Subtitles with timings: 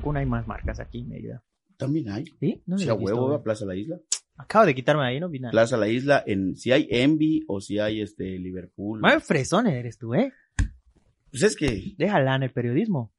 [0.00, 1.42] Cancún hay más marcas aquí en Mérida.
[1.76, 2.24] También hay.
[2.40, 2.62] ¿Sí?
[2.64, 3.98] No Si a visto, huevo, va, Plaza La Isla.
[4.38, 5.52] Acabo de quitarme ahí, no vi nada.
[5.52, 9.00] Plaza La Isla, en, si hay Envy o si hay este Liverpool.
[9.00, 10.32] Más fresón eres tú, ¿eh?
[11.30, 13.12] Pues es que, Déjala en el periodismo.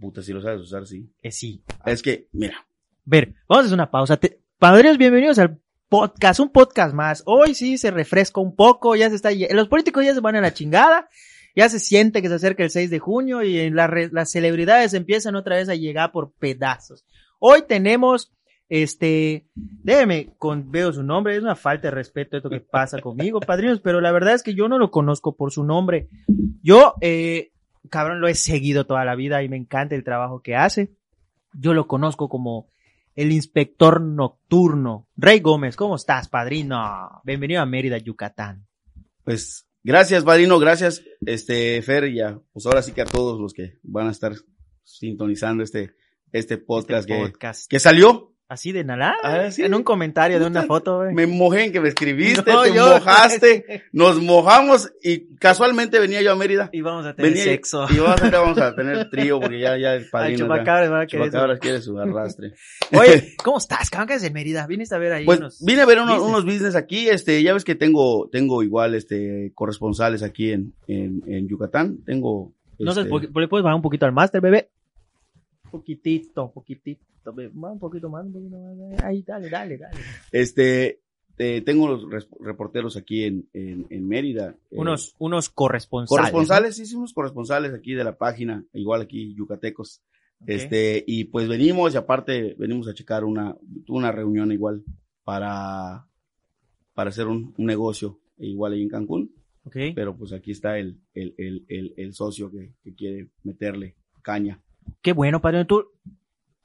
[0.00, 1.08] puta, si lo sabes usar, sí.
[1.22, 1.62] Que sí.
[1.84, 2.66] Es que, mira,
[3.04, 4.16] Ver, vamos a hacer una pausa.
[4.16, 7.22] Te- Padrinos, bienvenidos al podcast, un podcast más.
[7.24, 10.40] Hoy sí se refresca un poco, ya se está, los políticos ya se van a
[10.40, 11.08] la chingada,
[11.56, 15.56] ya se siente que se acerca el 6 de junio y las celebridades empiezan otra
[15.56, 17.06] vez a llegar por pedazos.
[17.38, 18.30] Hoy tenemos,
[18.68, 23.40] este, déjeme, con, veo su nombre, es una falta de respeto esto que pasa conmigo,
[23.40, 26.10] padrinos, pero la verdad es que yo no lo conozco por su nombre.
[26.62, 27.52] Yo, eh,
[27.88, 30.94] cabrón, lo he seguido toda la vida y me encanta el trabajo que hace.
[31.54, 32.68] Yo lo conozco como
[33.14, 35.08] el inspector nocturno.
[35.16, 37.22] Rey Gómez, ¿cómo estás, padrino?
[37.24, 38.66] Bienvenido a Mérida, Yucatán.
[39.24, 43.54] pues, gracias, padrino, gracias, este, Fer, y ya, pues ahora sí que a todos los
[43.54, 44.34] que van a estar
[44.84, 45.94] sintonizando este,
[46.32, 48.35] este podcast, Este que salió.
[48.48, 49.16] Así de nada.
[49.24, 49.64] Ah, sí.
[49.64, 51.12] En un comentario de una foto, güey.
[51.14, 56.22] Me mojé en que me escribiste, No, te yo- mojaste, nos mojamos y casualmente venía
[56.22, 56.70] yo a Mérida.
[56.72, 57.86] Y vamos a tener Venía sexo.
[57.90, 60.38] y vamos a, vamos a tener trío porque ya, ya el padrino.
[60.44, 62.52] chupacabras, van a querer Chupacabras quiere su arrastre.
[62.96, 63.90] Oye, ¿cómo estás?
[63.90, 64.64] ¿Qué haces en Mérida?
[64.68, 65.64] Viniste a ver ahí Pues unos...
[65.64, 66.28] vine a ver unos, business.
[66.30, 71.20] unos business aquí, este, ya ves que tengo, tengo igual, este, corresponsales aquí en, en,
[71.26, 74.40] en Yucatán, tengo, No sé, este, ¿por qué- ¿le puedes bajar un poquito al máster,
[74.40, 74.70] bebé?
[75.70, 77.04] Poquitito, poquitito.
[77.26, 79.02] Un poquito más, un poquito más.
[79.02, 79.96] Ahí, dale, dale, dale.
[80.30, 81.00] este,
[81.38, 84.54] eh, tengo los reporteros aquí en, en, en Mérida.
[84.70, 86.08] eh, Unos, unos corresponsales.
[86.20, 90.02] corresponsales, sí, sí, unos corresponsales aquí de la página, igual aquí yucatecos.
[90.46, 93.56] Este, y pues venimos, y aparte venimos a checar una,
[93.88, 94.84] una reunión igual
[95.24, 96.06] para,
[96.94, 99.32] para hacer un, un negocio igual ahí en Cancún.
[99.64, 99.78] Ok.
[99.96, 104.62] pero pues aquí está el, el, el, el, el socio que, que quiere meterle caña.
[105.02, 105.66] Qué bueno, padrino.
[105.66, 105.84] Tú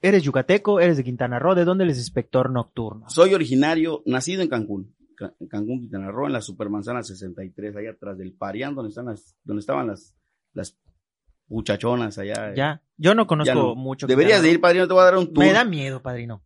[0.02, 1.56] eres yucateco, eres de Quintana Roo.
[1.56, 3.06] ¿De dónde eres inspector nocturno?
[3.10, 7.92] Soy originario, nacido en Cancún, Ca- en Cancún, Quintana Roo, en la Supermanzana 63, allá
[7.92, 10.16] atrás del Parián, donde están las, donde estaban las,
[10.54, 10.78] las
[11.48, 12.54] muchachonas allá.
[12.56, 12.82] Ya.
[12.98, 13.76] Yo no conozco no.
[13.76, 14.08] mucho.
[14.08, 15.44] Deberías Quintana de ir, padrino, te voy a dar un tour.
[15.46, 16.42] Me da miedo, padrino.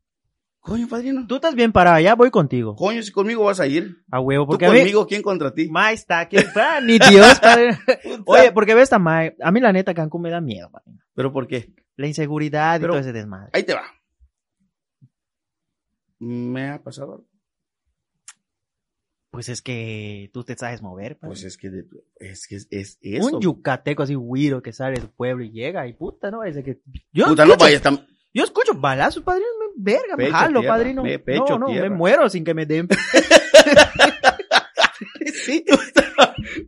[0.66, 1.28] Coño, padrino.
[1.28, 2.76] Tú estás bien parado, ya voy contigo.
[2.76, 4.03] Coño, si conmigo vas a ir.
[4.09, 4.80] A huevo, Tú porque mí...
[4.80, 5.70] conmigo, ¿quién contra ti?
[5.70, 6.38] Mae está aquí.
[6.56, 7.78] Ah, ni Dios, padrino.
[8.26, 9.36] Oye, porque ve esta Mae.
[9.44, 11.00] A mí la neta Cancún me da miedo, padrino.
[11.14, 11.72] ¿Pero por qué?
[11.98, 13.52] La inseguridad y todo ese desmadre.
[13.54, 13.84] Ahí te va.
[16.18, 17.28] Me ha pasado algo.
[19.30, 21.30] Pues es que tú te sabes mover, padrino.
[21.30, 21.70] Pues es que,
[22.16, 23.36] es que es, es eso.
[23.36, 26.44] Un yucateco así güiro que sale del pueblo y llega y puta, ¿no?
[26.44, 26.81] Es que...
[27.14, 28.08] Yo Puta, no escucho, vayas tan...
[28.34, 31.03] yo escucho balazos, padrino, verga, me Pecho jalo, tierra, padrino.
[31.03, 31.90] me- pecho no, no, tierra.
[31.90, 32.88] me muero sin que me den.
[35.34, 35.63] Sí,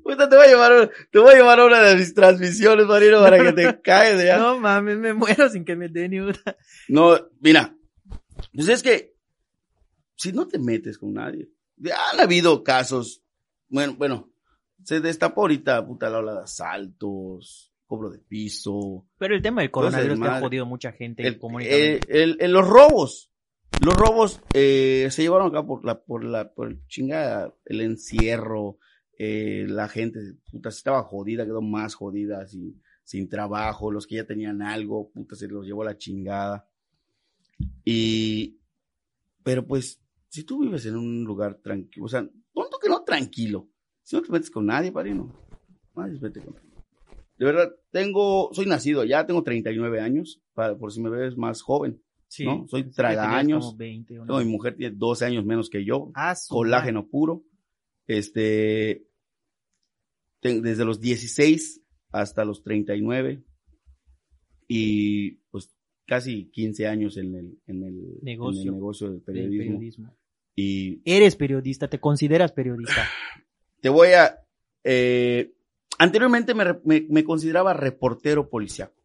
[0.04, 3.22] puta, te voy a llevar, te voy a llevar a una de mis transmisiones, Marino,
[3.22, 4.38] para que te caes ya.
[4.38, 4.56] No.
[4.56, 6.38] No mames, me muero sin que me den ni una.
[7.40, 7.76] mira,
[8.54, 9.16] pues es que,
[10.16, 13.24] si no te metes con nadie, ya han habido casos,
[13.70, 14.32] bueno, bueno,
[14.84, 19.72] se destapó ahorita, puta, la ola de asaltos, cobro de piso, Pero el tema del
[19.72, 23.32] coronavirus que ha jodido mucha gente el, eh, el- el- los robos.
[23.84, 28.78] Los robos eh, se llevaron acá por la, por la, por el chingada, el encierro,
[29.20, 30.20] eh, la gente,
[30.52, 35.10] puta, si estaba jodida, quedó más jodida, sin, sin trabajo, los que ya tenían algo,
[35.12, 36.68] puta, se los llevó a la chingada.
[37.86, 38.60] Y,
[39.44, 42.22] pero pues, si tú vives en un lugar tranquilo, o sea,
[42.54, 43.68] tonto que no tranquilo,
[44.04, 45.34] si no te metes con nadie, padrino,
[45.96, 46.56] nadie se mete con
[47.38, 51.62] De verdad, tengo, soy nacido allá, tengo 39 años, para, por si me ves más
[51.62, 52.02] joven.
[52.28, 52.46] Sí.
[52.46, 52.68] ¿no?
[52.68, 52.84] Soy
[53.78, 54.40] 20 o no.
[54.40, 57.44] Mi mujer tiene 12 años menos que yo, Ah, colágeno puro.
[58.08, 59.06] Este,
[60.42, 61.82] desde los 16
[62.12, 63.44] hasta los 39
[64.68, 65.74] y pues
[66.06, 68.62] casi 15 años en el, en el, Negocio.
[68.62, 70.16] en el negocio del periodismo.
[70.56, 73.08] Y Eres periodista, te consideras periodista.
[73.82, 74.40] te voy a,
[74.84, 75.54] eh,
[75.98, 78.96] anteriormente me, me, me consideraba reportero policiaco.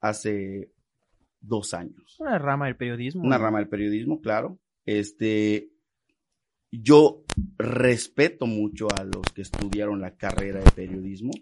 [0.00, 0.70] Hace
[1.40, 2.16] dos años.
[2.20, 3.22] Una rama del periodismo.
[3.22, 4.58] una rama del periodismo, claro.
[4.86, 5.70] Este,
[6.70, 7.24] yo
[7.58, 11.32] respeto mucho a los que estudiaron la carrera de periodismo,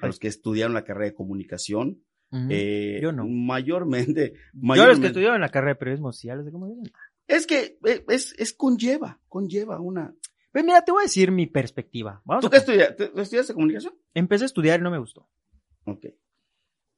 [0.00, 2.02] a los que estudiaron la carrera de comunicación.
[2.50, 3.26] Eh, Yo no.
[3.26, 6.84] Mayormente, Yo los mayormente- que estudiaron la carrera de periodismo social, ¿de cómo dicen?
[7.28, 10.14] es que eh, es, es conlleva, conlleva una.
[10.56, 12.22] Pues mira, te voy a decir mi perspectiva.
[12.24, 13.08] Vamos ¿Tú qué estudiaste?
[13.08, 13.92] ¿Tú estudiaste comunicación?
[14.14, 15.28] Empecé a estudiar y no me gustó.
[15.84, 16.06] Ok.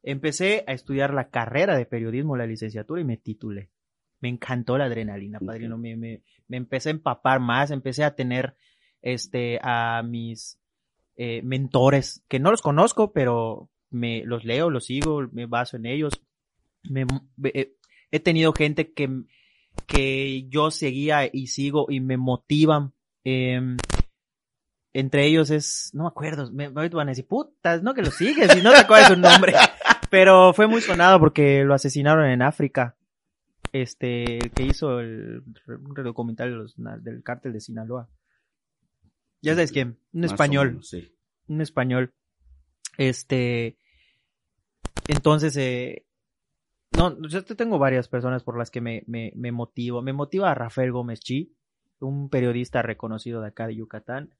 [0.04, 3.72] Empecé a estudiar la carrera de periodismo, la licenciatura y me titulé.
[4.20, 5.76] Me encantó la adrenalina, padrino.
[5.76, 8.54] Me, me, me empecé a empapar más, empecé a tener
[9.02, 10.60] este a mis
[11.16, 15.86] eh, mentores, que no los conozco, pero me los leo, los sigo, me baso en
[15.86, 16.22] ellos.
[16.84, 17.06] me,
[17.52, 17.74] eh,
[18.12, 19.24] he tenido gente que,
[19.88, 22.94] que yo seguía y sigo y me motivan.
[23.30, 23.76] Em,
[24.94, 28.10] entre ellos es, no me acuerdo, me, me van a decir, putas, no que lo
[28.10, 29.52] sigues y no te acuerdas su nombre.
[30.10, 32.96] Pero fue muy sonado porque lo asesinaron en África.
[33.70, 38.08] Este, que hizo el, un documental de los, del cártel de Sinaloa.
[39.42, 40.78] Ya sabes quién, un español.
[40.82, 41.14] sí.
[41.48, 42.14] Un español.
[42.96, 43.76] Este,
[45.06, 46.06] entonces, eh,
[46.96, 50.00] no, yo tengo varias personas por las que me, me, me motivo.
[50.00, 51.57] Me motiva a Rafael Gómez Chi,
[52.00, 54.30] un periodista reconocido de acá de Yucatán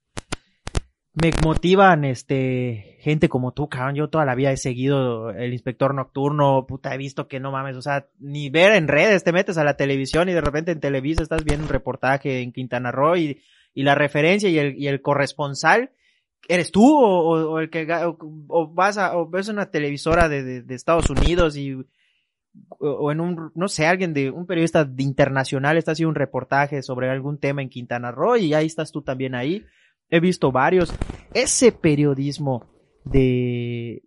[1.20, 3.96] me motivan, este, gente como tú, cabrón.
[3.96, 7.76] Yo toda la vida he seguido el inspector nocturno, puta, he visto que no mames,
[7.76, 10.80] o sea, ni ver en redes, te metes a la televisión y de repente en
[10.80, 13.40] Televisa estás viendo un reportaje en Quintana Roo y,
[13.74, 15.90] y la referencia y el, y el corresponsal,
[16.46, 17.86] ¿eres tú o, o el que,
[18.48, 21.74] o, vas a, o ves una televisora de, de, de Estados Unidos y,
[22.78, 26.82] o en un, no sé, alguien de, un periodista de internacional está haciendo un reportaje
[26.82, 29.64] sobre algún tema en Quintana Roo y ahí estás tú también ahí
[30.08, 30.92] he visto varios.
[31.34, 32.66] Ese periodismo
[33.04, 34.02] de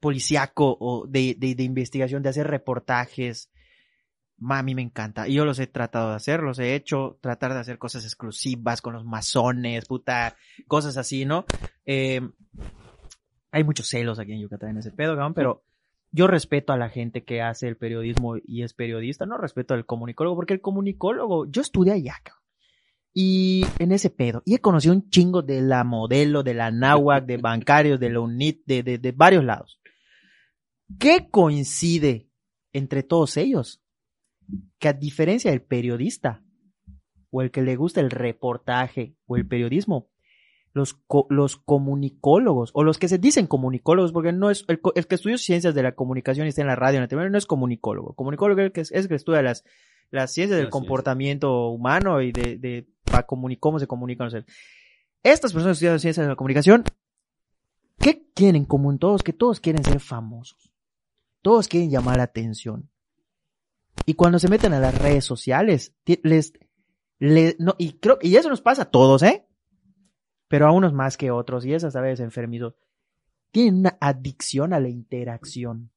[0.00, 3.50] policiaco o de, de, investigación, de hacer reportajes,
[4.48, 5.26] a mí me encanta.
[5.28, 8.82] Y yo los he tratado de hacer, los he hecho, tratar de hacer cosas exclusivas
[8.82, 10.36] con los masones, puta,
[10.66, 11.44] cosas así, ¿no?
[11.84, 12.20] Eh,
[13.50, 15.64] hay muchos celos aquí en Yucatán en ese pedo, cabrón, pero
[16.12, 19.86] yo respeto a la gente que hace el periodismo y es periodista, no respeto al
[19.86, 22.14] comunicólogo, porque el comunicólogo, yo estudié allá.
[23.12, 24.42] Y en ese pedo.
[24.44, 28.20] Y he conocido un chingo de la modelo, de la náhuac, de bancarios, de la
[28.20, 29.80] UNIT, de, de, de varios lados.
[30.98, 32.28] ¿Qué coincide
[32.72, 33.82] entre todos ellos?
[34.78, 36.42] Que a diferencia del periodista,
[37.30, 40.10] o el que le gusta el reportaje, o el periodismo,
[40.76, 45.06] los, co los comunicólogos, o los que se dicen comunicólogos, porque no es, el, el,
[45.06, 47.38] que estudia ciencias de la comunicación y está en la radio, en la televisión, no
[47.38, 48.14] es comunicólogo.
[48.14, 49.64] Comunicólogo es el que, es el que estudia las,
[50.10, 54.46] las ciencias del comportamiento humano y de, de para cómo se comunican los seres.
[55.22, 56.84] Estas personas que estudian ciencias de la comunicación,
[57.98, 59.22] ¿qué quieren en común todos?
[59.22, 60.74] Que todos quieren ser famosos.
[61.40, 62.90] Todos quieren llamar la atención.
[64.04, 66.52] Y cuando se meten a las redes sociales, les,
[67.18, 69.45] les no, y creo, y eso nos pasa a todos, ¿eh?
[70.48, 72.74] Pero a unos más que otros, y esas a veces enfermizos,
[73.50, 75.90] tienen una adicción a la interacción.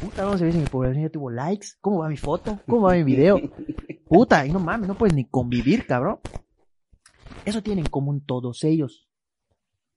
[0.00, 1.68] Puta, vamos a ver si mi población ya tuvo likes.
[1.80, 2.60] ¿Cómo va mi foto?
[2.66, 3.40] ¿Cómo va mi video?
[4.08, 6.20] Puta, y no mames, no puedes ni convivir, cabrón.
[7.44, 9.08] Eso tienen en común todos ellos.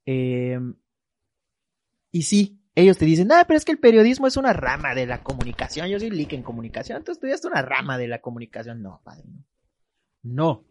[0.05, 0.59] Eh,
[2.11, 5.05] y sí, ellos te dicen, ah, pero es que el periodismo es una rama de
[5.05, 5.87] la comunicación.
[5.87, 8.81] Yo soy leak en comunicación, tú estudiaste una rama de la comunicación.
[8.81, 9.45] No, padre, no.
[10.23, 10.65] No.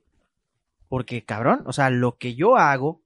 [0.94, 3.02] Porque, cabrón, o sea, lo que yo hago,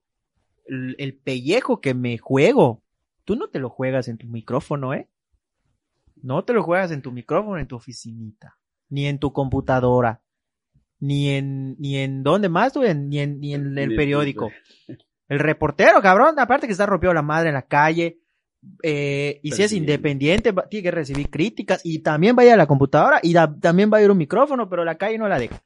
[0.67, 2.83] el, el pellejo que me juego,
[3.25, 5.09] tú no te lo juegas en tu micrófono, ¿eh?
[6.21, 8.59] No te lo juegas en tu micrófono, en tu oficinita,
[8.89, 10.21] ni en tu computadora,
[10.99, 14.51] ni en, ni en dónde más, tú, ni en, ni en el periódico.
[15.27, 18.19] El reportero, cabrón, aparte que está rompiendo la madre en la calle,
[18.83, 22.55] eh, y si es independiente, tiene que recibir críticas, y también va a ir a
[22.55, 25.39] la computadora, y da, también va a ir un micrófono, pero la calle no la
[25.39, 25.59] deja.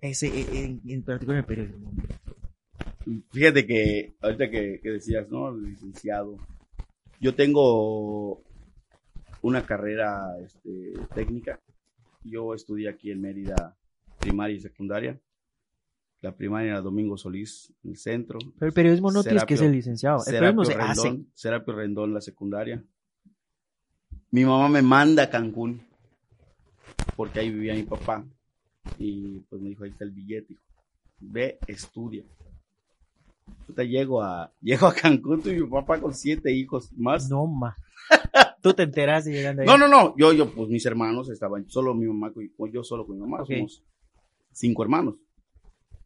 [0.00, 1.90] Ese, e, en, en particular en el periódico.
[3.32, 5.56] Fíjate que, ahorita que, que decías, ¿no?
[5.56, 6.36] Licenciado.
[7.20, 8.42] Yo tengo
[9.42, 11.60] una carrera este, técnica.
[12.24, 13.76] Yo estudié aquí en Mérida
[14.18, 15.20] primaria y secundaria.
[16.20, 18.38] La primaria era Domingo Solís, en el centro.
[18.58, 20.18] Pero el periodismo no tienes que ser licenciado.
[20.26, 21.24] El periodismo se Rendón, hace.
[21.34, 22.82] Serapio Rendón, la secundaria.
[24.30, 25.80] Mi mamá me manda a Cancún,
[27.16, 28.24] porque ahí vivía mi papá.
[28.98, 30.54] Y pues me dijo, ahí está el billete.
[30.54, 30.62] Hijo.
[31.20, 32.24] Ve, estudia.
[33.66, 37.28] Puta, llego a, llego a Cancún, y mi papá con siete hijos más.
[37.28, 37.76] No, ma.
[38.62, 39.68] Tú te enteraste llegando ahí.
[39.68, 40.14] No, no, no.
[40.16, 42.32] Yo, yo, pues mis hermanos estaban, solo mi mamá,
[42.72, 43.58] yo solo con mi mamá, Okay.
[43.58, 43.84] somos
[44.52, 45.16] cinco hermanos.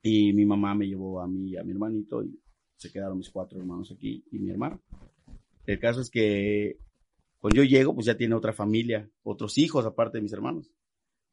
[0.03, 2.39] Y mi mamá me llevó a mí a mi hermanito y
[2.77, 4.81] se quedaron mis cuatro hermanos aquí y mi hermano.
[5.65, 6.77] El caso es que
[7.39, 10.71] cuando yo llego, pues ya tiene otra familia, otros hijos aparte de mis hermanos.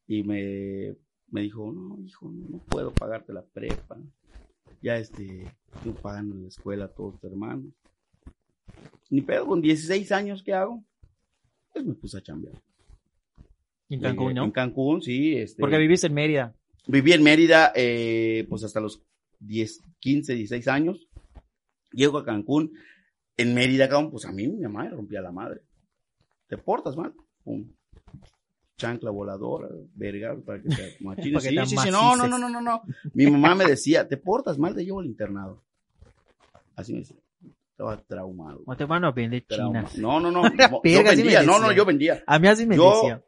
[0.08, 0.96] Y me,
[1.32, 3.98] me dijo, no, hijo, no, no puedo pagarte la prepa.
[4.82, 5.52] Ya este,
[5.84, 7.74] tú pagando la escuela a todos tus hermanos.
[9.10, 10.84] Ni pedo, con 16 años, ¿qué hago?
[11.74, 12.56] Pues me puse a chambear.
[13.90, 14.46] En Cancún, Llegué- ¿no?
[14.46, 15.36] En Cancún, sí.
[15.36, 16.56] Este, Porque viviste en Mérida.
[16.88, 19.04] Viví en Mérida, eh, pues hasta los
[19.40, 21.08] 10, 15, 16 años.
[21.92, 22.72] Llego a Cancún.
[23.36, 25.62] En Mérida, pues a mí mi mamá me rompía la madre.
[26.48, 27.14] ¿Te portas mal?
[27.44, 27.72] Pum.
[28.80, 31.44] Chancla voladora, verga, para que te machines.
[31.44, 32.82] Sí, sí, sí, no, no, no, no, no, no.
[33.14, 34.74] Mi mamá me decía, ¿te portas mal?
[34.74, 35.62] Te llevo al internado.
[36.76, 37.18] Así me decía.
[37.72, 38.62] estaba traumado.
[38.66, 39.98] No te van a vender chinas.
[39.98, 40.44] No, no, no.
[40.84, 42.24] Yo vendía, no, no, yo vendía.
[42.26, 43.22] A mí así me Yo- decía.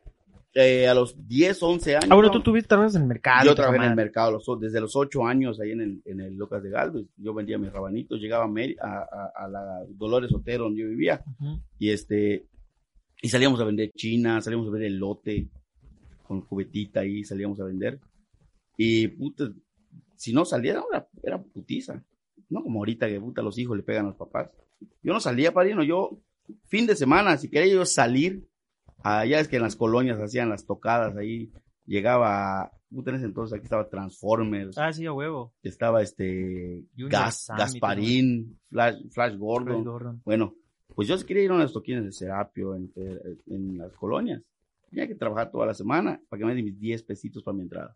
[0.54, 2.08] Eh, a los 10, 11 años.
[2.12, 2.34] Ah, bueno, ¿no?
[2.34, 3.46] tú tuviste trabajas en el mercado.
[3.46, 6.36] Yo trabajé en el mercado los desde los 8 años ahí en el, en el
[6.36, 7.06] Locas de Galvez.
[7.16, 11.24] Yo vendía mis rabanitos, llegaba a, a, a- la Dolores Otero donde yo vivía.
[11.80, 12.48] Y este,
[13.22, 15.48] y salíamos a vender china, salíamos a vender elote
[16.24, 18.00] con cubetita ahí, salíamos a vender.
[18.78, 19.52] Y puta,
[20.16, 22.04] si no salía, era, era putiza.
[22.50, 24.50] No como ahorita que puta los hijos le pegan a los papás.
[25.04, 26.20] Yo no salía, padrino, yo,
[26.66, 28.48] fin de semana, si quería yo salir,
[29.04, 31.52] allá es que en las colonias hacían las tocadas ahí,
[31.86, 35.54] llegaba, puta en ese entonces aquí estaba Transformers, Ah, sí, a huevo.
[35.64, 39.84] estaba este, Gas, Gasparín, Flash, Flash Gordon.
[39.84, 40.22] Gordon.
[40.26, 40.56] Bueno,
[40.96, 42.92] pues yo quería ir a unos toquines de Serapio en,
[43.48, 44.42] en las colonias.
[44.90, 47.64] Tenía que trabajar toda la semana para que me den mis 10 pesitos para mi
[47.64, 47.96] entrada.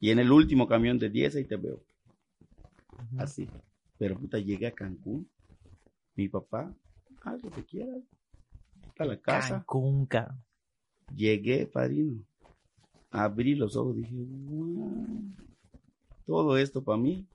[0.00, 1.80] Y en el último camión de 10 ahí te veo,
[3.18, 3.48] así.
[3.98, 5.28] Pero puta, llegué a Cancún.
[6.16, 6.74] Mi papá,
[7.42, 8.02] lo que quieras.
[8.98, 9.54] A la casa.
[9.58, 10.36] Cancún, ca-
[11.14, 12.20] Llegué, padrino.
[13.10, 15.12] Abrí los ojos, dije, "Guau,
[16.26, 17.26] todo esto para mí.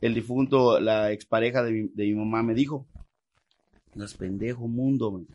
[0.00, 2.86] El difunto, la expareja de mi, de mi mamá me dijo,
[4.04, 5.26] es pendejo mundo, me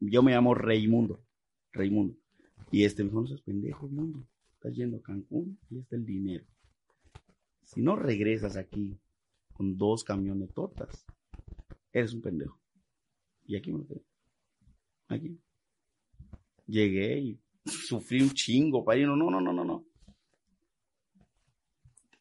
[0.00, 1.24] yo me llamo Reymundo,
[1.72, 2.16] Reymundo.
[2.70, 6.04] Y este me dijo, no seas pendejo mundo, estás yendo a Cancún y está el
[6.04, 6.44] dinero.
[7.64, 8.98] Si no regresas aquí
[9.52, 11.06] con dos camionetotas,
[11.92, 12.58] eres un pendejo.
[13.44, 14.04] Y aquí me lo quedé.
[15.08, 15.38] Aquí
[16.66, 19.16] llegué y sufrí un chingo, padrino.
[19.16, 19.84] No, no, no, no, no.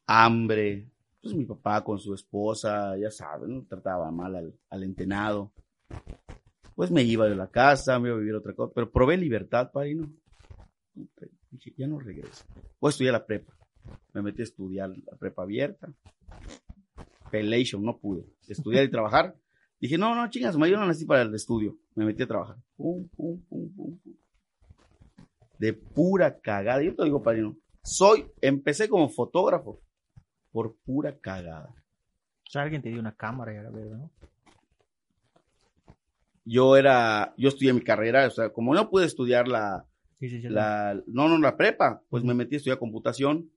[0.05, 0.89] Hambre.
[1.21, 5.53] Pues mi papá con su esposa, ya saben, trataba mal al, al entenado.
[6.75, 9.71] Pues me iba de la casa, me iba a vivir otra cosa, pero probé libertad,
[9.71, 10.09] padrino.
[11.51, 12.45] Dije, ya no regreso.
[12.79, 13.53] Voy a la prepa.
[14.13, 15.93] Me metí a estudiar la prepa abierta.
[17.29, 18.25] Pelation, no pude.
[18.47, 19.35] Estudiar y trabajar.
[19.79, 21.77] Dije, no, no, chingas, yo no nací para el estudio.
[21.95, 22.57] Me metí a trabajar.
[22.75, 23.99] Pum, pum, pum, pum.
[25.57, 26.81] De pura cagada.
[26.83, 29.81] Yo te digo, padrino, soy, empecé como fotógrafo
[30.51, 31.73] por pura cagada.
[32.47, 34.11] O sea, alguien te dio una cámara y ahora veo, ¿no?
[36.43, 39.85] Yo era, yo estudié mi carrera, o sea, como no pude estudiar la,
[40.19, 40.49] Sí, sí, sí.
[40.49, 43.49] la, no, no, la prepa, pues me metí a estudiar computación.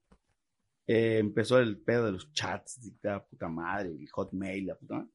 [0.86, 5.08] Eh, empezó el pedo de los chats, la puta madre, el hotmail, la puta madre.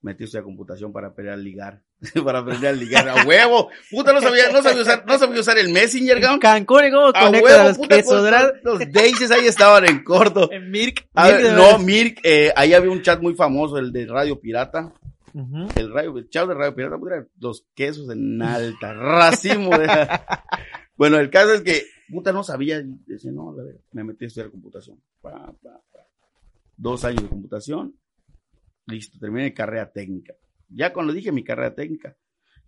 [0.00, 1.82] Metí a estudiar computación para aprender a ligar,
[2.24, 3.68] para aprender a ligar a huevo.
[3.90, 6.40] Puta, no sabía, no sabía usar, no sabía usar el Messenger, cabrón.
[6.40, 8.54] Cancún, ¿y cómo A huevo, los puta, verdad?
[8.62, 10.48] los daisies ahí estaban en corto.
[10.52, 11.06] En Mirk.
[11.14, 11.78] Mirk ver, no.
[11.78, 14.92] Mirk, eh, ahí había un chat muy famoso, el de Radio Pirata.
[15.34, 19.70] El radio, el chat de Radio Pirata, puta, los quesos en alta, racimo.
[20.96, 23.52] bueno, el caso es que, puta, no sabía, decía, no,
[23.92, 25.02] me metí a estudiar computación.
[25.20, 25.52] Pa.
[26.76, 27.98] Dos años de computación,
[28.86, 30.34] listo, terminé mi carrera técnica.
[30.68, 32.16] Ya cuando dije mi carrera técnica,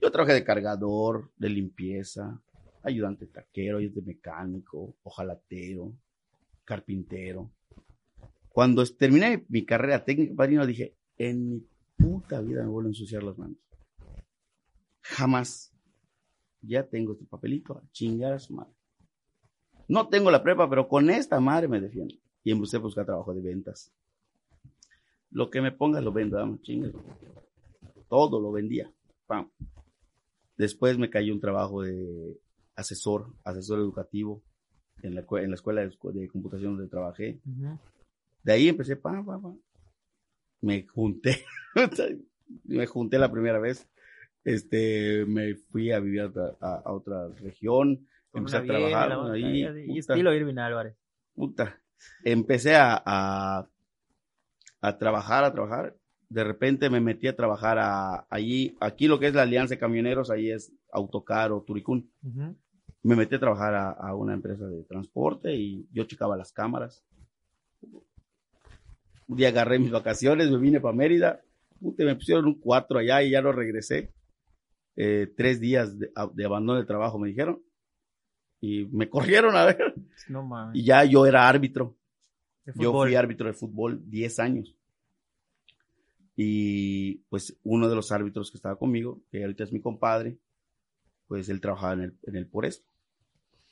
[0.03, 2.41] yo trabajé de cargador, de limpieza,
[2.83, 5.93] ayudante taquero, ayudante mecánico, ojalatero,
[6.65, 7.53] carpintero.
[8.49, 11.67] Cuando terminé mi carrera técnica, padrino, dije, en mi
[12.07, 13.59] puta vida me vuelvo a ensuciar las manos.
[15.03, 15.73] Jamás.
[16.63, 18.73] Ya tengo este papelito, a chingar a su madre.
[19.89, 22.15] No tengo la prepa, pero con esta madre me defiendo.
[22.45, 23.93] Y empecé a buscar trabajo de ventas.
[25.31, 26.93] Lo que me pongas lo vendo, dame, chingas.
[28.09, 28.93] Todo lo vendía.
[29.27, 29.51] Pam.
[30.57, 32.41] Después me cayó un trabajo de
[32.77, 34.43] asesor, asesor educativo
[35.03, 37.41] en la, en la escuela de, computación donde trabajé.
[38.43, 39.55] De ahí empecé, pa, pa, pa.
[40.61, 41.45] Me junté.
[42.65, 43.89] me junté la primera vez.
[44.45, 48.07] Este, me fui a vivir a, otra- a- a otra región.
[48.33, 49.63] Empecé a una vieja, trabajar ahí.
[49.63, 50.97] y puta, estilo Irving Álvarez.
[51.35, 51.81] puta.
[52.25, 53.69] Empecé a, a,
[54.83, 55.97] a trabajar, a trabajar.
[56.29, 59.79] De repente me metí a trabajar a, allí, aquí lo que es la Alianza de
[59.81, 62.11] Camioneros, ahí es Autocar o Turicún.
[62.23, 62.55] Ujú.
[63.03, 67.05] Me metí a trabajar a, a una empresa de transporte y yo checaba las cámaras.
[69.28, 71.42] Un día agarré mis vacaciones, me vine para Mérida,
[71.80, 74.12] me pusieron un cuatro allá y ya no regresé.
[74.97, 77.61] Eh, tres días de, de abandono de trabajo me dijeron
[78.61, 79.95] y me corrieron a ver
[80.28, 80.75] No mames.
[80.76, 81.97] y ya yo era árbitro.
[82.75, 84.75] Yo fui árbitro de fútbol 10 años.
[86.35, 90.37] Y pues uno de los árbitros que estaba conmigo, que ahorita es mi compadre,
[91.28, 92.85] pues él trabajaba en el, en el por esto.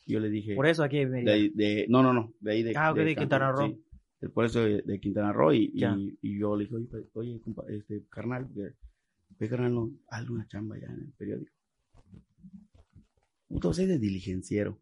[0.07, 2.93] Yo le dije, Por eso aquí de, de- no, no, no, de ahí de, Ah,
[2.93, 3.69] ok, de Quintana Roo.
[3.69, 3.83] sí,
[4.25, 5.97] del por eso de, de Quintana Roo y, y- Ya.
[5.97, 8.75] y yo le dije, oye, oye, compa- este, carnal, que-
[9.41, 11.53] oye, carnal, no, hazle una chamba ya en el periódico.
[13.73, 14.79] Soy de diligenciero.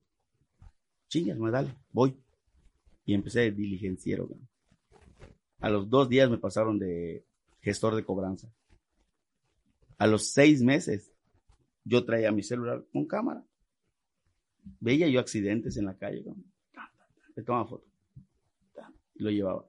[1.09, 2.17] Chingas, me dale, voy.
[3.05, 4.29] Y empecé de diligenciero.
[5.61, 7.25] A los dos días me pasaron de,
[7.61, 8.51] gestor de cobranza.
[9.99, 11.13] A los seis meses,
[11.85, 13.45] yo traía mi celular con cámara.
[14.81, 16.23] Veía yo accidentes en la calle.
[16.25, 16.37] ¿no?
[17.37, 17.87] Le tomaba foto.
[19.15, 19.65] Y lo llevaba.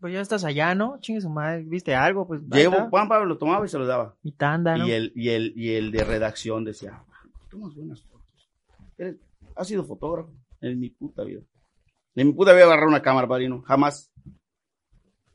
[0.00, 0.98] Pues ya estás allá, ¿no?
[1.00, 2.26] Chingue su madre, ¿viste algo?
[2.26, 4.16] Pues Llevo, Juan Pablo lo tomaba y se lo daba.
[4.22, 4.86] mi tanda, ¿no?
[4.86, 7.02] Y el, y el, y el de redacción decía,
[7.50, 8.48] tomas buenas fotos.
[8.96, 9.16] Eres-
[9.56, 11.42] has sido fotógrafo en mi puta vida.
[12.14, 13.60] En mi puta vida agarrar una cámara, padrino.
[13.62, 14.10] Jamás.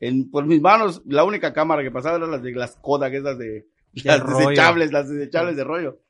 [0.00, 3.38] En, por mis manos, la única cámara que pasaba era las de las Kodak, esas
[3.38, 3.66] de,
[4.04, 4.38] las rollo.
[4.48, 6.00] desechables, las desechables de rollo.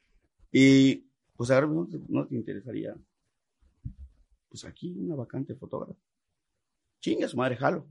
[0.51, 1.05] Y,
[1.37, 2.95] pues a ver, ¿no te, no te interesaría?
[4.49, 5.97] Pues aquí una vacante de fotógrafo.
[7.07, 7.87] Chinga su madre, jalo.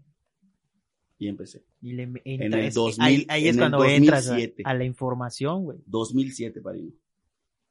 [1.17, 1.65] Y empecé.
[1.81, 4.31] Y le me- En entra- el es- 2000, ahí, ahí es en cuando entras a,
[4.31, 4.63] 2007.
[4.65, 5.77] a la información, güey.
[5.86, 6.91] 2007, padrino.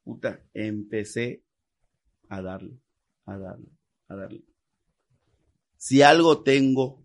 [0.02, 1.44] Puta, empecé
[2.30, 2.78] a darle,
[3.26, 3.68] a darle,
[4.08, 4.42] a darle.
[5.76, 7.04] Si algo tengo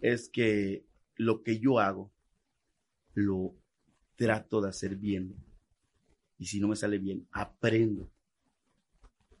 [0.00, 0.84] es que
[1.14, 2.12] lo que yo hago
[3.12, 3.54] lo
[4.16, 5.36] trato de hacer bien.
[6.38, 8.10] Y si no me sale bien, aprendo.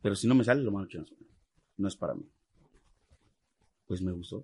[0.00, 1.16] Pero si no me sale, lo mando chingazo.
[1.78, 2.24] No es para mí.
[3.86, 4.42] Pues me gustó.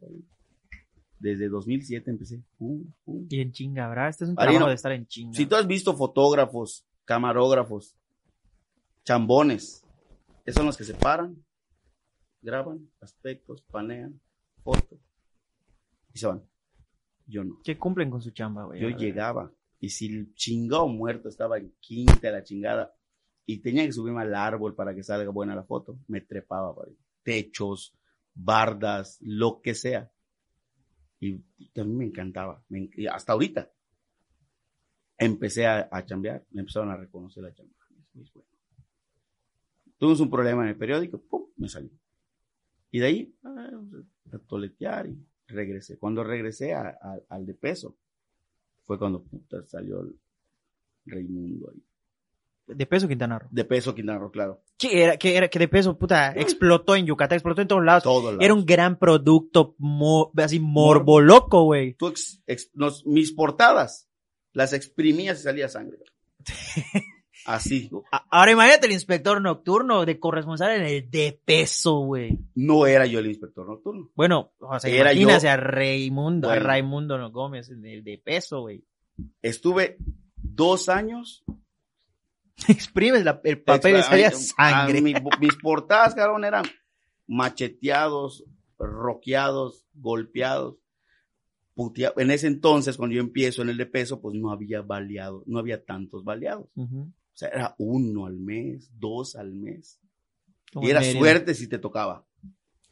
[1.19, 2.43] Desde 2007 empecé.
[2.59, 4.09] Pum, pum, Y en chinga, ¿verdad?
[4.09, 5.35] Este es un Marino, trabajo de estar en chinga.
[5.35, 7.95] si tú has visto fotógrafos, camarógrafos,
[9.05, 9.85] chambones,
[10.45, 11.45] esos son los que se paran,
[12.43, 14.21] graban aspectos, panean,
[14.63, 14.99] fotos
[16.13, 16.43] y se van.
[17.27, 17.61] Yo no.
[17.63, 18.81] Que cumplen con su chamba, güey.
[18.81, 22.95] Yo llegaba y si el chingado muerto estaba en quinta la chingada
[23.47, 26.89] y tenía que subirme al árbol para que salga buena la foto, me trepaba por
[26.89, 26.97] ahí.
[27.23, 27.95] Techos,
[28.35, 30.11] bardas, lo que sea.
[31.19, 32.65] Y, mí me encantaba.
[32.69, 33.71] me hasta ahorita
[35.19, 37.75] empecé a, a chambear, me empezaron a reconocer la chamba.
[38.13, 38.49] Bueno.
[39.99, 41.47] Tuvimos un problema en el periódico, ¡pum!
[41.57, 41.91] me salió.
[42.91, 43.71] Y de ahí, ah,
[44.33, 45.99] a toletear y regresé.
[45.99, 47.99] Cuando regresé al de peso,
[48.83, 50.19] fue cuando puta salió el
[51.05, 51.85] Raimundo ahí.
[52.75, 53.49] De peso Quintana Roo.
[53.51, 54.63] De peso Quintana Roo, claro.
[54.79, 58.03] Que era, que era, que de peso, puta, explotó en Yucatán, explotó en todos lados.
[58.03, 61.95] Todo Era un gran producto, mo- así morbo loco, güey.
[61.95, 64.09] Tú ex- ex- nos- mis portadas
[64.53, 65.99] las exprimías y salía sangre.
[67.47, 67.91] Así.
[68.13, 72.39] A- Ahora imagínate el inspector nocturno de corresponsal en el de peso, güey.
[72.55, 74.11] No era yo el inspector nocturno.
[74.15, 75.51] Bueno, o sea, Era imagínate yo.
[75.53, 76.67] a Raimundo, a Bueno.
[76.67, 78.85] Raimundo no Gómez en el de peso, güey.
[79.43, 79.97] Estuve
[80.37, 81.43] dos años.
[82.69, 85.01] Exprimes la- el papel y salía a sangre.
[85.03, 86.65] mi- mis portadas, cabrón, eran
[87.27, 88.45] macheteados,
[88.79, 90.77] roqueados, golpeados.
[91.75, 95.47] putea- En ese entonces, cuando yo empiezo en el de peso, pues no había baleados,
[95.47, 96.69] no había tantos baleados.
[96.77, 99.99] O sea, era uno al mes, dos al mes.
[100.75, 102.27] Como Y era suerte si te tocaba.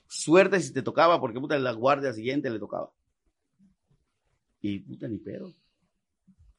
[0.06, 2.90] Suerte si te tocaba, porque puta, la guardia siguiente le tocaba.
[4.62, 5.52] Y puta, ni pedo.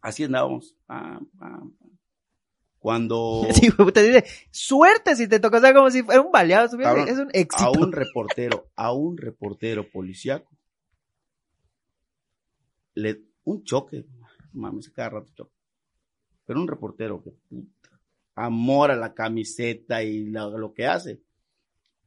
[0.02, 0.76] Así andábamos.
[0.86, 1.79] Pam, pam, pam.
[2.80, 7.08] Cuando Sí, dice, suerte si te tocó, o sea, como si fuera un baleado, Cabrón,
[7.10, 7.72] es un a éxito.
[7.74, 10.50] un reportero, a un reportero policiaco,
[12.96, 14.06] le, un choque,
[14.54, 15.54] mames, cada rato choque.
[16.46, 18.00] Pero un reportero que puta,
[18.36, 21.22] amor a la camiseta y la- lo que hace.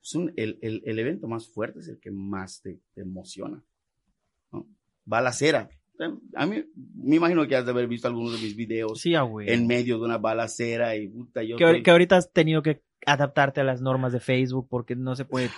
[0.03, 3.63] Es un- el, el- el evento más fuerte es el que más te, te emociona.
[4.51, 4.67] ¿no?
[5.05, 5.69] Balacera.
[6.35, 9.67] A mí, me imagino que has de haber visto algunos de mis videos Sí, en
[9.67, 13.61] medio de una balacera y puta, yo que, estoy- que ahorita has tenido que adaptarte
[13.61, 15.51] a las normas de Facebook porque no se puede.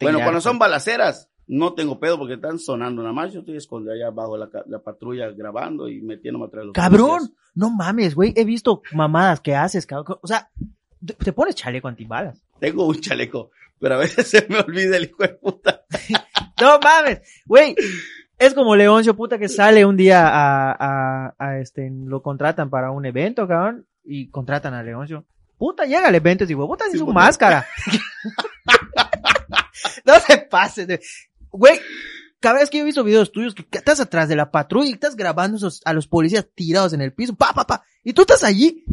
[0.00, 3.32] Bueno, cuando son balaceras, no tengo pedo porque están sonando nada más.
[3.32, 7.08] Yo estoy escondido allá abajo la, la patrulla grabando y metiéndome atrás de los ¡Cabrón!
[7.18, 7.38] policías.
[7.54, 8.32] No mames, güey.
[8.36, 10.18] He visto mamadas que haces, cabrón.
[10.22, 10.50] O sea,
[11.04, 12.42] te, te pones chaleco antibalas.
[12.58, 15.84] Tengo un chaleco, pero a veces se me olvida el hijo de puta.
[16.60, 17.74] No mames, güey.
[18.38, 20.72] Es como Leoncio, puta, que sale un día a,
[21.28, 25.24] a, a este, lo contratan para un evento, cabrón, y contratan a Leoncio.
[25.56, 27.14] Puta, llega al evento y digo, puta, Sí, su puta.
[27.20, 27.66] máscara.
[30.04, 31.00] no se pases, de-
[31.50, 31.78] güey.
[32.40, 34.92] Cada vez que yo he visto videos tuyos que estás atrás de la patrulla y
[34.92, 38.22] estás grabando esos, a los policías tirados en el piso, pa, pa, pa, y tú
[38.22, 38.84] estás allí.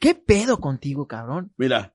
[0.00, 1.52] ¿Qué pedo contigo, cabrón?
[1.56, 1.94] Mira,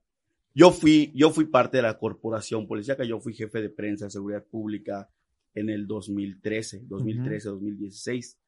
[0.54, 4.12] yo fui, yo fui parte de la corporación policíaca, yo fui jefe de prensa de
[4.12, 5.10] seguridad pública
[5.54, 8.38] en el 2013, 2013, 2016.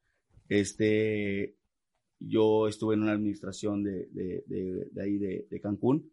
[0.49, 1.55] Este,
[2.19, 6.11] yo estuve en una administración de, de, de, de ahí de, Cancún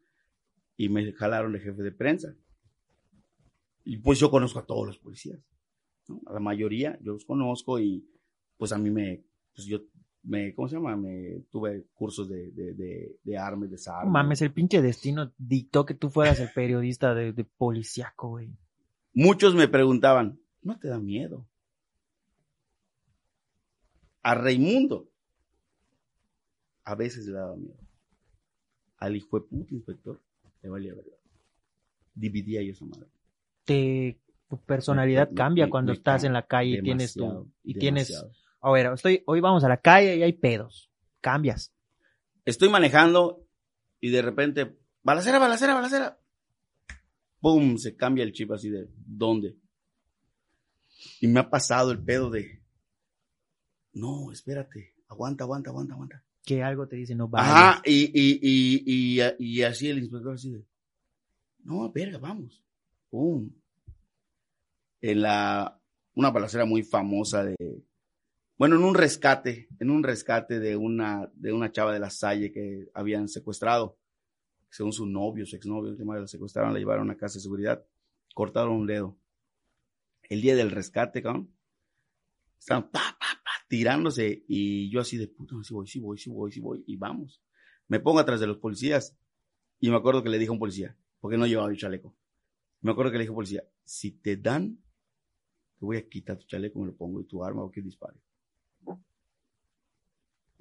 [0.77, 2.35] y me jalaron de jefe de prensa.
[3.85, 5.41] Y pues yo conozco a todos los policías,
[6.09, 6.21] ¿no?
[6.27, 8.09] A la mayoría yo los conozco y
[8.57, 9.81] pues a mí me, pues yo
[10.23, 10.97] me, ¿cómo se llama?
[10.97, 14.11] Me tuve cursos de, de, de, de armas, de No desarme.
[14.11, 18.57] mames, el pinche destino dictó que tú fueras el periodista de, de policíaco, güey.
[19.13, 21.47] Muchos me preguntaban, ¿no te da miedo?
[24.27, 25.11] a Raimundo,
[26.85, 27.77] a veces le daba miedo.
[28.97, 30.19] Al hijo de puto inspector,
[30.63, 31.19] le valía verdad.
[32.15, 33.07] Dividía yo esa madre.
[33.65, 37.53] Te, tu personalidad Me- cambia me- cuando me estás en la calle y tienes tu,
[37.63, 38.25] y tienes,
[38.63, 40.91] a ver, estoy, hoy vamos a la calle y hay pedos.
[41.21, 41.75] Cambias.
[42.47, 43.47] Estoy manejando
[44.01, 46.19] y de repente, balacera, balacera, balacera.
[47.41, 47.77] ¡Pum!
[47.77, 49.59] Se cambia el chip así de, ¿dónde?
[51.21, 52.63] Y me ha pasado el pedo de,
[53.93, 56.25] no, espérate, aguanta, aguanta, aguanta, aguanta.
[56.45, 57.49] Que algo te dice no vayas.
[57.49, 60.65] Ajá, y, y, y, y, y así el inspector así de,
[61.65, 62.63] no, verga, vamos.
[63.09, 63.51] ¡Pum!
[65.01, 65.81] En la,
[66.15, 67.57] una balacera muy famosa de,
[68.57, 72.53] bueno, en un rescate, en un rescate de una, de una chava de la Salle
[72.53, 73.99] que habían secuestrado,
[74.71, 77.85] según su novio, su exnovio, que la secuestraron, la llevaron a casa de seguridad,
[78.35, 79.17] cortaron un dedo.
[80.29, 81.55] El día del rescate, cabrón,
[82.59, 86.31] estaban pa, pa, pa, tirándose y yo así de puta, sí voy, sí voy, sí
[86.31, 87.43] voy, sí voy, y vamos.
[87.89, 89.17] Me pongo atrás de los policías
[89.81, 92.17] y me acuerdo que le dije a un policía, porque no llevaba yo chaleco.
[92.81, 94.79] Me acuerdo que le dije a un policía, si te dan,
[95.79, 98.19] te voy a quitar tu chaleco, me lo pongo y tu arma o que dispare.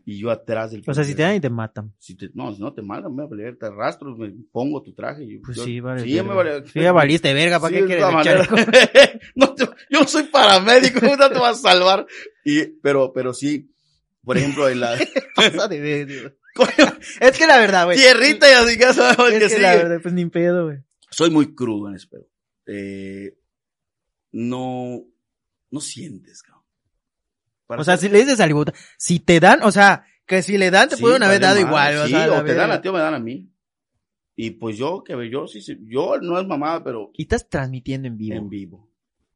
[0.05, 1.93] Y yo atrás del O sea, si te dan y te matan.
[1.97, 4.81] si te, no, si no te matan, me va a valer, te arrastro, me pongo
[4.83, 5.23] tu traje.
[5.23, 6.01] Y Pues yo- sí, vale.
[6.03, 6.67] Sí, ya me vale.
[6.67, 8.55] Sí, ya valiste verga, ¿para Sí, qué quieres chaleco?
[9.35, 12.05] no te- yo no soy paramédico, ¿cómo te vas a salvar?
[12.43, 13.71] Y, pero, pero sí,
[14.25, 14.95] por ejemplo, en la.
[17.19, 17.97] Es que la verdad, güey.
[17.97, 20.77] tierrita y así que sabes Es que que la verdad, pues ni pedo, güey.
[21.09, 22.27] Soy muy crudo en ese pedo.
[22.67, 23.35] Eh,
[24.33, 25.03] no,
[25.71, 26.52] no sientes, cabrón.
[27.73, 28.53] Para O sea, si le dices al
[28.97, 31.93] si te dan, o sea, que si le dan te Sí, pudieron haber dado igual.
[31.93, 33.49] Sí, o, sea, la o te dan a ti o me dan a mí.
[34.35, 38.07] Y pues yo, que yo sí, sí, yo no es mamada, pero Y estás transmitiendo
[38.07, 38.35] en vivo.
[38.35, 38.91] en vivo,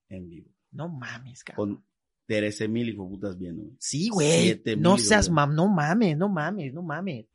[0.10, 0.50] en vivo.
[0.72, 1.76] No mames, cabrón.
[1.76, 1.84] Con
[2.26, 3.64] 13 mil hijos putas viendo.
[3.80, 4.62] Sí, güey.
[4.78, 7.26] No seas mam, no mames, no mames, no mames.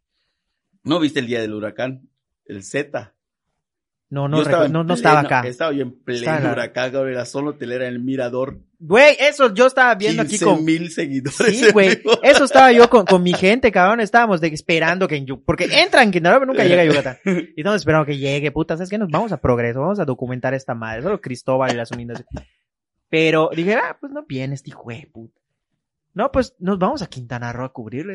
[0.85, 2.09] ¿No viste el día del huracán?
[2.45, 3.15] El Z.
[4.13, 5.41] No, no, estaba no, no pleno- estaba acá.
[5.49, 8.59] Estaba yo en pleno huracán, cabrón, la zona hotelera en el Mirador.
[8.79, 10.65] Güey, eso yo estaba viendo aquí 15 con.
[10.67, 11.59] mil seguidores.
[11.59, 12.03] Sí, güey.
[12.23, 14.01] Eso estaba yo con, con mi gente, cabrón.
[14.01, 17.17] Estábamos de- esperando que Porque entran en Quintana Roo, pero nunca llega a Yucatán.
[17.25, 18.77] Y estamos esperando que llegue, puta.
[18.77, 18.99] ¿Sabes qué?
[18.99, 21.01] Nos vamos a progreso, vamos a documentar esta madre.
[21.03, 22.23] Solo Cristóbal y las unidas.
[23.09, 25.41] Pero dije, ah, pues no viene este hijo de puta.
[26.15, 28.15] No, pues nos vamos a Quintana Roo a cubrirle.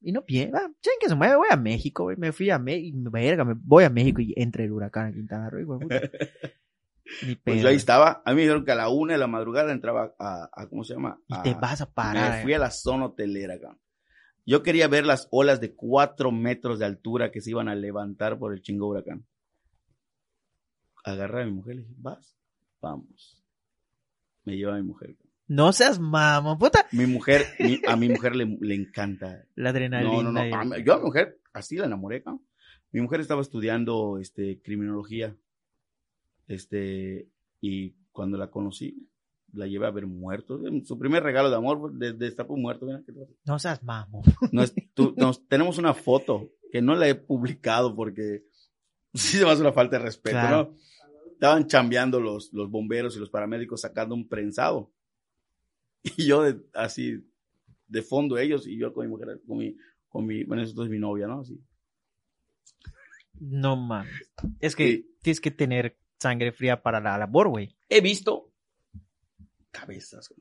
[0.00, 0.24] Y, no.
[0.54, 2.16] Ah, chen que se mueve, voy a México, güey.
[2.16, 5.50] Me fui a México, verga, me voy a México y entra el huracán a Quintana
[5.50, 5.88] Roo, güey.
[7.44, 8.20] Pues yo ahí estaba.
[8.24, 10.82] A mí me dijeron que a la una de la madrugada entraba a, a ¿cómo
[10.82, 11.20] se llama?
[11.28, 12.38] Y te vas a parar.
[12.38, 13.80] Me fui a la zona hotelera, cabrón.
[14.44, 18.38] Yo quería ver las olas de cuatro metros de altura que se iban a levantar
[18.38, 19.26] por el chingo huracán.
[21.04, 22.36] Agarré a mi mujer y le dije, vas,
[22.80, 23.44] vamos.
[24.44, 25.16] Me lleva a mi mujer.
[25.48, 26.86] No seas mamón, puta.
[26.92, 29.44] Mi mujer, mi- a mi mujer le, le encanta.
[29.54, 30.12] La adrenalina.
[30.12, 30.46] No, no, no.
[30.46, 32.42] y- a mí- yo a mi mujer así la enamoré, cabrón.
[32.92, 35.36] Mi mujer estaba estudiando este, criminología.
[36.48, 37.28] Este,
[37.60, 39.08] y cuando la conocí,
[39.52, 40.60] la llevé a ver muertos.
[40.84, 42.86] Su primer regalo de amor fue de, destapó un muerto.
[42.86, 43.00] mira.
[43.44, 44.22] No seas mamón.
[44.52, 48.44] No es- tú- nos- tenemos una foto que no la he publicado porque
[49.14, 50.56] sí se me hace una falta de respeto, Claro.
[50.72, 50.76] ¿no?
[51.32, 54.90] Estaban chambeando los, los bomberos y los paramédicos sacando un prensado.
[56.16, 57.24] Y yo de- así,
[57.88, 59.76] de fondo ellos y yo con mi mujer, con mi,
[60.08, 61.40] con mi, bueno, eso es mi novia, ¿no?
[61.40, 61.60] Así.
[63.40, 64.30] No mames.
[64.60, 65.16] Es que Sí.
[65.22, 67.76] tienes que tener sangre fría para la labor, güey.
[67.88, 68.50] He visto
[69.70, 70.32] cabezas.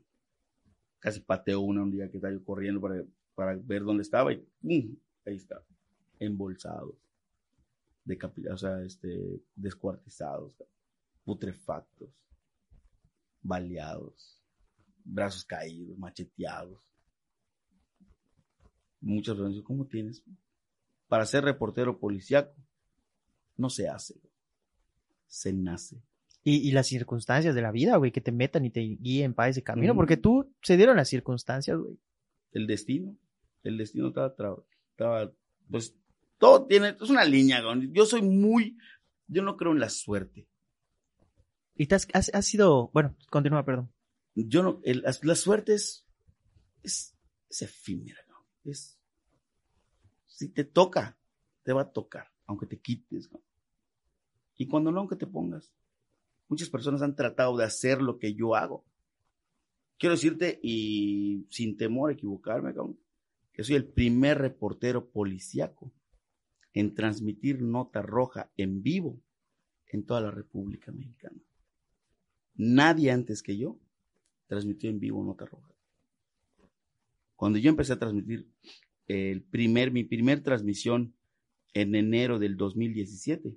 [0.99, 3.03] Casi pateo una un día que estaba yo corriendo para,
[3.35, 4.95] para ver dónde estaba y ¡pum!
[5.25, 5.61] ahí está.
[6.19, 6.95] Embolsados.
[8.05, 10.53] Decapitados, o sea, este, descuartizados,
[11.23, 12.09] putrefactos,
[13.41, 14.34] baleados,
[15.05, 16.79] brazos caídos, macheteados.
[18.99, 20.23] Muchas veces, ¿cómo tienes?
[21.07, 22.53] Para ser reportero policíaco,
[23.55, 24.15] no se hace,
[25.27, 26.01] se nace.
[26.43, 29.49] Y, y las circunstancias de la vida, güey, que te metan y te guíen para
[29.49, 31.97] ese camino, porque tú se dieron las circunstancias, güey.
[32.51, 33.15] el destino.
[33.63, 34.35] El destino estaba,
[34.91, 35.31] estaba,
[35.71, 35.95] pues,
[36.37, 37.91] todo tiene, es una línea, cabrón.
[37.93, 38.77] yo soy muy,
[39.27, 40.47] yo no creo en la suerte.
[41.75, 43.89] Y te has, has, has sido, bueno, continúa, perdón.
[44.35, 46.05] Yo no, el- la, suerte es,
[46.83, 47.17] es,
[47.49, 48.45] es efímera, cabrón.
[48.65, 48.99] es,
[50.27, 51.17] si te toca,
[51.63, 53.29] te va a tocar, aunque te quites,
[54.57, 55.73] y cuando no, aunque te pongas.
[56.47, 58.85] Muchas personas han tratado de hacer lo que yo hago.
[59.97, 62.99] Quiero decirte, y sin temor a equivocarme, cabrón,
[63.53, 65.93] que soy el primer reportero policíaco
[66.73, 69.21] en transmitir nota roja en vivo
[69.87, 71.39] en toda la República Mexicana.
[72.55, 73.79] Nadie antes que yo
[74.47, 75.73] transmitió en vivo nota roja.
[77.35, 78.47] Cuando yo empecé a transmitir
[79.07, 81.13] el primer, mi primer transmisión
[81.73, 83.55] en enero del 2017,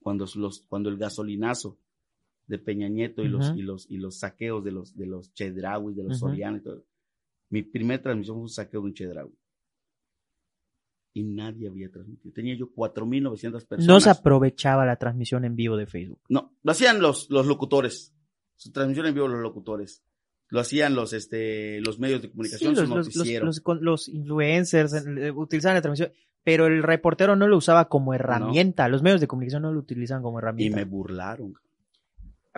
[0.00, 1.78] cuando, los, cuando el gasolinazo
[2.46, 5.94] de Peña Nieto y, los, y, los, y los saqueos de los, de los Chedraui,
[5.94, 6.30] de los Ujú.
[6.30, 6.84] Soriano y todo.
[7.50, 9.32] Mi primera transmisión fue un saqueo de un Chedraui.
[11.14, 12.34] Y nadie había transmitido.
[12.34, 13.86] Tenía yo 4.900 personas.
[13.86, 16.20] No se aprovechaba la transmisión en vivo de Facebook.
[16.28, 18.14] No, lo hacían los, los locutores.
[18.56, 20.02] Su transmisión en vivo los locutores.
[20.48, 23.46] Lo hacían los, este, los medios de comunicación, los, los, los, noticiero.
[23.46, 26.12] los- con- los influencers eh, utilizaban la transmisión,
[26.44, 28.88] pero el reportero no lo usaba como herramienta.
[28.88, 30.76] Los medios de comunicación no lo utilizan como y herramienta.
[30.76, 31.54] me burlaron.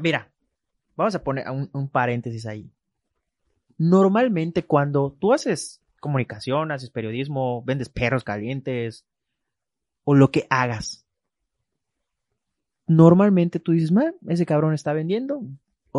[0.02, 0.30] Mira,
[0.96, 2.70] vamos a poner un, un paréntesis ahí.
[3.78, 9.06] Normalmente cuando tú haces comunicación, haces periodismo, vendes perros calientes
[10.04, 11.06] o lo que hagas,
[12.86, 15.42] normalmente tú dices, "Ma, ese cabrón está vendiendo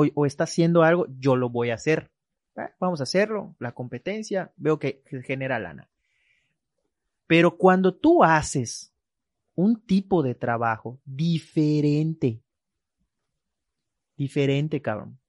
[0.02, 2.12] o, o está haciendo algo, yo lo voy a hacer.
[2.56, 5.90] Ah, Vamos a hacerlo, la competencia, veo que, genera lana.
[7.28, 8.94] Pero cuando tú haces
[9.56, 12.42] un tipo de trabajo diferente,
[14.18, 15.20] diferente, cabrón.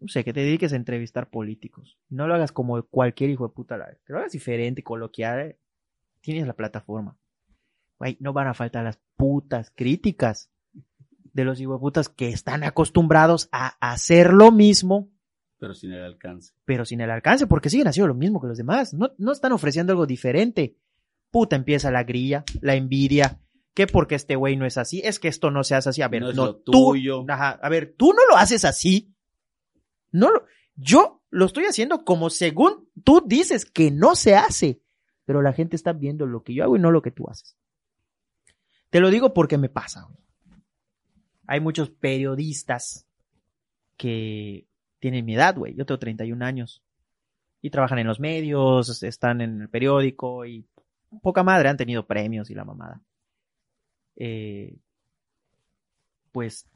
[0.00, 1.98] No sé, que te dediques a entrevistar políticos.
[2.08, 3.76] No lo hagas como cualquier hijo de puta.
[3.76, 5.40] la- Que lo hagas diferente, coloquial.
[5.40, 5.58] eh.
[6.20, 7.16] Tienes la plataforma.
[7.98, 10.50] Güey, no van a faltar las putas críticas
[11.32, 15.10] de los hijos de putas que están acostumbrados a hacer lo mismo,
[15.58, 16.52] Pero sin el alcance.
[16.64, 18.94] pero sin el alcance, porque siguen haciendo lo mismo que los demás.
[18.94, 20.76] No, no están ofreciendo algo diferente.
[21.30, 23.40] Puta, empieza la grilla, la envidia.
[23.74, 26.02] Que porque este güey no es así, es que esto no se hace así.
[26.02, 27.24] A ver, No lo tú, tuyo.
[27.28, 29.14] Ajá, a ver, tú no lo haces así.
[30.10, 34.80] No lo, yo lo estoy haciendo como según tú dices que no se hace.
[35.26, 37.56] Pero la gente está viendo lo que yo hago y no lo que tú haces.
[38.90, 40.04] Te lo digo porque me pasa.
[40.08, 40.18] güey.
[41.48, 43.06] Hay muchos periodistas
[43.96, 44.66] que
[45.00, 45.74] tienen mi edad, güey.
[45.74, 46.82] Yo tengo 31 años.
[47.62, 50.68] Y trabajan en los medios, están en el periódico y
[51.22, 53.00] poca madre han tenido premios y la mamada.
[54.16, 54.76] Eh,
[56.32, 56.68] pues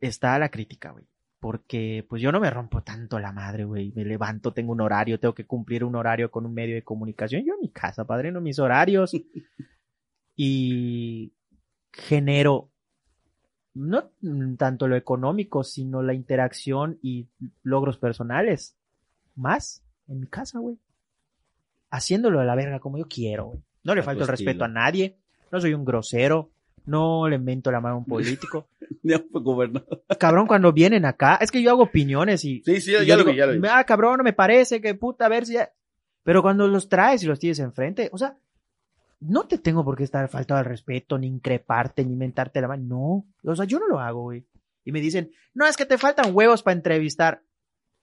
[0.00, 1.04] está la crítica, güey.
[1.40, 3.92] Porque pues yo no me rompo tanto la madre, güey.
[3.92, 7.44] Me levanto, tengo un horario, tengo que cumplir un horario con un medio de comunicación.
[7.44, 9.12] Yo en mi casa, padre, no mis horarios.
[10.36, 11.32] y
[11.92, 12.70] genero
[13.78, 17.28] no mm, tanto lo económico, sino la interacción y
[17.62, 18.76] logros personales.
[19.36, 20.78] Más en mi casa, güey.
[21.90, 23.60] Haciéndolo a la verga como yo quiero, güey.
[23.84, 25.16] No le A falto el respeto a nadie.
[25.52, 26.50] No soy un grosero.
[26.86, 28.68] No le mento la mano a un político.
[29.02, 30.02] Ya fue gobernador.
[30.18, 32.62] cabrón, cuando vienen acá, es que yo hago opiniones y.
[32.64, 33.68] Sí, sí, y ya lo digo, vi, ya lo vi.
[33.70, 35.72] Ah, cabrón, no me parece, que puta, a ver si ya.
[36.24, 38.36] Pero cuando los traes y los tienes enfrente, o sea,
[39.20, 43.24] no te tengo por qué estar faltado al respeto, ni increparte, ni mentarte la mano.
[43.42, 43.50] No.
[43.52, 44.44] O sea, yo no lo hago, güey.
[44.84, 47.42] Y me dicen, no, es que te faltan huevos para entrevistar.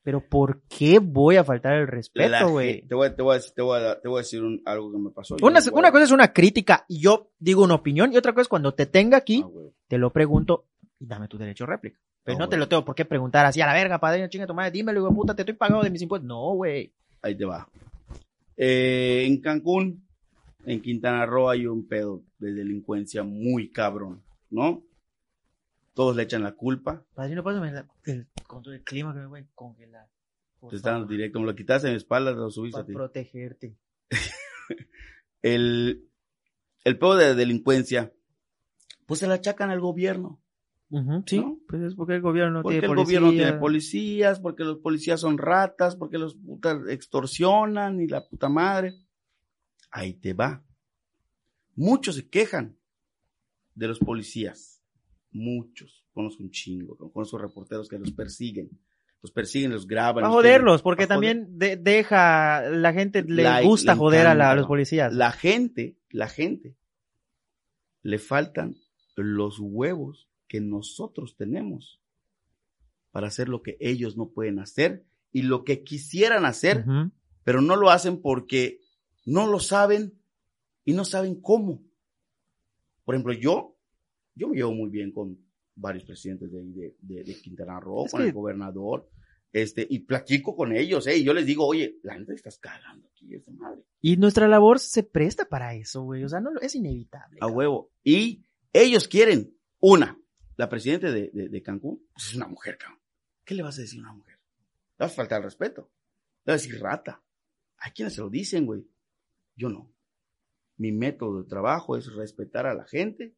[0.03, 2.83] Pero ¿por qué voy a faltar el respeto, güey?
[2.83, 4.61] Te voy, a- te voy a decir, te voy a, te voy a decir un-
[4.65, 5.35] algo que me pasó.
[5.41, 8.47] Una, una cosa es una crítica y yo digo una opinión y otra cosa es
[8.47, 9.49] cuando te tenga aquí, Ah,
[9.87, 10.67] te lo pregunto
[10.99, 11.99] y dame tu derecho a réplica.
[12.23, 14.45] Pero Ah, no te lo tengo por qué preguntar así a la verga, padre, chinga
[14.45, 16.27] tu madre, dímelo, hijo puta, te estoy pagando de mis impuestos.
[16.27, 16.93] No, güey.
[17.23, 17.67] Ahí te va.
[18.57, 20.04] Eh, en Cancún,
[20.65, 24.83] en Quintana Roo, hay un pedo de delincuencia muy cabrón, ¿no?
[25.93, 27.05] Todos le echan la culpa.
[27.13, 30.07] Padrino, pásame la- el control del clima que me voy a congelar.
[30.69, 32.93] Te están favor, directo, me lo quitaste de mi espalda, lo subiste a para ti.
[32.93, 33.77] protegerte.
[35.41, 36.09] El,
[36.83, 38.11] el pedo de delincuencia,
[39.05, 40.41] pues se la achacan al gobierno.
[41.25, 41.59] Sí, ¿No?
[41.67, 43.19] pues es porque el gobierno no Porque tiene el policía.
[43.19, 48.49] gobierno tiene policías, porque los policías son ratas, porque los putas extorsionan y la puta
[48.49, 48.93] madre.
[49.97, 50.61] Ahí te va.
[51.75, 52.75] Muchos se quejan
[53.75, 54.81] de los policías.
[55.31, 56.05] Muchos.
[56.13, 56.97] Conozco un chingo.
[57.13, 58.69] Conozco reporteros que los persiguen.
[59.21, 60.15] Los persiguen, los graban.
[60.15, 61.07] Para los joderlos, porque joder.
[61.15, 65.13] también de- deja, la gente le La- gusta le joder a, la- a los policías.
[65.13, 66.75] La gente, la gente,
[68.03, 68.75] le faltan
[69.15, 72.01] los huevos que nosotros tenemos
[73.11, 76.85] para hacer lo que ellos no pueden hacer y lo que quisieran hacer,
[77.45, 78.81] pero no lo hacen porque
[79.25, 80.13] no lo saben
[80.83, 81.81] y no saben cómo.
[83.03, 83.75] Por ejemplo, yo,
[84.35, 85.37] yo me llevo muy bien con
[85.75, 89.09] varios presidentes de, de, de- de Quintana Roo, Es con que- el gobernador,
[89.51, 93.07] este, y platico con ellos, eh, y yo les digo, oye, la neta estás cagando
[93.07, 93.81] aquí, esa madre.
[94.01, 96.23] Y nuestra labor se presta para eso, güey.
[96.23, 97.37] O sea, no, es inevitable.
[97.37, 97.57] A cabrón.
[97.57, 97.91] huevo.
[98.03, 100.19] Y ellos quieren, una,
[100.57, 102.99] la presidenta de, Cancún, pues es una mujer, cabrón.
[103.45, 104.35] ¿Qué le vas a decir a una mujer?
[104.97, 105.89] Le vas a faltar el respeto.
[106.45, 107.21] Le vas a decir rata.
[107.77, 108.85] Hay quienes se lo dicen, güey.
[109.55, 109.91] Yo no.
[110.77, 113.33] Mi método de trabajo es respetar a la gente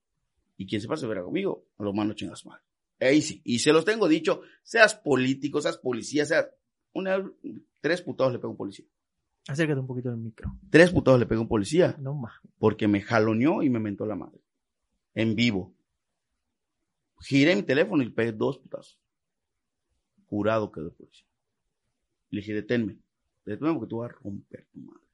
[0.58, 2.60] y quien se pase a ver conmigo, lo mando chingas mal.
[3.00, 3.42] Ahí sí.
[3.44, 6.50] Y se los tengo dicho, seas político, seas policía, seas
[6.94, 7.24] Una,
[7.80, 8.86] tres putados le pegó un policía.
[9.48, 10.52] Acércate un poquito del micro.
[10.72, 12.34] Tres putados le pegó un policía No más.
[12.58, 14.42] porque me jaloneó y me mentó la madre.
[15.14, 15.74] En vivo.
[17.22, 19.00] Giré mi teléfono y le pegué dos putazos.
[20.26, 21.26] Jurado quedó el policía.
[22.32, 22.98] Le dije, deténme.
[23.46, 25.07] Deténme porque tú vas a romper tu madre.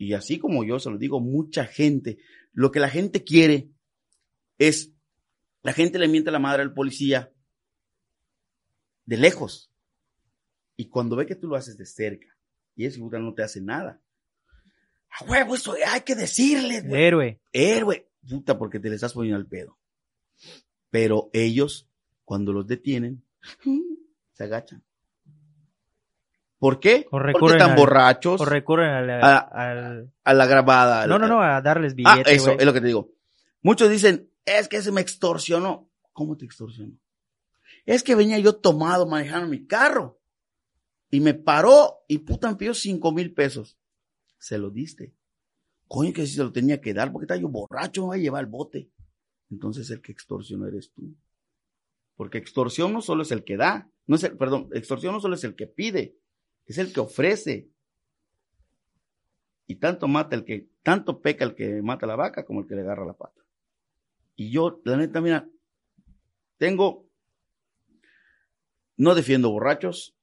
[0.00, 2.16] Y así como yo se lo digo, mucha gente,
[2.54, 3.68] lo que la gente quiere
[4.56, 4.94] es,
[5.62, 7.30] la gente le miente a la madre al policía
[9.04, 9.70] de lejos.
[10.74, 12.34] Y cuando ve que tú lo haces de cerca,
[12.74, 14.00] y ese puta no te hace nada.
[15.10, 17.02] A huevo, eso hay que decirle, güey.
[17.02, 17.40] Héroe.
[17.52, 18.08] Héroe.
[18.26, 19.76] Puta, porque te le estás poniendo al pedo.
[20.88, 21.90] Pero ellos,
[22.24, 23.22] cuando los detienen,
[24.32, 24.82] se agachan.
[26.60, 27.06] ¿Por qué?
[27.10, 31.06] O Porque están al- borrachos O recurren al, Ah, al- a la grabada.
[31.08, 33.10] No, no, no, a darles Ah, billete, eso, es lo que te digo.
[33.62, 35.90] Muchos dicen, es que se me extorsionó.
[36.12, 36.92] ¿Cómo te extorsionó?
[37.86, 40.20] Es que venía yo tomado manejando mi carro.
[41.10, 43.78] Y me paró y puta me pidió cinco mil pesos.
[44.38, 45.14] Se lo diste.
[45.88, 48.18] Coño, que si se lo tenía que dar, porque está yo borracho, me va a
[48.18, 48.90] llevar el bote.
[49.50, 51.16] Entonces el que extorsionó eres tú.
[52.16, 55.34] Porque extorsión no solo es el que da, no es el, perdón, extorsión no solo
[55.34, 56.16] es el que pide,
[56.66, 57.68] es el que ofrece.
[59.66, 62.74] Y tanto mata el que, tanto peca el que mata la vaca como el que
[62.74, 63.40] le agarra la pata.
[64.36, 65.48] Y yo, la neta, mira,
[66.58, 67.06] tengo,
[68.96, 70.14] no defiendo borrachos,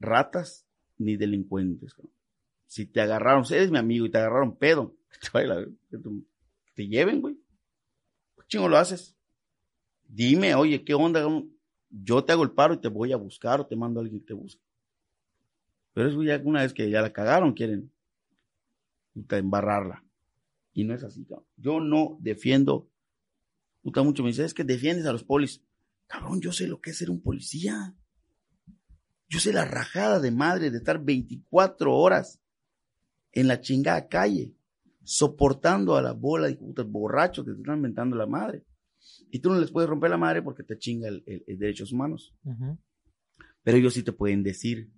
[0.00, 0.66] ratas,
[0.98, 1.94] ni delincuentes.
[2.66, 4.96] Si te agarraron, si eres mi amigo y te agarraron pedo,
[5.32, 5.98] que
[6.74, 7.36] te- lleven, güey.
[8.36, 9.16] ¿Qué chingo lo haces?
[10.08, 11.26] Dime, oye, ¿qué onda?
[11.90, 14.20] Yo te hago el paro y te voy a buscar o te mando a alguien
[14.20, 14.62] que te busque.
[15.94, 17.90] Pero eso ya una vez que ya la cagaron, quieren
[19.30, 20.04] embarrarla.
[20.72, 21.46] Y no es así, cabrón.
[21.56, 22.88] Yo no defiendo.
[23.82, 25.62] Puta, mucho me dice, es que defiendes a los polis.
[26.06, 27.94] Cabrón, yo sé lo que es ser un policía.
[29.28, 32.40] Yo sé la rajada de madre de estar 24 horas
[33.32, 34.54] en la chingada calle,
[35.04, 38.64] soportando a la bola de putas borrachos que te están inventando la madre.
[39.30, 41.92] Y tú no les puedes romper la madre porque te chinga el, el- el derechos
[41.92, 42.34] humanos.
[43.62, 44.90] Pero ellos sí te pueden decir.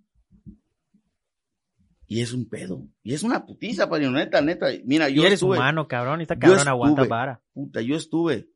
[2.06, 2.86] Y es un pedo.
[3.02, 4.66] Y es una putiza, padrino, neta, neta.
[4.84, 6.20] Mira, Y yo eres estuve, humano, cabrón.
[6.20, 7.42] Y esta yo cabrón aguanta vara.
[7.52, 8.48] puta, yo estuve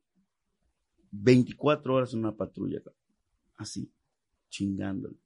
[1.10, 2.80] 24 horas en una patrulla,
[3.56, 3.90] así,
[4.50, 5.16] chingándole.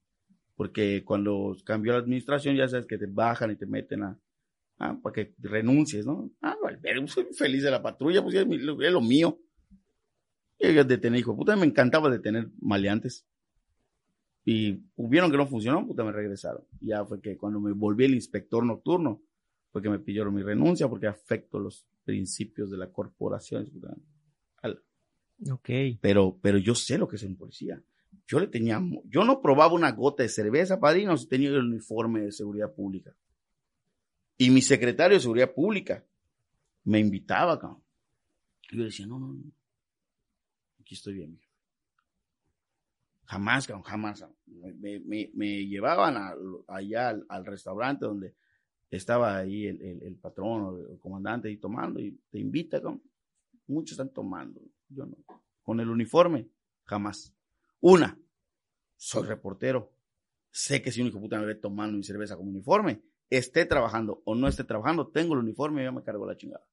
[0.55, 4.19] Porque cuando cambió la administración, ya sabes que te bajan y te meten a,
[4.79, 6.31] ah, para que renuncies, ¿no?
[6.41, 9.39] Ah, vale, pero soy feliz de la patrulla, pues es, mi- es lo mío.
[10.65, 13.27] A detener, hijo, puta, me encantaba detener maleantes.
[14.45, 16.65] Y hubieron que no funcionó, puta, me regresaron.
[16.81, 19.23] Ya fue que cuando me volví el inspector nocturno,
[19.71, 23.71] fue que me pidieron mi renuncia porque afecto los principios de la corporación.
[25.51, 25.71] Ok.
[26.01, 27.83] Pero, pero yo sé lo que es un policía.
[28.27, 32.21] Yo le tenía, yo no probaba una gota de cerveza, padrino, si tenía el uniforme
[32.21, 33.17] de seguridad pública.
[34.39, 36.05] Y mi secretario de seguridad pública
[36.85, 37.83] me invitaba, cabrón.
[38.71, 39.53] Y yo decía, no, no, no.
[40.81, 41.39] Aquí estoy bien.
[43.25, 44.27] Jamás, jamás.
[44.47, 46.17] Me, me- me llevaban
[46.69, 48.35] allá al, restaurante donde
[48.91, 53.03] estaba ahí el, el- el patrón o el comandante ahí tomando y te invita, cabrón.
[53.67, 54.61] Muchos están tomando.
[54.89, 55.17] Yo no.
[55.63, 56.49] Con el uniforme,
[56.85, 57.35] jamás.
[57.81, 58.19] Una,
[58.97, 59.93] soy reportero.
[60.51, 64.21] Sé que si un hijo puta me ve tomando mi cerveza como uniforme, esté trabajando
[64.27, 66.67] o no esté trabajando, tengo el uniforme y ya me cargo la chingada.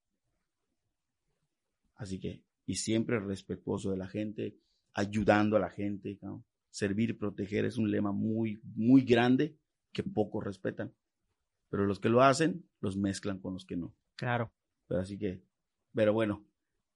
[1.96, 4.58] Así que, y siempre respetuoso de la gente,
[5.00, 6.46] ayudando a la gente, cabrón.
[6.72, 9.58] servir y proteger es un lema muy, muy grande
[9.92, 10.94] que pocos respetan.
[11.70, 13.96] Pero los que lo hacen, los mezclan con los que no.
[14.16, 14.52] Claro.
[14.88, 15.42] Pero así que,
[15.94, 16.46] pero bueno,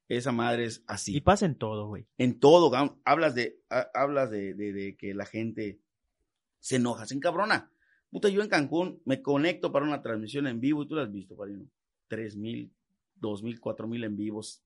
[0.08, 2.08] esa madre es así Y pasa en todo, güey.
[2.18, 2.72] en todo,
[3.06, 5.80] hablas de, ha- hablas de, de- de que la gente
[6.60, 7.72] se enoja, se encabrona.
[8.10, 11.12] Puta, yo en Cancún me conecto para una transmisión en vivo y tú la has
[11.12, 11.66] visto, Parino.
[12.08, 12.72] Tres mil,
[13.24, 14.62] dos mil, cuatro mil en vivos.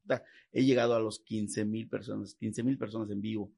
[0.52, 3.52] He llegado a los quince mil personas, quince mil personas en vivo.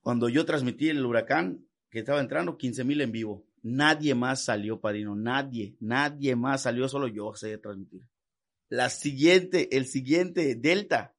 [0.00, 3.44] Cuando yo transmití el huracán que estaba entrando, quince mil en vivo.
[3.62, 5.14] Nadie más salió, Padrino.
[5.14, 8.02] Nadie, nadie más salió, solo yo sé transmitir.
[8.68, 11.14] La siguiente, el siguiente Delta.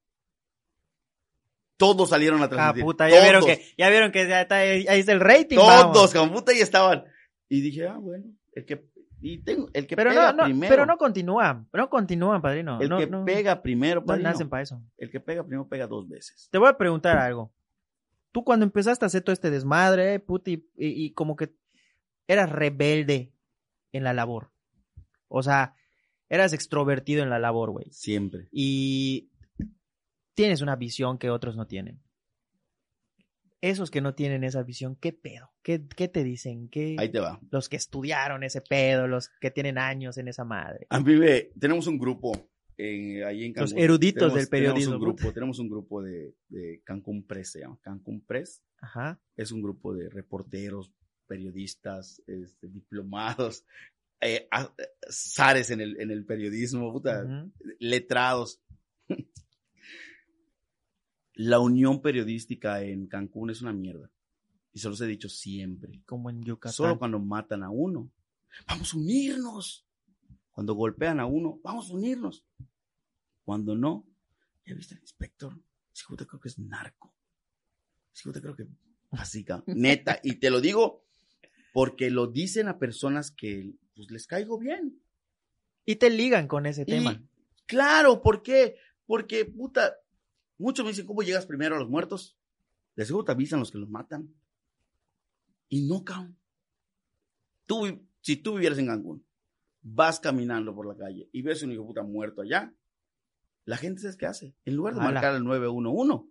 [1.76, 2.84] Todos salieron a Ah, transmitir.
[2.84, 5.56] puta, ya vieron que, ya vieron que está, ahí está el rating.
[5.56, 7.04] Todos, con puta, ahí estaban.
[7.48, 8.84] Y dije, ah, bueno, el que,
[9.26, 10.70] y tengo, el que Pero pega no, no, primero.
[10.70, 12.80] pero no continúan, no continúan, padrino.
[12.80, 14.28] el no, que no, pega primero, no padrino.
[14.30, 14.82] nacen para eso.
[14.98, 16.48] El que pega primero pega dos veces.
[16.50, 17.52] Te voy a preguntar algo.
[18.32, 21.54] Tú cuando empezaste a hacer todo este desmadre, puta, y, y- y como que
[22.28, 23.32] eras rebelde
[23.92, 24.50] en la labor.
[25.28, 25.74] O sea,
[26.28, 27.86] eras extrovertido en la labor, güey.
[27.92, 28.48] Siempre.
[28.50, 29.30] Y
[30.34, 32.00] tienes una visión que otros no tienen.
[33.70, 35.50] Esos que no tienen esa visión, ¿qué pedo?
[35.62, 36.68] ¿Qué, qué te dicen?
[36.68, 37.40] ¿Qué, Ahí te va.
[37.50, 40.86] los que estudiaron ese pedo, los que tienen años en esa madre.
[40.90, 41.14] A mí
[41.58, 42.32] tenemos un grupo
[42.76, 43.84] eh, ahí en Los Cancún.
[43.84, 44.92] eruditos Tenemos- del periodismo.
[44.94, 48.62] Tenemos un grupo, tenemos un grupo de, de Cancún Press, se llama Cancún Press.
[48.80, 49.20] Ajá.
[49.36, 50.92] Es un grupo de reporteros,
[51.26, 53.64] periodistas, este, diplomados,
[54.20, 54.74] eh, a-
[55.10, 57.24] zares en el, en el periodismo, puta,
[57.78, 58.60] letrados.
[61.34, 64.10] La unión periodística en Cancún es una mierda.
[64.72, 66.02] Y se los he dicho siempre.
[66.06, 66.72] Como en Yucatán.
[66.74, 68.10] Solo cuando matan a uno.
[68.66, 69.86] Vamos a unirnos.
[70.52, 72.44] Cuando golpean a uno, vamos a unirnos.
[73.44, 74.06] Cuando no,
[74.64, 75.52] ya viste al inspector.
[75.92, 77.12] Ese hijo te creo que es narco.
[78.12, 78.66] Ese hijo te creo que
[79.10, 79.64] así, cabrón.
[79.80, 80.20] neta.
[80.22, 81.04] Y te lo digo
[81.72, 85.00] porque lo dicen a personas que pues, les caigo bien.
[85.84, 87.20] Y te ligan con ese Y, tema.
[87.66, 88.76] claro, ¿por qué?
[89.06, 89.94] Porque, puta,
[90.58, 92.36] muchos me dicen, ¿cómo llegas primero a los muertos?
[92.96, 94.34] De seguro te avisan los que los matan.
[95.68, 96.38] Y no, cabrón.
[97.66, 99.24] Tú, si tú vivieras en Cancún,
[99.82, 102.74] vas caminando por la calle y ves un hijo puta muerto allá,
[103.64, 104.54] la gente ¿sabes qué hace?
[104.64, 105.12] En lugar de Ala.
[105.12, 106.26] marcar el 911,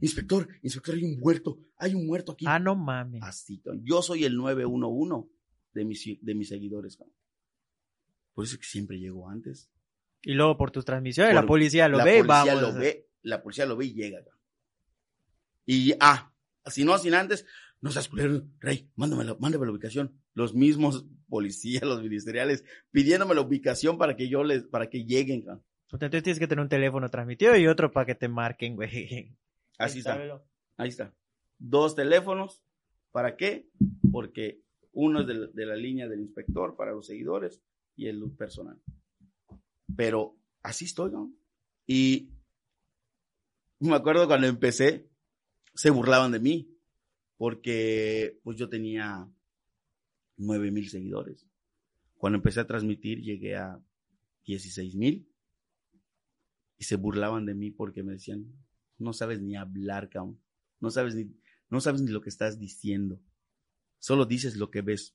[0.00, 2.44] inspector, inspector, hay un muerto, hay un muerto aquí.
[2.48, 3.22] Ah, no mames.
[3.22, 5.28] Así, yo soy el 911
[5.72, 6.96] de mis, de mis seguidores.
[6.96, 7.14] cabrón.
[8.34, 9.70] Por eso es que siempre llego antes.
[10.22, 12.74] Y luego por tus transmisiones, la policía lo la ve policía vamos.
[12.74, 14.18] lo ve, la policía lo ve y llega.
[14.24, 14.40] cabrón.
[15.66, 16.32] Y, ah,
[16.66, 17.46] si no, sin antes,
[17.80, 20.20] no seas culero, Rey, mándame la, mándame la ubicación.
[20.34, 25.42] Los mismos policías, los ministeriales, pidiéndome la ubicación para que yo les, para que lleguen.
[25.42, 25.64] cabrón.
[25.92, 29.36] Entonces tienes que tener un teléfono transmitido y otro para que te marquen, güey.
[29.78, 30.44] Así está, Sábelo.
[30.76, 31.14] ahí está.
[31.58, 32.62] Dos teléfonos,
[33.12, 33.68] ¿para qué?
[34.12, 34.60] Porque
[34.92, 37.62] uno es de, la- de la línea del inspector para los seguidores
[37.96, 38.78] y el personal.
[39.96, 41.32] Pero así estoy, ¿no?
[41.86, 42.30] Y
[43.88, 45.08] me acuerdo cuando empecé,
[45.74, 46.76] se burlaban de mí,
[47.36, 49.28] porque pues yo tenía
[50.36, 51.46] nueve mil seguidores.
[52.16, 53.80] Cuando empecé a transmitir llegué a
[54.44, 55.26] 16 mil
[56.76, 58.46] y se burlaban de mí porque me decían,
[58.98, 60.38] no sabes ni hablar, cabrón.
[60.80, 61.30] No sabes ni,
[61.68, 63.20] no sabes ni lo que estás diciendo.
[63.98, 65.14] Solo dices lo que ves.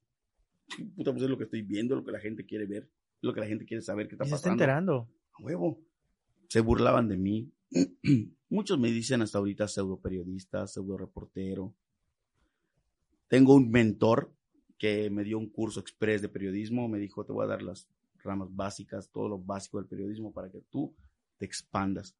[0.95, 2.89] Puta, pues es lo que estoy viendo, lo que la gente quiere ver,
[3.21, 4.63] lo que la gente quiere saber qué está Y se está pasando.
[4.63, 5.09] enterando.
[5.33, 5.79] A huevo.
[6.49, 7.51] Se burlaban de mí.
[8.49, 11.73] Muchos me dicen hasta ahorita pseudo periodista, pseudo reportero.
[13.27, 14.33] Tengo un mentor
[14.77, 16.87] que me dio un curso express de periodismo.
[16.87, 17.87] Me dijo, te voy a dar las
[18.23, 20.95] ramas básicas, todo lo básico del periodismo para que tú
[21.37, 22.15] te expandas.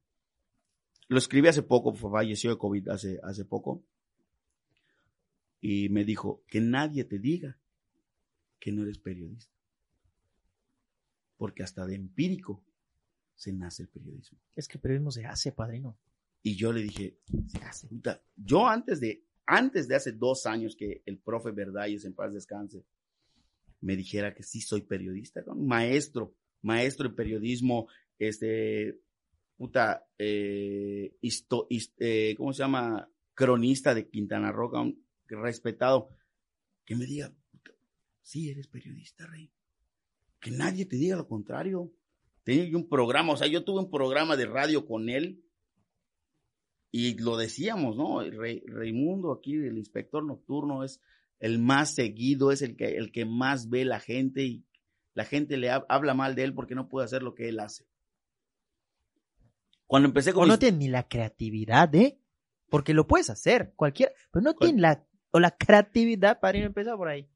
[1.07, 3.83] Lo escribí hace poco, falleció de COVID hace, hace poco.
[5.61, 7.57] Y me dijo, que nadie te diga
[8.59, 9.53] que no eres periodista.
[11.37, 12.63] Porque hasta de empírico
[13.35, 14.39] se nace el periodismo.
[14.55, 15.97] Es que el periodismo se hace, padrino.
[16.41, 17.17] Y yo le dije,
[17.47, 17.87] se hace.
[17.87, 18.21] puta.
[18.35, 22.85] Yo antes de, antes de hace dos años que el profe Verdalles, en paz descanse,
[23.81, 25.55] me dijera que sí soy periodista, ¿no?
[25.55, 28.99] maestro, maestro en periodismo, este,
[29.57, 33.09] puta, eh, histo- his- eh, ¿cómo se llama?
[33.33, 36.09] Cronista de Quintana Roo, cabrón, respetado,
[36.85, 37.71] que me diga, puta,
[38.21, 39.51] sí eres periodista, rey.
[40.39, 41.91] Que nadie te diga lo contrario.
[42.45, 45.43] Tenía un programa, o sea, yo tuve un programa de radio con él
[46.91, 48.21] y lo decíamos, ¿no?
[48.21, 51.01] Raimundo aquí, el inspector nocturno, es
[51.39, 54.65] el más seguido, es el que, el que más ve la gente y
[55.13, 57.59] la gente le hab- habla mal de él porque no puede hacer lo que él
[57.59, 57.85] hace.
[59.87, 62.19] Cuando empecé con O no tiene ni la creatividad, ¿eh?
[62.69, 64.11] Porque lo puedes hacer, cualquiera.
[64.31, 67.27] Pero no tiene la, o la creatividad para ir a empezar por ahí.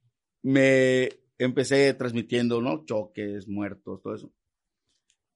[0.42, 2.86] me empecé transmitiendo, ¿no?
[2.86, 4.34] Choques, muertos, todo eso.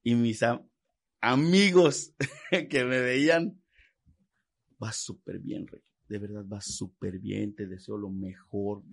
[0.04, 0.68] Y mis am-
[1.22, 2.14] amigos
[2.70, 3.62] que me veían,
[4.78, 5.82] vas súper bien, Rey.
[6.08, 7.56] De verdad, vas súper bien.
[7.56, 8.84] Te deseo lo mejor.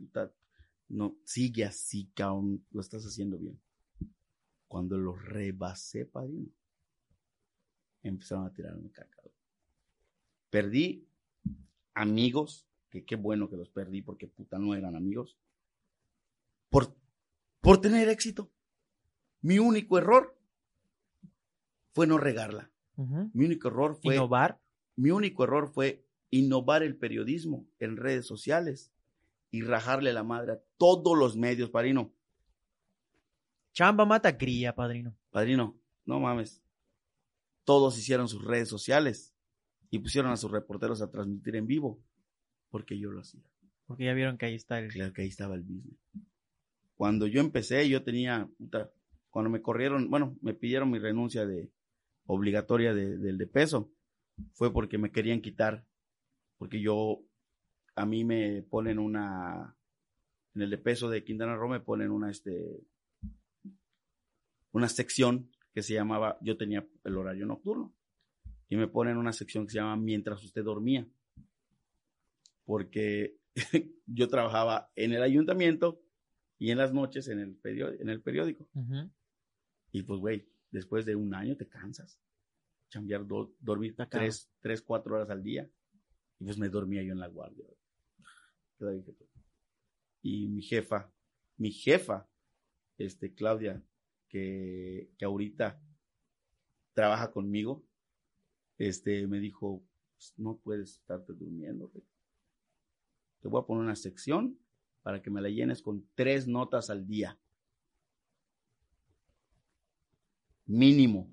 [0.88, 2.10] No, sigue así.
[2.70, 3.60] Lo estás haciendo bien.
[4.68, 6.48] Cuando lo rebasé, padrino,
[8.02, 9.20] empezaron a tirarme caca.
[10.48, 11.06] Perdí
[11.94, 15.36] amigos, que qué bueno que los perdí porque puta no eran amigos
[16.70, 16.96] por,
[17.60, 18.50] por tener éxito.
[19.42, 20.39] Mi único error
[21.92, 22.70] fue no regarla.
[23.32, 24.60] Mi único error fue, Innovar.
[24.96, 28.92] mi único error fue innovar el periodismo en redes sociales
[29.50, 32.12] y rajarle la madre a todos los medios, padrino.
[33.72, 35.16] Chamba mata cría, padrino.
[35.30, 36.62] Padrino, no mames.
[37.64, 39.34] Todos hicieron sus redes sociales
[39.90, 42.00] y pusieron a sus reporteros a transmitir en vivo
[42.70, 43.42] porque yo lo hacía.
[43.86, 44.88] Porque ya vieron que ahí está el...
[44.92, 45.98] Claro que ahí estaba el business.
[46.94, 48.90] Cuando yo empecé, yo tenía, puta,
[49.30, 51.70] cuando me corrieron, bueno, me pidieron mi renuncia de
[52.26, 53.92] obligatoria de- del de peso,
[54.52, 55.86] fue porque me querían quitar,
[56.58, 57.22] porque yo
[57.96, 59.76] a mí me ponen una,
[60.54, 62.80] en el de peso de Quintana Roo me ponen una, este,
[64.72, 67.94] una sección que se llamaba, yo tenía el horario nocturno,
[68.68, 71.06] y me ponen una sección que se llama Mientras usted dormía,
[72.64, 73.36] porque
[74.06, 76.00] yo trabajaba en el ayuntamiento
[76.58, 78.68] y en las noches en el, periódico, en el periódico.
[79.92, 82.18] Y pues, güey, después de un año te cansas.
[82.88, 83.26] Chambear,
[83.60, 85.70] dormir tres, tres, cuatro horas al día.
[86.38, 87.66] Y pues me dormía yo en la guardia.
[90.22, 91.12] Y mi jefa,
[91.56, 92.28] mi jefa,
[92.98, 93.82] este, Claudia,
[94.28, 95.80] que, que ahorita
[96.94, 97.84] trabaja conmigo,
[98.78, 101.90] este, me dijo, pues, no puedes estarte durmiendo.
[103.40, 104.58] Te voy a poner una sección
[105.02, 107.38] para que me la llenes con tres notas al día.
[110.70, 111.28] Mínimo.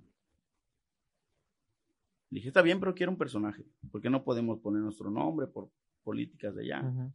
[2.31, 3.63] Le dije, está bien, pero quiero un personaje.
[3.91, 5.69] ¿Por qué no podemos poner nuestro nombre por
[6.03, 7.13] políticas de allá?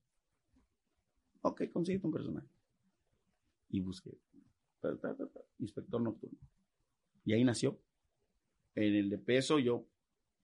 [1.40, 2.46] Ok, consigue un personaje.
[3.70, 4.16] Y busqué.
[5.58, 6.38] inspector nocturno.
[7.24, 7.80] Y ahí nació.
[8.76, 9.84] En el de peso yo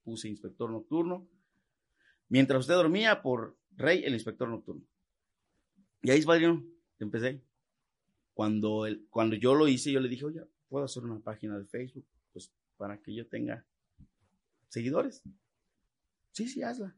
[0.03, 1.29] puse inspector nocturno.
[2.29, 4.83] Mientras usted dormía, por Rey, el inspector nocturno.
[6.03, 6.65] Y ahí, padrino,
[6.99, 7.41] empecé.
[8.35, 11.65] Cuando, el, cuando yo lo hice, yo le dije, oye, ¿puedo hacer una página de
[11.67, 12.07] Facebook?
[12.33, 13.65] Pues para que yo tenga
[14.69, 15.23] seguidores.
[16.33, 16.95] Sí, sí, hazla.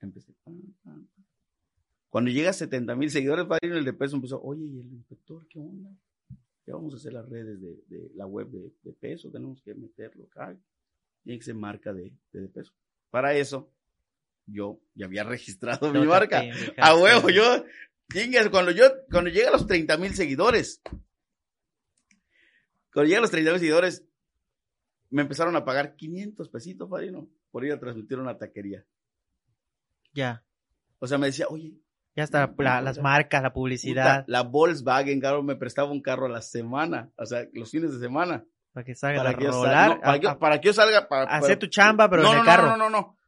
[0.00, 0.34] Empecé.
[2.08, 5.46] Cuando llega a 70 mil seguidores, padrino, el de peso empezó, oye, ¿y el inspector
[5.48, 5.90] qué onda?
[6.66, 10.56] Ya vamos a hacer las redes de, la web de, peso, tenemos que meterlo acá.
[11.22, 12.72] Tiene que ser marca de, de peso.
[13.10, 13.70] Para eso,
[14.46, 16.42] yo ya había registrado mi marca.
[16.78, 17.64] A huevo, yo,
[18.50, 20.80] cuando yo, cuando llega a los 30 mil seguidores,
[22.92, 24.04] cuando llega a los 30 mil seguidores,
[25.10, 28.84] me empezaron a pagar 500 pesitos, padrino, por ir a transmitir una taquería.
[30.12, 30.44] Ya.
[30.98, 31.74] O sea, me decía, oye.
[32.16, 34.24] Ya está las marcas, la publicidad.
[34.26, 38.00] la Volkswagen, claro, me prestaba un carro a la semana, o sea, los fines de
[38.00, 38.44] semana.
[38.72, 40.00] Para que salga para a rolar.
[40.38, 41.08] para, que, yo salga.
[41.08, 42.68] Para, hacer tu chamba, pero en el carro.
[42.68, 43.20] No, no, no, no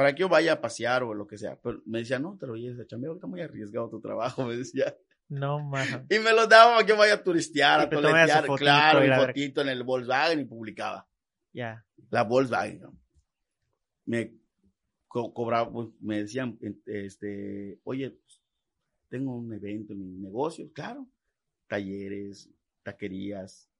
[0.00, 1.58] para que yo vaya a pasear o lo que sea.
[1.62, 4.56] Pero me decía, no, te lo lleves a chambear, está muy arriesgado tu trabajo, me
[4.56, 4.96] decía.
[5.30, 6.02] No, mames.
[6.10, 9.68] Y me lo daba para que vaya a turistear, a toletear, claro, mi fotito en
[9.68, 11.08] el Volkswagen y publicaba.
[11.52, 11.84] Ya.
[12.10, 12.82] La Volkswagen.
[14.04, 14.34] Me
[15.06, 18.18] cobraba, pues, me decían, este, oye,
[19.08, 21.08] tengo un evento en mi negocio, claro,
[21.66, 22.50] talleres,
[22.82, 23.70] taquerías,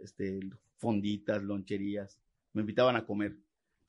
[0.00, 0.38] este,
[0.76, 2.20] fonditas, loncherías,
[2.52, 3.36] me invitaban a comer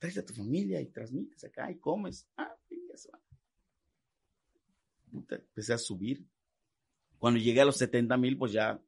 [0.00, 2.26] traes a tu familia y transmites acá y comes.
[2.36, 2.56] Ah,
[2.92, 3.10] eso.
[5.12, 6.26] Empecé a subir.
[7.20, 8.82] Cuando llegué a los 70 mil, pues ya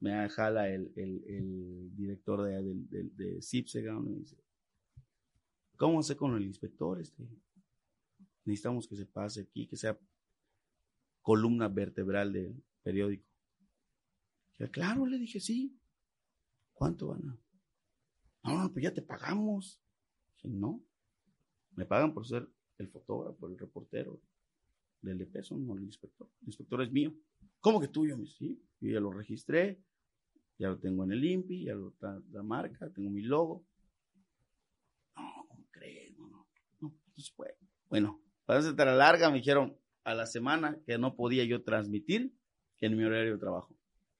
[0.00, 4.42] me jala el, el, director de, de, de, me dice,
[5.76, 6.98] ¿cómo hacer con el inspector?
[6.98, 7.28] Este?
[8.46, 9.98] Necesitamos que se pase aquí, que sea
[11.20, 13.28] columna vertebral del periódico.
[14.70, 15.78] Claro, le dije, sí.
[16.72, 17.38] ¿Cuánto van a?
[18.44, 19.82] No, no, pues ya te pagamos
[20.44, 20.82] no,
[21.72, 24.20] me pagan por ser el fotógrafo, el reportero
[25.02, 26.28] del de peso, no el inspector.
[26.40, 27.12] El inspector es mío.
[27.60, 28.16] ¿Cómo que tuyo?
[28.26, 29.80] Sí, yo ya lo registré,
[30.58, 33.64] ya lo tengo en el INPI, ya lo está la marca, tengo mi logo.
[35.16, 36.16] No, ¿cómo crees?
[36.16, 36.46] No, no,
[36.80, 37.34] no, pues,
[37.88, 42.32] Bueno, para estar la larga me dijeron a la semana que no podía yo transmitir
[42.80, 43.76] en mi horario de trabajo.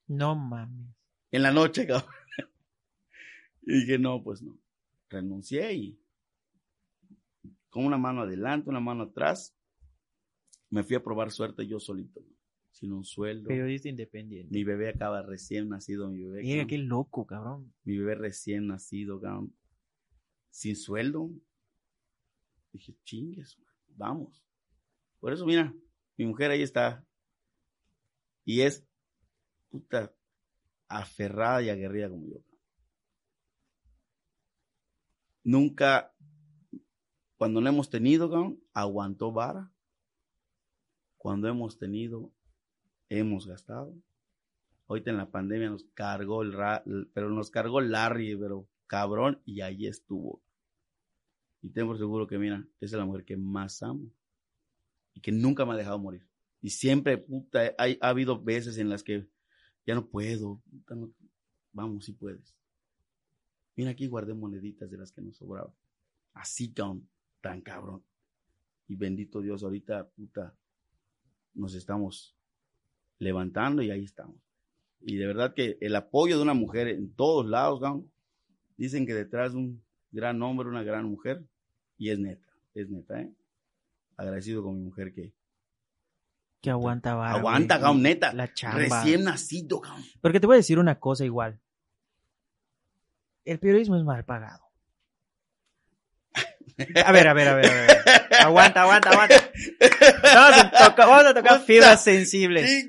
[0.06, 0.94] No mames.
[1.30, 2.10] En la noche, cabrón.
[3.62, 4.58] Y dije, no, pues no.
[5.08, 5.98] Renuncié y
[7.70, 9.56] con una mano adelante, una mano atrás.
[10.72, 12.24] Me fui a probar suerte yo solito,
[12.70, 13.48] sin un sueldo.
[13.48, 14.50] Periodista independiente.
[14.50, 16.42] Mi bebé acaba recién nacido, mi bebé.
[16.42, 17.74] Mira, qué loco, cabrón.
[17.84, 19.54] Mi bebé recién nacido, cabrón.
[20.48, 21.30] Sin sueldo.
[22.72, 23.58] Dije, chingues,
[23.88, 24.42] vamos.
[25.20, 25.74] Por eso, mira,
[26.16, 27.06] mi mujer ahí está.
[28.46, 28.82] Y es
[29.68, 30.14] puta
[30.88, 32.42] aferrada y aguerrida como yo.
[35.44, 36.14] Nunca
[37.36, 39.71] cuando no hemos tenido, aguantó vara.
[41.22, 42.32] Cuando hemos tenido,
[43.08, 43.94] hemos gastado.
[44.88, 46.56] Ahorita en la pandemia nos cargó el,
[47.14, 50.42] pero nos cargó Larry, pero cabrón, y ahí estuvo.
[51.60, 54.10] Y tengo seguro que, mira, esa es la mujer que más amo.
[55.14, 56.26] Y que nunca me ha dejado morir.
[56.60, 59.28] Y siempre, puta, hay, ha habido veces en las que
[59.86, 60.60] ya no puedo.
[61.72, 62.52] vamos, si puedes.
[63.76, 65.72] Mira, aquí guardé moneditas de las que nos sobraban.
[66.34, 67.08] Así, cabrón
[67.40, 68.02] tan cabrón.
[68.88, 70.56] Y bendito Dios, ahorita, puta,
[71.54, 72.36] nos estamos
[73.18, 74.36] levantando y ahí estamos.
[75.00, 77.80] Y de verdad que el apoyo de una mujer en todos lados,
[78.76, 81.44] dicen que detrás de un gran hombre, una gran mujer,
[81.96, 83.32] y es neta, es neta, ¿eh?
[84.16, 85.32] Agradecido con mi mujer que,
[86.60, 88.32] Que aguanta vara, Aguanta, güey, neta.
[88.32, 88.78] La chamba.
[88.78, 90.04] Recién nacido, cabrón.
[90.20, 91.60] Porque te voy a decir una cosa igual.
[93.44, 94.71] El periodismo es mal pagado.
[97.04, 97.90] A ver, a ver, a ver, a ver.
[98.40, 99.50] Aguanta, aguanta, aguanta.
[100.22, 102.88] Vamos a tocar, vamos a tocar fibras sensibles.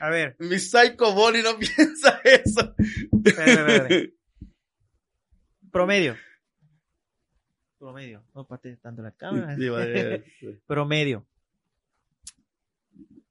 [0.00, 2.74] A ver, Mi psycho Bonnie no piensa eso.
[3.24, 4.10] espera, espera, espera.
[5.70, 6.16] Promedio.
[7.78, 8.24] Promedio.
[8.34, 9.56] No pate tanto la cámara.
[9.56, 10.24] Sí, vale.
[10.66, 11.26] Promedio.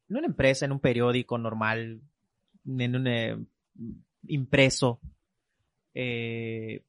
[0.09, 2.01] En una empresa, en un periódico normal,
[2.67, 3.37] en un eh,
[4.27, 5.01] impreso,
[5.95, 6.83] eh,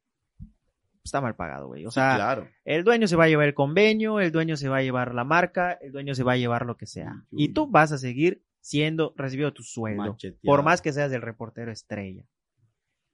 [1.06, 1.86] está mal pagado, güey.
[1.86, 2.48] O sea, claro.
[2.64, 5.24] el dueño se va a llevar el convenio, el dueño se va a llevar la
[5.24, 7.24] marca, el dueño se va a llevar lo que sea.
[7.30, 7.44] Uy.
[7.44, 10.02] Y tú vas a seguir siendo, recibiendo tu sueldo.
[10.02, 10.40] Macheteado.
[10.42, 12.24] Por más que seas el reportero estrella.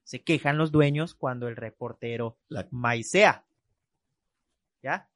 [0.03, 3.45] Se quejan los dueños cuando el reportero La- maicea.
[4.81, 5.07] ¿Ya?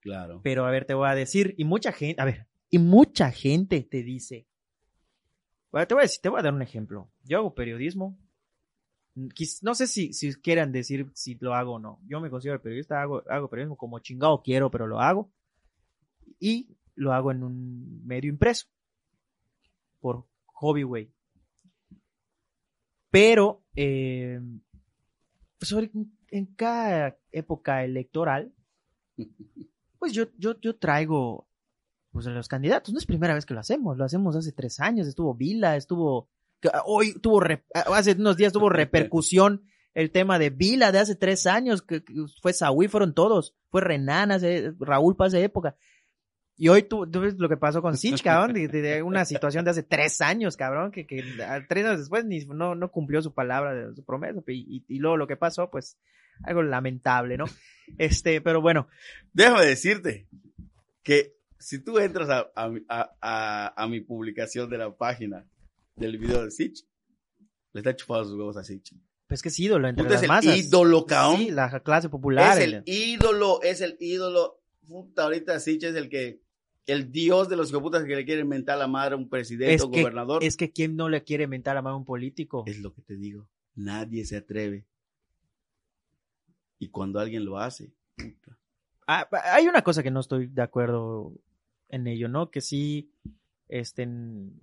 [0.00, 0.40] Claro.
[0.42, 3.82] Pero a ver, te voy a decir, y mucha gente, a ver, y mucha gente
[3.82, 4.46] te dice.
[5.70, 7.10] Bueno, te voy a decir, te voy a dar un ejemplo.
[7.24, 8.18] Yo hago periodismo.
[9.62, 12.00] No sé si, si quieran decir si lo hago o no.
[12.06, 15.32] Yo me considero periodista, hago, hago periodismo como chingado quiero, pero lo hago.
[16.38, 18.66] Y lo hago en un medio impreso.
[20.00, 21.12] Por hobby, güey.
[23.10, 24.40] Pero, eh,
[25.60, 25.90] sobre,
[26.30, 28.52] en cada época electoral,
[29.98, 31.48] pues yo, yo, yo traigo
[32.10, 32.92] pues a los candidatos.
[32.92, 35.06] No es primera vez que lo hacemos, lo hacemos hace tres años.
[35.06, 36.28] Estuvo Vila, estuvo
[36.84, 37.42] hoy tuvo
[37.72, 39.62] hace unos días tuvo repercusión
[39.94, 42.02] el tema de Vila de hace tres años, que,
[42.40, 45.76] fue Saúl, fueron todos, fue Renan, hace, Raúl para esa época.
[46.56, 49.72] Y hoy tú, tú ves lo que pasó con Sich, cabrón, de, una situación de
[49.72, 51.24] hace tres años, cabrón, que, que
[51.68, 55.26] tres años después ni, no, no cumplió su palabra, su promesa, y, y, luego lo
[55.26, 55.98] que pasó, pues,
[56.42, 57.46] algo lamentable, ¿no?
[57.96, 58.88] Este, pero bueno,
[59.32, 60.28] Déjame decirte
[61.02, 65.44] que si tú entras a, a- a mi publicación de la página
[65.98, 66.86] del video de Sitch,
[67.72, 68.94] le está chupando sus huevos a Sitch.
[69.26, 70.58] pues que es ídolo entre Puta, las es el masas.
[70.58, 71.40] ídolo, cabrón.
[71.40, 72.58] Sí, la clase popular.
[72.58, 74.60] es el ídolo, es el ídolo.
[74.86, 76.40] Puta, ahorita Sitch es el que,
[76.86, 79.82] el dios de los hijoputas que le quieren mentar la madre a un presidente es
[79.82, 80.42] o que, gobernador.
[80.42, 82.64] es que quién no le quiere mentar a mano a un político.
[82.66, 83.48] Es lo que te digo.
[83.74, 84.86] Nadie se atreve.
[86.78, 88.58] Y cuando alguien lo hace, puta.
[89.06, 91.32] Ah, hay una cosa que no estoy de acuerdo
[91.88, 92.50] en ello, ¿no?
[92.50, 93.10] Que sí,
[93.68, 94.58] estén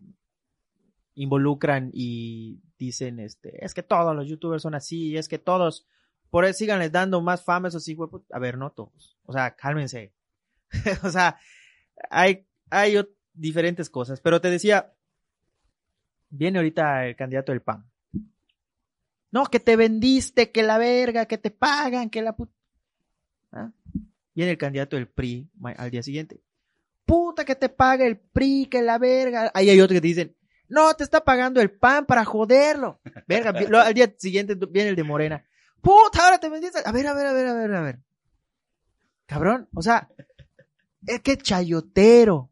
[1.15, 5.87] involucran y dicen, este, es que todos los youtubers son así, es que todos,
[6.29, 8.09] por eso síganles dando más fama esos hijos.
[8.31, 9.17] A ver, no todos.
[9.25, 10.13] O sea, cálmense.
[11.03, 11.39] o sea,
[12.09, 12.97] hay, hay
[13.33, 14.21] diferentes cosas.
[14.21, 14.93] Pero te decía,
[16.29, 17.89] viene ahorita el candidato del PAN.
[19.31, 22.53] No, que te vendiste, que la verga, que te pagan, que la puta.
[23.51, 23.71] ¿Ah?
[24.33, 26.41] Viene el candidato del PRI al día siguiente.
[27.05, 29.51] Puta que te paga el PRI, que la verga.
[29.53, 30.35] Ahí hay otros que te dicen,
[30.69, 32.99] no, te está pagando el PAN para joderlo.
[33.27, 35.45] Verga, lo- al día siguiente viene el de Morena.
[35.81, 36.79] Puta, ahora te vendiste.
[36.83, 37.99] A ver, a ver, a ver, a ver, a ver.
[39.27, 40.09] Cabrón, o sea,
[41.05, 42.49] es que chayotero.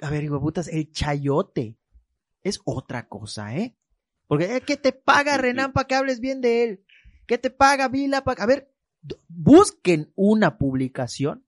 [0.00, 1.76] A ver, hijo de putas, el chayote
[2.42, 3.76] es otra cosa, ¿eh?
[4.26, 6.84] Porque es que te paga Renan para que hables bien de él.
[7.26, 8.42] Que te paga Vila para...
[8.42, 8.72] A ver,
[9.28, 11.44] busquen una publicación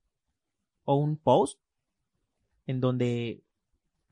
[0.85, 1.59] o un post
[2.67, 3.43] en donde,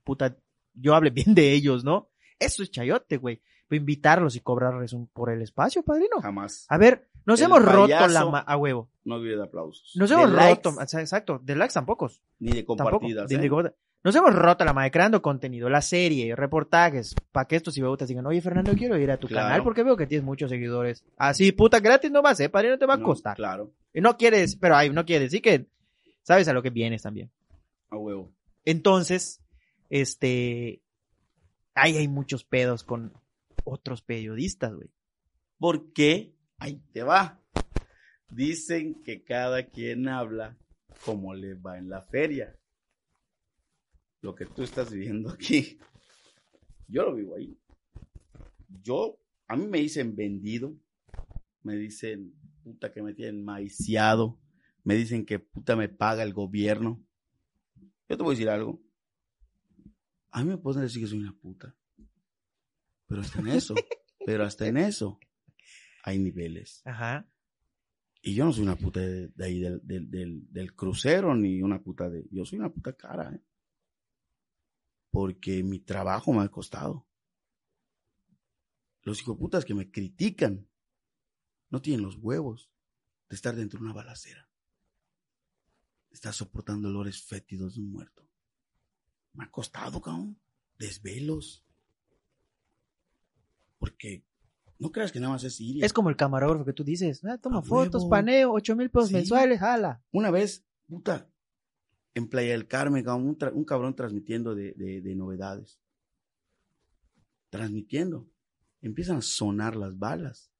[0.03, 0.37] puta,
[0.73, 2.09] yo hable bien de ellos, ¿no?
[2.39, 3.41] Eso es chayote, güey.
[3.67, 6.19] Pero invitarlos y cobrarles un- por el espacio, padrino.
[6.21, 6.65] Jamás.
[6.69, 8.25] A ver, nos El hemos roto la...
[8.25, 8.89] ma- A huevo.
[9.05, 9.93] No vive de aplausos.
[9.95, 10.81] Nos De hemos likes, roto...
[10.81, 12.11] Exacto, de likes tampoco.
[12.39, 12.89] Ni de Tampoco.
[12.91, 13.29] compartidas.
[13.29, 13.39] de- ¿eh?
[13.39, 13.79] de compartidas.
[14.03, 18.25] Nos hemos roto la madre creando contenido, la serie, reportajes, para que estos ciberbutas digan,
[18.25, 19.47] oye Fernando, quiero ir a tu Claro.
[19.47, 21.05] canal porque veo que tienes muchos seguidores.
[21.15, 23.37] Así, puta, gratis no va a ser, padre, no te va a No, costar.
[23.37, 25.67] Claro, Y no quieres, pero ay, no quiere decir que
[26.21, 27.31] sabes a lo que vienes también.
[27.89, 28.29] a huevo.
[28.65, 29.39] Entonces,
[29.93, 30.81] este,
[31.75, 33.13] ahí hay muchos pedos con
[33.63, 34.89] otros periodistas, güey.
[35.59, 36.35] ¿Por qué?
[36.57, 37.39] Ahí te va.
[38.31, 40.57] Dicen que cada quien habla
[41.05, 42.57] como le va en la feria.
[44.21, 45.77] Lo que tú estás viviendo aquí,
[46.87, 47.55] yo lo vivo ahí.
[48.81, 50.75] Yo, a mí me dicen vendido,
[51.61, 52.33] me dicen
[52.63, 54.39] puta que me tienen maiciado,
[54.83, 56.99] me dicen que puta me paga el gobierno.
[58.09, 58.81] Yo te voy a decir algo.
[60.35, 61.75] A mí me pueden decir que soy una puta.
[63.07, 63.75] Pero hasta en eso,
[64.25, 65.19] pero hasta en eso
[66.03, 66.81] hay niveles.
[66.85, 67.29] Ajá.
[68.19, 71.61] Y yo no soy una puta de, de ahí del, del, del, del crucero, ni
[71.61, 72.25] una puta de...
[72.31, 73.43] Yo soy una puta cara, ¿eh?
[75.11, 77.07] Porque mi trabajo me ha costado.
[79.03, 80.67] Los hijoputas que me critican
[81.69, 82.71] no tienen los huevos
[83.29, 84.49] de estar dentro de una balacera.
[86.09, 88.32] De estar soportando olores fétidos de un muerto.
[89.33, 90.39] Me ha costado, cabrón.
[90.77, 91.65] Desvelos.
[93.79, 94.25] Porque
[94.79, 95.85] no creas que nada más es Siria.
[95.85, 98.09] Es como el camarógrafo que tú dices, ah, toma fotos, huevo.
[98.09, 99.15] paneo, ocho mil pesos Sí.
[99.15, 100.03] mensuales, jala.
[100.11, 101.29] Una vez, puta,
[102.13, 105.79] en Playa del Carmen, cabrón, un, cabrón transmitiendo de, de- de novedades.
[107.49, 108.29] Transmitiendo.
[108.81, 110.51] Empiezan a sonar las balas.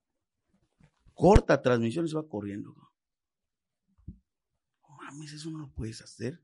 [1.13, 2.74] Corta transmisión y se va corriendo.
[2.74, 2.89] cabrón.
[4.89, 6.41] No mames, eso no lo puedes hacer.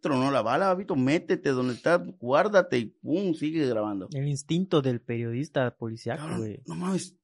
[0.00, 4.08] Tronó la bala, Babito, métete donde estás, guárdate y pum, sigue grabando.
[4.12, 6.62] El instinto del periodista policial, güey.
[6.66, 7.16] no mames.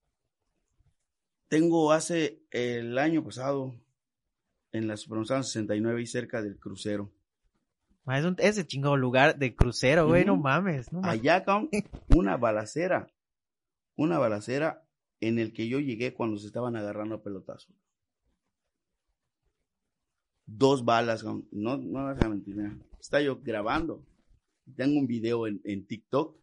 [1.48, 3.74] Tengo hace el año pasado
[4.72, 7.12] en la Supermanzana 69 y cerca del crucero.
[8.04, 10.92] Ma, Es un, ese chingado lugar de crucero, güey, no mames.
[10.92, 11.20] No mames.
[11.20, 11.70] Allá, cabrón,
[12.14, 13.08] una balacera.
[13.96, 14.84] Una balacera
[15.20, 17.72] en el que yo llegué cuando se estaban agarrando a pelotazo.
[20.47, 21.24] Dos balas.
[21.24, 22.76] No, no vas a mentir, mira.
[23.01, 24.05] Está yo grabando.
[24.76, 26.36] Tengo un video en, en TikTok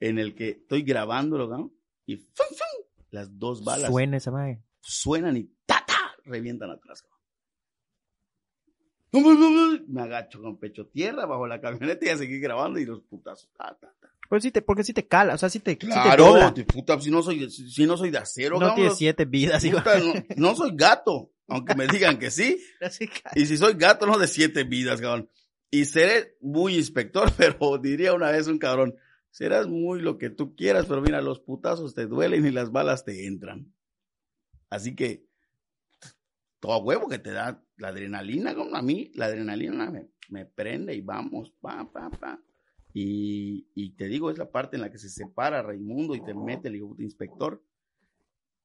[0.00, 1.72] en el que estoy grabándolo, cabrón,
[2.06, 2.84] y ¡fum, fum!
[3.10, 4.62] las dos balas Suena esa madre.
[4.80, 6.14] suenan y ¡ta, ta!
[6.24, 7.02] revientan atrás.
[9.12, 9.84] cabrón.
[9.88, 13.50] Me agacho con pecho tierra bajo la camioneta y a seguir grabando y los putazos.
[13.56, 14.08] ta, ta, ta.
[14.28, 17.00] Pues sí te, porque sí te cala, o sea, sí te, sí te Claro, puta,
[17.00, 20.12] si no soy, si no soy de acero, No cabrón, tienes siete vidas, puta, no,
[20.36, 22.62] no soy gato, aunque me digan que sí.
[23.34, 25.28] Y si soy gato, no de siete vidas, cabrón.
[25.70, 28.96] Y seré muy inspector, pero diría una vez un cabrón,
[29.30, 33.04] serás muy lo que tú quieras, pero mira, los putazos te duelen y las balas
[33.04, 33.72] te entran.
[34.68, 35.26] Así que,
[36.60, 40.46] todo a huevo que te da la adrenalina, como a mí, la adrenalina me, me
[40.46, 42.40] prende y vamos, pa, pa, pa.
[42.92, 46.34] Y, y te digo, es la parte en la que se separa Raimundo y te
[46.34, 47.62] mete el inspector.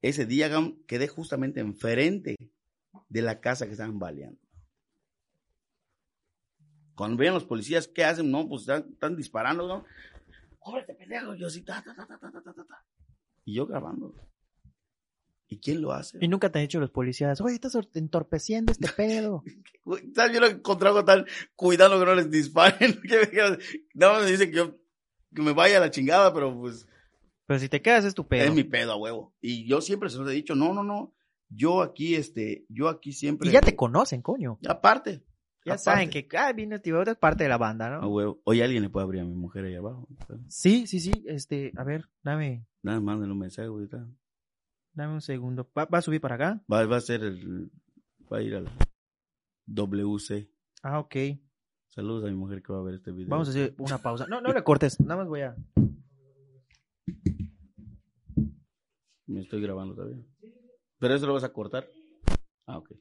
[0.01, 0.49] Ese día
[0.87, 2.35] quedé justamente enfrente
[3.09, 4.39] de la casa que estaban baleando.
[6.95, 8.31] Cuando vean los policías, ¿qué hacen?
[8.31, 9.85] No, pues están, están disparando, ¿no?
[10.59, 11.35] ¡Cóbrate, pendejo!
[11.35, 12.85] Yo así, ta, ta, ta, ta, ta, ta, ta.
[13.43, 14.13] Y yo grabando.
[15.47, 16.17] ¿Y quién lo hace?
[16.21, 19.43] Y nunca te han dicho los policías, oye, estás entorpeciendo este pedo.
[20.15, 20.33] ¿Sabes?
[20.33, 22.99] Yo lo encontraba tal, cuidado que no les disparen.
[23.93, 24.73] Nada más me dicen que
[25.41, 26.87] me vaya a la chingada, pero pues.
[27.45, 28.45] Pero si te quedas es tu pedo.
[28.45, 29.35] Es mi pedo a huevo.
[29.39, 31.14] Y yo siempre se los he dicho, no, no, no.
[31.55, 33.49] Yo aquí, este, yo aquí siempre.
[33.49, 34.59] Y ya te conocen, coño.
[34.67, 35.23] Aparte.
[35.65, 35.83] Ya aparte.
[35.83, 38.07] saben que, ah, viene este es parte de la banda, ¿no?
[38.43, 40.07] Oye, alguien le puede abrir a mi mujer ahí abajo.
[40.47, 44.07] Sí, sí, sí, este, a ver, dame, Nada, mándenle un mensaje ahorita.
[44.93, 45.67] dame un segundo.
[45.75, 46.63] ¿Va, va a subir para acá?
[46.71, 47.71] Va, va a ser el.
[48.31, 48.69] Va a ir al
[49.65, 50.49] WC.
[50.83, 51.15] Ah, ok.
[51.89, 53.29] Saludos a mi mujer que va a ver este video.
[53.29, 54.27] Vamos a hacer una pausa.
[54.27, 55.55] No, no le cortes, nada más voy a...
[59.27, 60.23] Me estoy grabando todavía.
[61.05, 61.87] ¿Pero eso lo vas a cortar?
[62.65, 62.93] Ah, ok.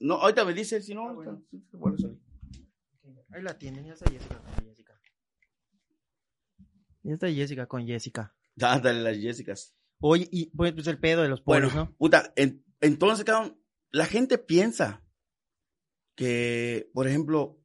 [0.00, 1.42] No, ahorita me dice, si no, ah, bueno.
[3.30, 4.38] Ahí la tienen, ya está, ya está.
[7.02, 8.34] Ya está Jessica con Jessica.
[8.56, 9.74] Dándale las Jessicas.
[10.00, 11.94] Oye, y pues, pues el pedo de los Bueno, polos, ¿no?
[11.96, 15.04] puta, en- entonces, cabrón, la gente piensa
[16.16, 17.62] que, por ejemplo,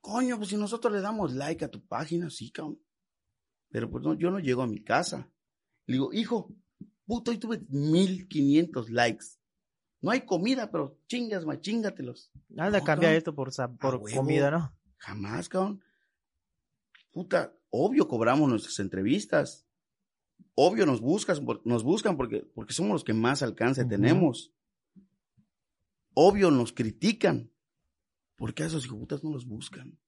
[0.00, 2.80] coño, pues si nosotros le damos like a tu página, sí, cabrón.
[3.70, 5.30] Pero pues no, yo no llego a mi casa.
[5.86, 6.54] Le digo, hijo,
[7.06, 9.26] puto, hoy tuve 1500 likes.
[10.00, 12.30] No hay comida, pero chingas, ma, chingatelos.
[12.56, 13.12] Anda, No, cambia cabrón.
[13.18, 14.76] esto por, por comida, ¿no?
[14.98, 15.82] Jamás, cabrón.
[17.10, 19.66] Puta, obvio cobramos nuestras entrevistas.
[20.54, 24.52] Obvio nos buscas, nos buscan porque, porque somos los que más alcance tenemos.
[26.14, 27.50] Obvio nos critican.
[28.36, 29.98] Porque a esos hijoputas no los buscan.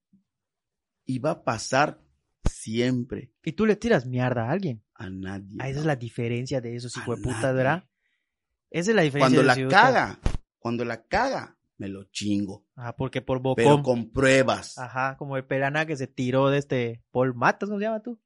[1.04, 2.00] Y va a pasar
[2.48, 4.82] siempre Y tú le tiras mierda a alguien.
[4.94, 5.56] a nadie.
[5.58, 7.54] Ah, esa es la diferencia de esos nadie.
[7.54, 7.88] ¿verdad?
[8.70, 9.42] Esa es la diferencia.
[9.42, 10.20] Cuando de la caga,
[10.58, 12.66] cuando la caga, me lo chingo.
[12.76, 13.82] Ah, porque por Pero bocón.
[13.82, 14.76] con pruebas.
[14.78, 18.20] Ajá, como el perana que se tiró de este Paul Matas, ¿cómo se llama tú?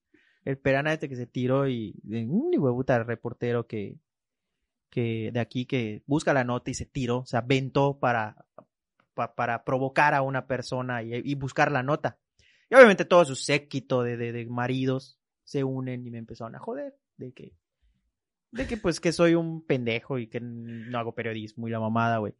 [0.44, 3.98] El perana este que se tiró y de un puta reportero que,
[4.90, 8.44] que de aquí que busca la nota y se tiró, se aventó para,
[9.14, 12.18] pa- para provocar a una persona y, y buscar la nota.
[12.68, 16.58] Y obviamente todo su séquito de, de, de maridos se unen y me empezaron a
[16.58, 17.56] joder de que,
[18.50, 22.18] de que pues que soy un pendejo y que no hago periodismo y la mamada,
[22.18, 22.34] güey.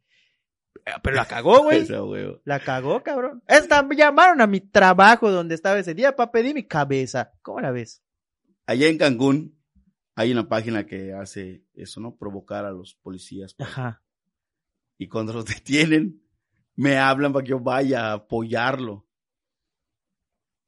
[1.01, 1.87] Pero la cagó, güey.
[2.45, 3.41] La cagó, cabrón.
[3.47, 7.33] Esta, me llamaron a mi trabajo donde estaba ese día para pedir mi cabeza.
[7.41, 8.03] ¿Cómo la ves?
[8.67, 9.59] Allá en Cancún,
[10.15, 12.15] hay una página que hace eso, ¿no?
[12.15, 13.55] Provocar a los policías.
[13.59, 14.03] Ajá.
[14.97, 16.21] Y cuando los detienen,
[16.75, 19.07] me hablan para que yo vaya a apoyarlo.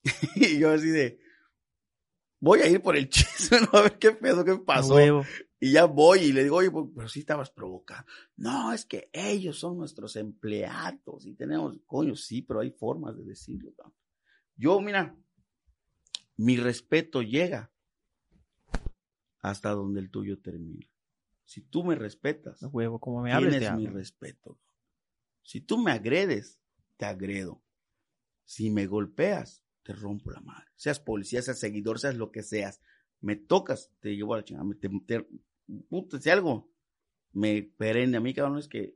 [0.35, 1.19] y yo así de,
[2.39, 3.79] voy a ir por el chisme, ¿no?
[3.79, 4.95] A ver qué pedo, qué pasó.
[4.95, 5.25] huevo.
[5.59, 8.05] Y ya voy y le digo, oye, pues, pero sí estabas provocando.
[8.35, 13.23] No, es que ellos son nuestros empleados y tenemos, coño, sí, pero hay formas de
[13.23, 13.73] decirlo.
[14.55, 15.15] Yo, mira,
[16.35, 17.71] mi respeto llega
[19.39, 20.87] hasta donde el tuyo termina.
[21.45, 22.99] Si tú me respetas, huevo.
[22.99, 24.59] Como me hables, tienes mi respeto.
[25.41, 26.59] Si tú me agredes,
[26.97, 27.63] te agredo.
[28.43, 30.67] Si me golpeas, te rompo la madre.
[30.75, 32.81] Seas policía, seas seguidor, seas lo que seas.
[33.21, 34.65] Me tocas, te llevo a la chingada.
[36.21, 36.69] Si algo
[37.33, 38.95] me prende a mí, cabrón, es que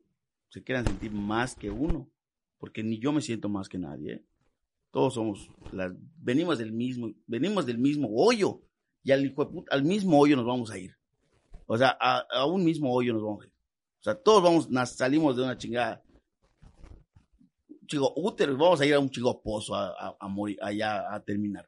[0.50, 2.10] se quieran sentir más que uno.
[2.58, 4.14] Porque ni yo me siento más que nadie.
[4.14, 4.26] ¿eh?
[4.92, 5.50] Todos somos,
[6.18, 8.62] venimos del mismo, venimos del mismo hoyo.
[9.04, 10.96] Y al, hijo puta- al mismo hoyo nos vamos a ir.
[11.66, 13.54] O sea, a, un mismo hoyo nos vamos a ir.
[14.00, 16.04] O sea, todos vamos, salimos de una chingada.
[17.88, 21.20] Chico útero, y vamos a ir a un chico pozo a- a morir, allá a
[21.24, 21.68] terminar.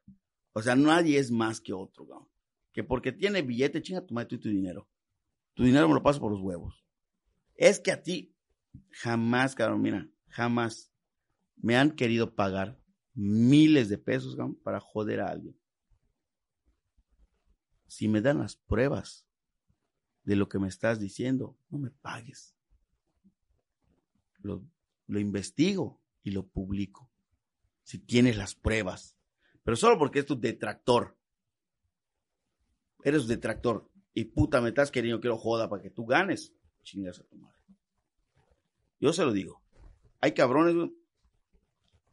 [0.53, 2.27] O sea, nadie es más que otro, cabrón.
[2.73, 4.89] Que porque tiene billete, chinga tu madre tú y tu dinero.
[5.53, 6.83] Tu dinero me lo paso por los huevos.
[7.55, 8.35] Es que a ti,
[8.89, 10.91] jamás, cabrón, mira, jamás
[11.55, 12.79] me han querido pagar
[13.13, 15.57] miles de pesos, para joder a alguien.
[17.87, 19.27] Si me dan las pruebas
[20.23, 22.55] de lo que me estás diciendo, no me pagues.
[24.39, 24.65] Lo,
[25.07, 27.11] lo investigo y lo publico.
[27.83, 29.15] Si tienes las pruebas.
[29.63, 31.17] Pero solo porque es tu detractor.
[33.03, 33.89] Eres detractor.
[34.13, 36.53] Y puta, me estás queriendo, quiero joda para que tú ganes.
[36.83, 37.57] Chingas a tu madre.
[38.99, 39.61] Yo se lo digo.
[40.21, 40.91] Hay cabrones.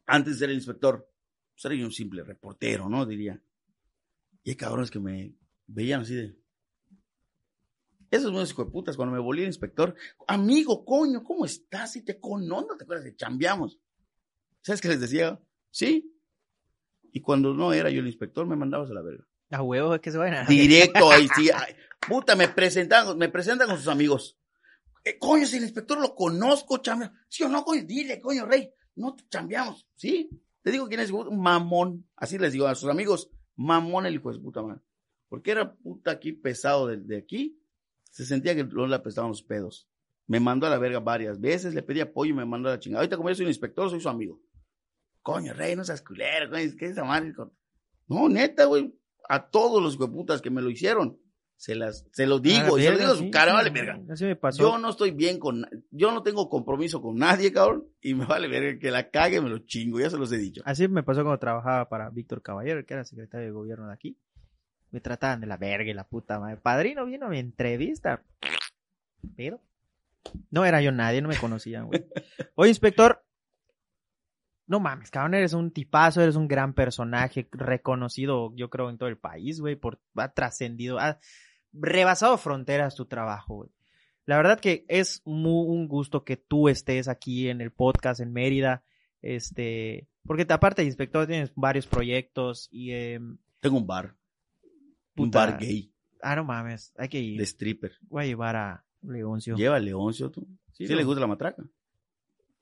[0.07, 1.09] Antes de ser el inspector,
[1.61, 3.07] pues yo un simple reportero, ¿no?
[3.07, 3.41] Diría.
[4.43, 5.37] Y hay cabrones que me
[5.67, 6.37] veían así de.
[8.11, 9.95] Esos buenos hijos de putas, cuando me volví el inspector,
[10.27, 11.93] amigo, coño, ¿cómo estás?
[11.93, 13.79] Si te conozco, ¿no te acuerdas que chambeamos?
[14.63, 15.41] ¿Sabes qué les decía?
[15.71, 16.13] Sí.
[17.13, 19.30] Y cuando no era yo el inspector, me mandabas a la verga.
[19.51, 20.47] A huevo, es que se vayan a...
[20.47, 21.51] Directo ahí, sí.
[22.09, 24.39] Puta, me presentan, me presentan con sus amigos.
[25.05, 27.13] Eh, coño, si el inspector lo conozco, chambea.
[27.29, 28.71] Sí o no, coño, dile, coño, rey.
[28.97, 29.87] No te chambeamos.
[29.97, 30.31] Sí.
[30.63, 32.09] Te digo quién es, mamón.
[32.17, 34.83] Así les digo a sus amigos, mamón el hijo de puta madre.
[35.29, 37.59] Porque era puta aquí pesado de, de aquí.
[38.11, 39.89] Se sentía que no le apestaban los pedos.
[40.27, 42.79] Me mandó a la verga varias veces, le pedí apoyo y me mandó a la
[42.79, 43.01] chingada.
[43.01, 44.41] Ahorita como yo soy un inspector, soy su amigo.
[45.23, 47.35] Coño, rey, no seas culero, coño, ¿qué es esa madre?
[48.07, 48.95] No, neta, güey.
[49.31, 51.17] A todos los hueputas que me lo hicieron,
[51.57, 53.53] se las, se lo A la digo, y se lo digo a su sí, cara,
[53.53, 54.01] sí, vale verga.
[54.11, 54.63] Así me pasó.
[54.63, 58.49] Yo no estoy bien con, yo no tengo compromiso con nadie, cabrón, y me vale
[58.49, 60.63] verga que la cague, me lo chingo, ya se los he dicho.
[60.65, 64.19] Así me pasó cuando trabajaba para Víctor Caballero, que era secretario de gobierno de aquí.
[64.91, 66.57] Me trataban de la verga y la puta madre.
[66.57, 68.25] Padrino vino a mi entrevista.
[69.37, 69.61] Pero
[70.51, 72.05] no era yo nadie, no me conocían, güey.
[72.57, 73.23] Oye, inspector.
[74.71, 79.09] No mames, cabrón, eres un tipazo, eres un gran personaje, reconocido, yo creo, en todo
[79.09, 81.19] el país, güey, por, ha trascendido, ha
[81.73, 83.71] rebasado fronteras tu trabajo, güey.
[84.27, 88.33] La verdad que es mu- un gusto que tú estés aquí en el podcast en
[88.33, 88.85] Mérida,
[89.23, 94.15] este, porque te- aparte de inspector tienes varios proyectos y, em, Tengo un bar,
[95.17, 95.93] un bar gay,
[96.23, 97.93] ah, no mames, hay que ir, de stripper.
[98.03, 99.57] voy a llevar a Leoncio.
[99.57, 100.47] Lleva a Leoncio, tú.
[100.73, 101.65] Sí, le gusta la matraca.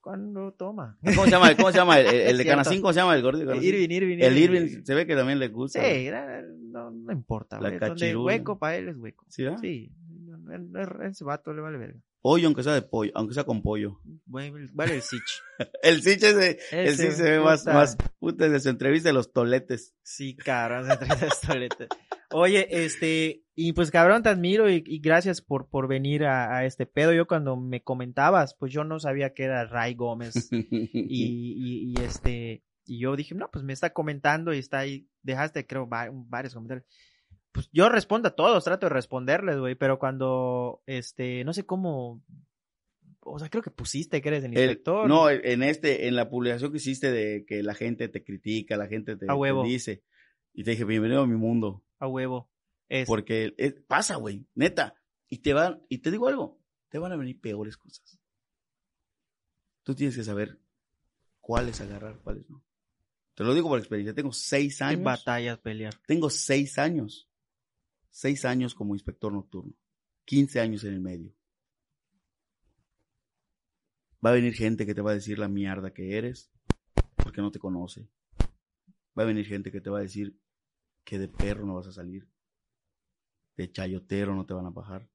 [0.09, 0.96] ¿Cuándo toma?
[1.04, 1.54] ¿Cómo se llama?
[1.54, 2.00] ¿Cómo se llama?
[2.00, 2.46] El, el- el de.
[2.46, 3.14] Canacín, ¿cómo se llama?
[3.14, 3.68] El gordo de Canacín.
[3.74, 5.82] Irving, Irving, El Irving se ve que también le gusta.
[5.84, 6.09] Sí,
[6.70, 7.70] no, no importa, La.
[7.78, 9.26] Donde hueco para él es hueco.
[9.28, 9.59] ¿Sí, ah?
[9.61, 9.92] Sí,
[10.24, 12.00] no- no- no- ese vato le vale verga.
[12.22, 14.00] Pollo, aunque sea de pollo, aunque sea con pollo.
[14.24, 15.20] Vale, vale el sich.
[15.82, 19.30] El Sich ese, el Sich se ve más, más, puta, de su entrevista de los
[19.32, 19.94] toletes.
[20.02, 21.88] Sí, cabrón, de estolete.
[22.32, 26.64] Oye, este, y pues cabrón, te admiro y, y gracias por, por venir a, a
[26.64, 27.12] este pedo.
[27.12, 30.48] Yo cuando me comentabas, pues yo no sabía que era Ray Gómez.
[30.52, 35.09] y, y, y, este, y yo dije, no, pues me está comentando y está ahí,
[35.22, 36.86] dejaste creo va- varios comentarios.
[37.52, 42.22] Pues yo respondo a todos, trato de responderles, güey, pero cuando, este, no sé cómo,
[43.20, 45.09] o sea, creo que pusiste que eres el El- inspector.
[45.09, 48.86] no, en este, en la publicación que hiciste de que la gente te critica, la
[48.86, 49.62] gente te, A huevo.
[49.62, 50.02] te dice,
[50.54, 52.48] y te dije, bienvenido a mi mundo, A huevo.
[52.89, 54.95] Es, porque es- pasa, güey, neta,
[55.28, 58.18] y te van, y te digo algo, te van a venir peores cosas.
[59.82, 60.59] Tú tienes que saber
[61.41, 62.64] cuáles agarrar, cuáles no.
[63.34, 65.95] Te lo digo por experiencia, tengo seis años, batallas pelear.
[66.07, 67.28] tengo seis años,
[68.11, 69.74] seis años como inspector nocturno,
[70.24, 71.32] 15 años en el medio.
[74.24, 76.51] Va a venir gente que te va a decir la mierda que eres
[77.16, 78.09] porque no te conoce.
[79.16, 80.36] Va a venir gente que te va a decir
[81.05, 82.28] que de perro no vas a salir.
[83.59, 85.06] De chayotero no te van a bajar.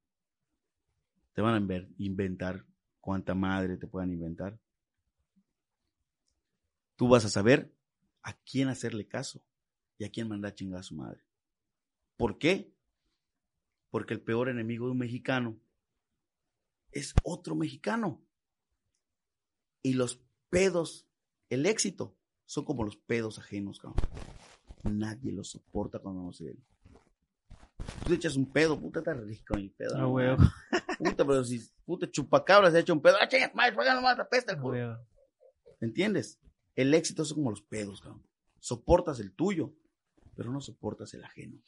[1.31, 2.65] Te van a inventar
[2.99, 4.59] cuánta madre te puedan inventar.
[6.95, 7.73] Tú vas a saber
[8.21, 9.41] a quién hacerle caso
[9.97, 11.23] y a quién mandar a chingar a su madre.
[12.17, 12.71] ¿Por qué?
[13.89, 15.57] Porque el peor enemigo de un mexicano
[16.91, 18.21] es otro mexicano.
[19.81, 21.07] Y los pedos,
[21.49, 22.15] el éxito,
[22.45, 24.03] son como los pedos ajenos, cabrón.
[24.83, 26.55] Nadie los soporta cuando no se.
[28.01, 29.97] Tú te echas un pedo, puta, está rico el pedo.
[29.97, 30.39] No mames.
[30.97, 34.17] Puta, pero si puta chupacabra se ha hecho un pedo, ¡ah, chingas, madre, paga nomás,
[34.61, 34.69] culo!
[34.69, 34.97] Huevo.
[35.79, 36.39] ¿Entiendes?
[36.75, 38.25] El éxito es como los pedos, cabrón.
[38.59, 39.73] Soportas el tuyo,
[40.35, 41.59] pero no soportas el ajeno.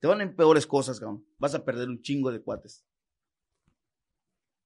[0.00, 1.24] Te van en peores cosas, cabrón.
[1.38, 2.84] Vas a perder un chingo de cuates.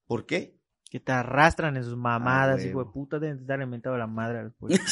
[0.05, 0.59] ¿Por qué?
[0.89, 4.07] Que te arrastran en sus mamadas, Ah, hijo de puta, deben de estar inventado la
[4.07, 4.91] madre a los políticos.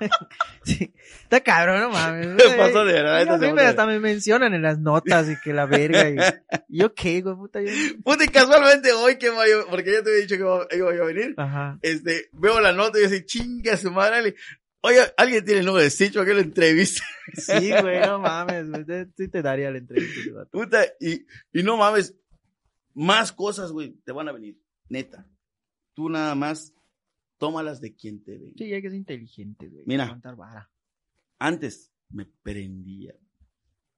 [0.64, 0.92] sí.
[1.22, 2.26] Está cabrón, no mames.
[2.36, 3.28] ¿Qué pasó de verdad?
[3.28, 6.08] A mí me- hasta me mencionan en las notas y que la verga.
[6.10, 6.16] Y,
[6.68, 7.60] y yo qué, güey, puta.
[7.62, 7.70] Yo...
[8.04, 11.02] Puta, y casualmente hoy que voy a- porque ya te había dicho que iba, iba
[11.04, 11.78] a venir, Ajá.
[11.82, 14.34] este, veo la nota y yo así, chinga su madre.
[14.84, 17.02] Oye, ¿alguien tiene el número de Stitch para que lo entreviste?
[17.34, 18.68] Sí, güey, no mames.
[18.68, 20.44] güey, te- Sí te daría la entrevista.
[20.50, 22.14] Puta, y, y no mames,
[22.94, 24.58] más cosas, güey, te van a venir.
[24.88, 25.24] Neta.
[25.94, 26.74] Tú nada más
[27.42, 28.54] tómalas de quien te venga.
[28.56, 29.82] Sí, hay que ser inteligente, güey.
[29.84, 30.16] Mira.
[30.36, 30.70] Vara.
[31.40, 33.16] Antes me prendía.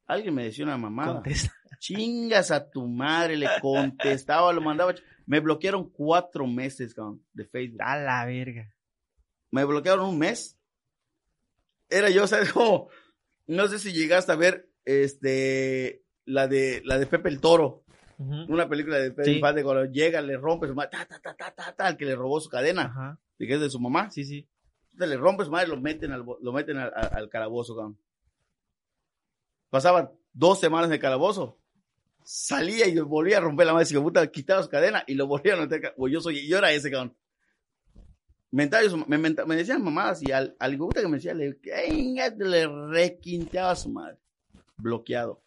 [0.06, 1.16] Alguien me decía una mamada.
[1.16, 1.52] Contesta.
[1.78, 4.94] Chingas a tu madre, le contestaba, lo mandaba.
[5.26, 7.82] Me bloquearon cuatro meses, cabrón, de Facebook.
[7.82, 8.74] A la verga.
[9.50, 10.58] Me bloquearon un mes.
[11.90, 12.88] Era yo, ¿sabes cómo?
[13.46, 17.83] No sé si llegaste a ver, este, la de, la de Pepe el Toro.
[18.18, 18.52] Ujú.
[18.52, 19.32] Una película de Pedro Sí.
[19.36, 22.04] Infante cuando llega, le rompe su madre, ta, ta, ta, ta, ta, ta, al que
[22.04, 23.18] le robó su cadena, Ajá.
[23.38, 24.10] y que es de su mamá.
[24.10, 24.48] Sí, sí.
[24.92, 27.98] Entonces le rompe su madre, lo meten al, lo meten al, al- al calabozo, cabrón.
[29.70, 31.58] Pasaban dos semanas en el calabozo.
[32.22, 35.54] Salía y volvía a romper la madre, y puta, quitaba su cadena y lo volvía
[35.54, 35.94] a meter.
[36.08, 37.14] yo soy, yo era ese, cabrón.
[38.88, 41.58] Su- me, me decían mamadas y al, al que me decía, le,
[42.38, 44.16] le requinteaba a su madre.
[44.76, 45.42] Bloqueado.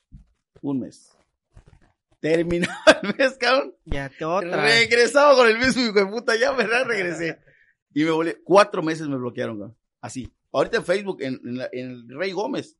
[0.61, 1.16] Un mes.
[2.19, 3.73] Terminaba el mes, cabrón.
[3.85, 4.61] Ya otra.
[4.63, 7.39] Regresaba con el mismo hijo de puta, ya verdad regresé.
[7.93, 9.77] Y me volví, cuatro meses me bloquearon, cabrón.
[10.01, 10.31] Así.
[10.51, 12.77] Ahorita en Facebook, en, en, la- en el Rey Gómez,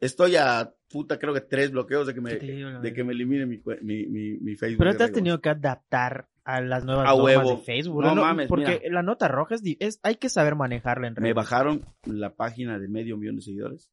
[0.00, 3.62] estoy a puta, creo que tres bloqueos de que me, de que me elimine mi,
[3.82, 4.78] mi, mi, mi Facebook.
[4.84, 7.50] Pero te has tenido que adaptar a las nuevas A normas huevo.
[7.56, 8.02] de Facebook.
[8.02, 8.92] No mames, Porque mira.
[8.94, 11.20] la nota roja es, es- hay que saber manejarla en Gómez.
[11.22, 11.36] Me redes.
[11.36, 13.90] bajaron la página de medio millón de seguidores.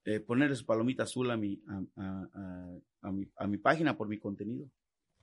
[0.05, 3.97] eh, ponerle su palomita azul a mi, a, a- a- a mi, a mi página
[3.97, 4.67] por mi contenido.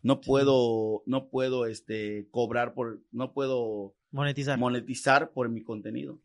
[0.03, 4.59] No puedo, no puedo, este, cobrar por, no puedo Monetizar.
[4.59, 6.19] monetizar por mi contenido.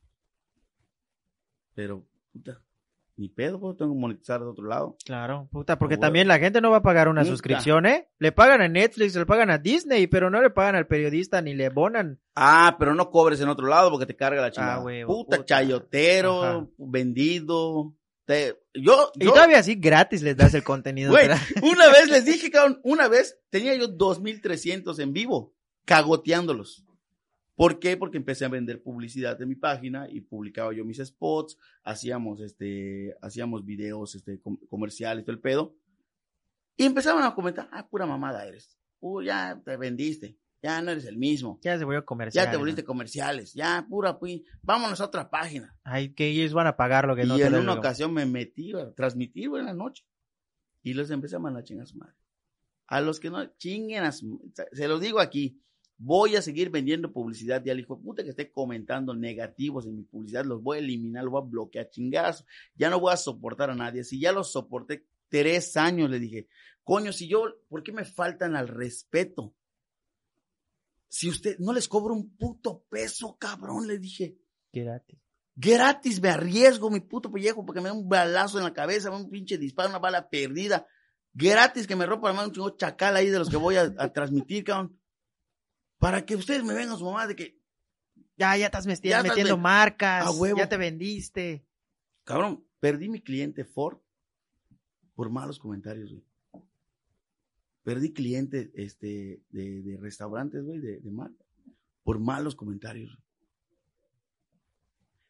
[1.76, 2.04] Pero,
[2.34, 2.60] puta,
[3.18, 4.98] ni pedo, pues, tengo que monetizar de otro lado.
[5.06, 8.08] Claro, puta, porque también la gente no va a pagar una suscripción, ¿eh?
[8.20, 11.54] Le pagan a Netflix, le pagan a Disney, pero no le pagan al periodista ni
[11.54, 12.20] le bonan.
[12.36, 14.78] Ah, pero no cobres en otro lado porque te carga la chingada.
[14.82, 15.46] Ah, puta, puta.
[15.46, 16.68] chayotero, Ajá.
[16.78, 17.94] vendido.
[18.28, 21.14] Te- yo, Y todavía así gratis les das el contenido.
[21.64, 25.54] Una vez les dije, cabrón, una vez tenía yo 2300 en vivo,
[25.86, 26.84] cagoteándolos.
[27.56, 27.96] ¿Por qué?
[27.96, 33.16] Porque empecé a vender publicidad en mi página y publicaba yo mis spots, hacíamos este,
[33.22, 35.74] hacíamos videos este, com- comerciales, todo el pedo.
[36.76, 38.78] Y empezaban a comentar, ah, pura mamada eres.
[39.00, 42.46] uh, ya te vendiste, ya no eres el mismo, Ya se volvió comercial.
[42.46, 42.60] ya te ¿no?
[42.62, 45.78] volviste comerciales, ya pura, pi- vámonos a otra página.
[45.84, 48.74] Ay, que ellos van a pagar lo que no y en una ocasión me metí
[48.74, 50.04] a transmitir en la noche.
[50.84, 52.14] Y los empecé a mandar chingas a su madre.
[52.88, 54.42] A los que no chinguen a su
[54.72, 55.62] Se lo digo aquí.
[56.00, 57.62] Voy a seguir vendiendo publicidad.
[57.66, 60.80] Y al hijo de puta que esté comentando negativos en mi publicidad, los voy a
[60.80, 62.46] eliminar, los voy a bloquear chingazo.
[62.76, 64.04] Ya no voy a soportar a nadie.
[64.06, 66.48] Si ya los soporté tres años, le dije,
[66.84, 69.56] coño, si yo, ¿por qué me faltan al respeto?
[71.10, 74.38] Si usted no les cobro un puto peso, cabrón, le dije.
[74.74, 75.20] Gratis.
[75.56, 79.30] Gratis me arriesgo mi puto pellejo porque me da un balazo en la cabeza, un
[79.30, 80.86] pinche disparo, una bala perdida.
[81.34, 83.92] Gratis que me rompa la mano un chingo chacal ahí de los que voy a,
[83.98, 85.00] a transmitir, cabrón.
[85.98, 87.60] Para que ustedes me vengan su mamá de que,
[88.36, 90.28] Ya, ya estás meti- Ya estás metiendo met- marcas.
[90.28, 90.58] A huevo.
[90.58, 91.66] Ya te vendiste.
[92.24, 93.98] cabrón, perdí mi cliente Ford
[95.16, 96.24] por malos comentarios, güey.
[97.88, 101.42] Perdí cliente este, de, de restaurantes, güey, de, de marca,
[102.04, 103.18] por malos comentarios.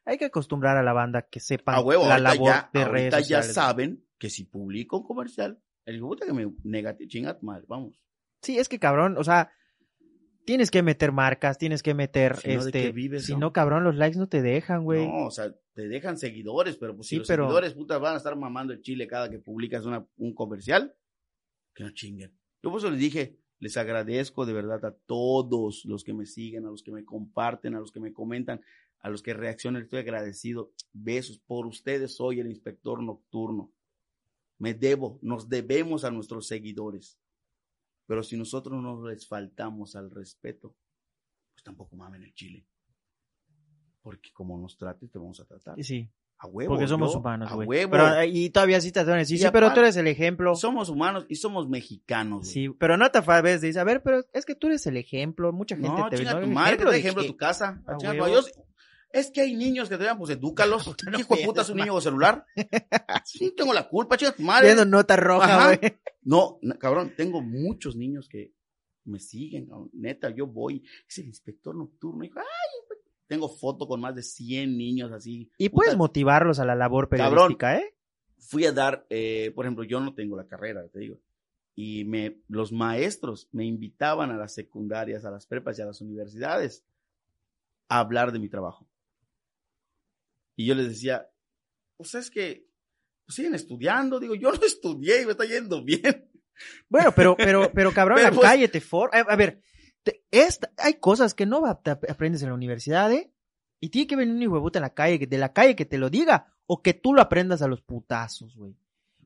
[0.05, 2.79] Hay que acostumbrar a la banda que sepa A huevo, la ahorita labor ya, de
[2.79, 3.53] ahorita redes ya sociales.
[3.53, 8.01] saben que si publico un comercial, el puta que me negativo, chinga tu madre, vamos.
[8.41, 9.51] Sí, es que cabrón, o sea,
[10.43, 13.39] tienes que meter marcas, tienes que meter Si no, ¿de este, vives, si no?
[13.39, 15.05] no cabrón, los likes no te dejan, güey.
[15.05, 18.15] No, o sea, te dejan seguidores, pero pues si Sí, los pero- seguidores putas van
[18.15, 20.95] a estar mamando el chile cada que publicas una- un comercial,
[21.75, 22.31] que no chinguen.
[22.67, 26.65] Yo por eso les dije, les agradezco de verdad a todos los que me siguen,
[26.65, 28.59] a los que me comparten, a los que me comentan,
[28.99, 30.73] a los que reaccionan, estoy agradecido.
[30.91, 33.71] Besos por ustedes, soy el inspector nocturno.
[34.57, 37.17] Me debo, nos debemos a nuestros seguidores.
[38.05, 40.75] Pero si nosotros no les faltamos al respeto,
[41.53, 42.67] pues tampoco mamen el chile.
[44.01, 45.81] Porque como nos trates, te vamos a tratar.
[45.81, 46.69] Sí, A huevo.
[46.73, 47.67] porque somos yo, humanos, A güey.
[47.67, 47.91] huevo.
[47.91, 50.55] Pero, eh, y todavía sí te van a decir, sí, pero tú eres el ejemplo.
[50.55, 52.41] somos humanos y somos mexicanos.
[52.41, 52.51] güey.
[52.51, 55.51] Sí, pero no te veces dice, a ver, pero es que tú eres el ejemplo,
[55.51, 56.23] mucha gente No, te ve.
[56.25, 56.41] ¿no?
[56.41, 57.27] tu madre, ejemplo qué?
[57.29, 57.81] tu casa.
[57.87, 58.13] A Chinga.
[58.29, 58.41] Yo-
[59.09, 60.85] es que hay niños que te vean, pues edúcalos.
[61.11, 62.45] no Hijo de puta, es un niño con celular.
[63.25, 64.65] Sí, tengo la culpa, chinga tu madre.
[64.67, 65.79] Viendo nota roja, güey.
[66.23, 68.53] No, cabrón, tengo muchos niños que
[69.05, 69.89] me siguen, cabrón.
[69.93, 72.45] neta, yo voy, es el inspector nocturno, hijo, ay,
[73.27, 75.51] tengo foto con más de 100 niños así.
[75.57, 77.29] Y Puta, puedes motivarlos a la labor Cabrón.
[77.57, 77.93] periodística, ¿eh?
[78.39, 81.19] Fui a dar, eh, por ejemplo, yo no tengo la carrera, te digo,
[81.75, 86.01] y me, los maestros me invitaban a las secundarias, a las prepas y a las
[86.01, 86.83] universidades
[87.89, 88.87] a hablar de mi trabajo.
[90.55, 91.29] Y yo les decía,
[91.97, 92.65] pues es que
[93.25, 96.29] pues siguen estudiando, digo, yo no estudié y me está yendo bien.
[96.89, 99.09] Bueno, pero, pero, pero cabrón, Pero, la pues- calle te for...
[99.13, 99.61] A ver,
[100.11, 100.23] te-
[100.77, 103.31] hay cosas que no te ap- aprendes en la universidad, ¿eh?
[103.79, 105.75] Y tiene que venir un hijo de puta en la calle, que- de la calle
[105.75, 108.75] que te lo diga, o que tú lo aprendas a los putazos, güey.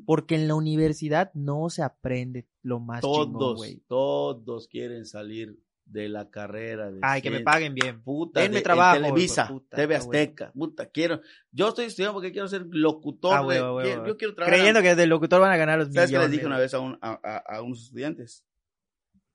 [0.06, 3.84] Porque en la universidad no se aprende lo más Todos, güey.
[3.88, 6.90] todos quieren salir de la carrera.
[6.92, 8.02] De Ay, que me paguen bien.
[8.02, 9.96] Puta, Denme de- en trabajo, Televisa, de puta, TV.
[9.96, 11.22] Azteca, puta, quiero.
[11.52, 13.34] Yo estoy estudiando porque quiero ser locutor.
[13.36, 14.58] Ah, de- quiero- yo quiero trabajar.
[14.58, 16.30] Creyendo que del locutor van a ganar los ¿Sabes qué millones.
[16.30, 18.44] les dije una vez a, un- a, a- a unos estudiantes?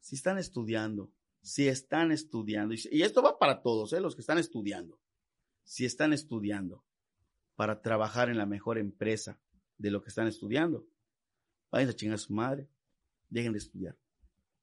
[0.00, 1.10] Si están estudiando,
[1.46, 4.00] si están estudiando, y, esto va para todos, ¿eh?
[4.00, 4.98] los que están estudiando,
[5.62, 6.84] si están estudiando
[7.54, 9.38] para trabajar en la mejor empresa
[9.78, 10.88] de lo que están estudiando,
[11.70, 12.68] vayan a chingar a su madre,
[13.28, 13.96] dejen de estudiar.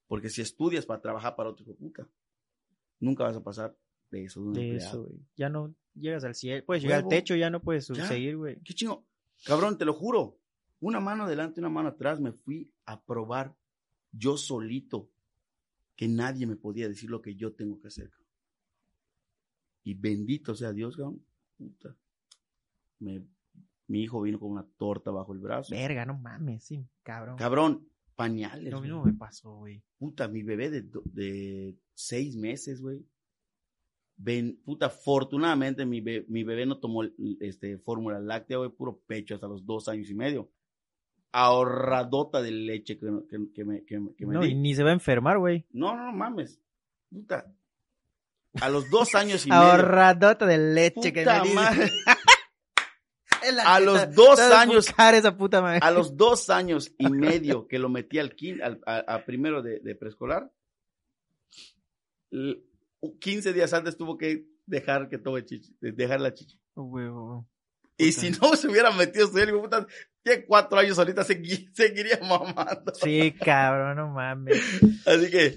[0.08, 2.06] Porque si estudias para trabajar para otro puta,
[3.00, 3.78] nunca vas a pasar
[4.12, 4.90] de eso, de un De empleado.
[4.90, 5.22] eso, güey.
[5.38, 6.66] Ya no llegas al cielo.
[6.66, 8.60] Puedes llegar al techo, ya no puedes seguir, güey.
[8.62, 9.08] Qué chingo.
[9.46, 10.38] Cabrón, te lo juro.
[10.82, 12.20] Una mano adelante, una mano atrás.
[12.20, 13.56] Me fui a probar
[14.12, 15.13] yo solito
[15.96, 18.12] que nadie me podía decir lo que yo tengo que hacer.
[19.84, 21.26] Y bendito sea Dios, cabrón.
[21.58, 21.96] Puta.
[23.00, 23.26] Me-
[23.88, 25.74] mi hijo vino con una torta bajo el brazo.
[25.76, 27.36] Verga, no mames, sí, cabrón.
[27.38, 28.72] Cabrón, pañales.
[28.72, 29.84] Lo mismo me pasó, güey.
[29.98, 33.06] Puta, mi bebé de, de seis meses, güey.
[34.16, 37.04] Ven, puta, afortunadamente mi, be- mi bebé no tomó
[37.42, 40.50] este, fórmula láctea, güey, puro pecho hasta los dos años y medio.
[41.34, 44.50] Ahorradota de leche que, que- que me, que, que me No, di.
[44.52, 45.66] y ni se va a enfermar, güey.
[45.72, 46.60] No, no, no mames.
[47.10, 47.52] Puta.
[48.62, 49.62] A los dos años y medio.
[49.64, 51.92] Ahorradota de leche que me madre.
[53.66, 55.80] A los dos años- esa puta madre.
[55.82, 59.62] A los dos años y medio que lo metí al, kin- al a, a primero
[59.62, 60.50] de, de preescolar,
[62.32, 62.62] l-
[63.20, 66.34] 15 días antes tuvo que dejar que tome chichi, de- dejar la.
[66.76, 67.46] Huevo.
[67.98, 69.86] Y si no se hubiera metido su hijo, puta,
[70.24, 72.94] tiene cuatro años ahorita, segui- seguiría mamando.
[72.96, 74.62] Sí, cabrón, no mames.
[75.06, 75.56] Así que,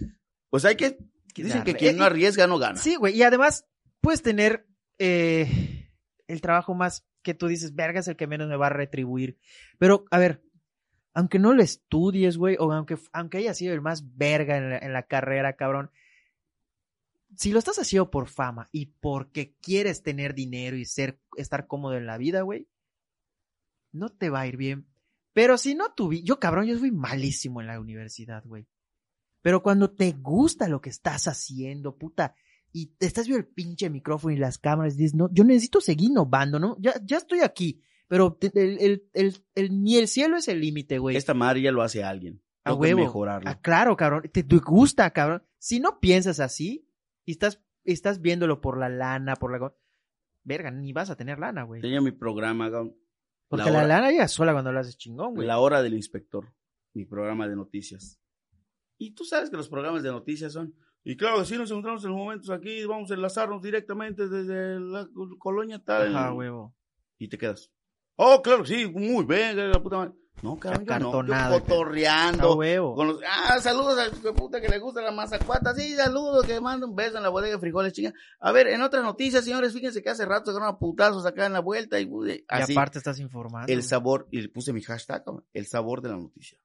[0.51, 0.99] pues hay que,
[1.35, 2.77] dicen que quien no arriesga no gana.
[2.79, 3.17] Sí, güey.
[3.17, 3.67] Y además,
[4.01, 4.67] puedes tener
[4.99, 5.89] eh,
[6.27, 9.39] el trabajo más que tú dices, verga, es el que menos me va a retribuir.
[9.79, 10.43] Pero, a ver,
[11.13, 14.79] aunque no lo estudies, güey, o aunque, aunque haya sido el más verga en la,
[14.79, 15.91] en la carrera, cabrón,
[17.37, 21.97] si lo estás haciendo por fama y porque quieres tener dinero y ser, estar cómodo
[21.97, 22.69] en la vida, güey,
[23.97, 24.87] no te va a ir bien.
[25.33, 28.67] Pero si no tuvi, yo cabrón, yo fui malísimo en la universidad, güey.
[29.43, 32.35] Pero cuando te gusta lo que estás haciendo, puta,
[32.73, 35.81] y te estás viendo el pinche micrófono y las cámaras y dices, no, yo necesito
[35.81, 36.77] seguir innovando, ¿no?
[36.81, 40.99] Ya, ya estoy aquí, pero el, el, el, el ni el cielo es el límite,
[40.99, 41.17] güey.
[41.17, 42.43] Esta madre ya lo hace alguien.
[42.65, 43.01] A Tengo que huevo.
[43.03, 43.49] mejorarlo.
[43.49, 44.23] Ah, claro, cabrón.
[44.33, 45.43] Te, te gusta, cabrón.
[45.59, 46.89] Si no piensas así
[47.25, 49.73] y estás, estás viéndolo por la lana, por la...
[50.43, 51.81] Verga, ni vas a tener lana, güey.
[51.83, 52.97] Tenía mi programa, cabrón,
[53.49, 55.47] Porque la la, hora- lana llega sola cuando lo haces chingón, güey.
[55.47, 56.53] La hora del inspector,
[56.95, 58.19] mi programa de noticias.
[58.99, 60.75] Y tú sabes que los programas de noticias son.
[61.05, 65.09] Y claro, si nos encontramos en los momentos aquí, vamos a enlazarnos directamente desde la
[65.39, 66.15] colonia tal.
[66.17, 66.75] Ajá, huevo.
[67.19, 67.71] Y te quedas.
[68.17, 70.15] Oh, claro, sí, muy bien, la puta madre.
[70.43, 72.57] No, cabrón, yo no, yo cotorreando.
[72.95, 75.75] Con los, ah, saludos a la puta que le gusta la mazacuata.
[75.75, 78.13] Sí, saludos, que manda un beso en la bodega de frijoles, chinga.
[78.41, 81.55] A ver, en otras noticias, señores, fíjense que hace rato sacaron a putazos acá en
[81.55, 82.73] la vuelta y, Y así.
[82.73, 83.73] aparte estás informando.
[83.73, 86.59] el sabor, y le puse mi hashtag, el sabor de la noticia.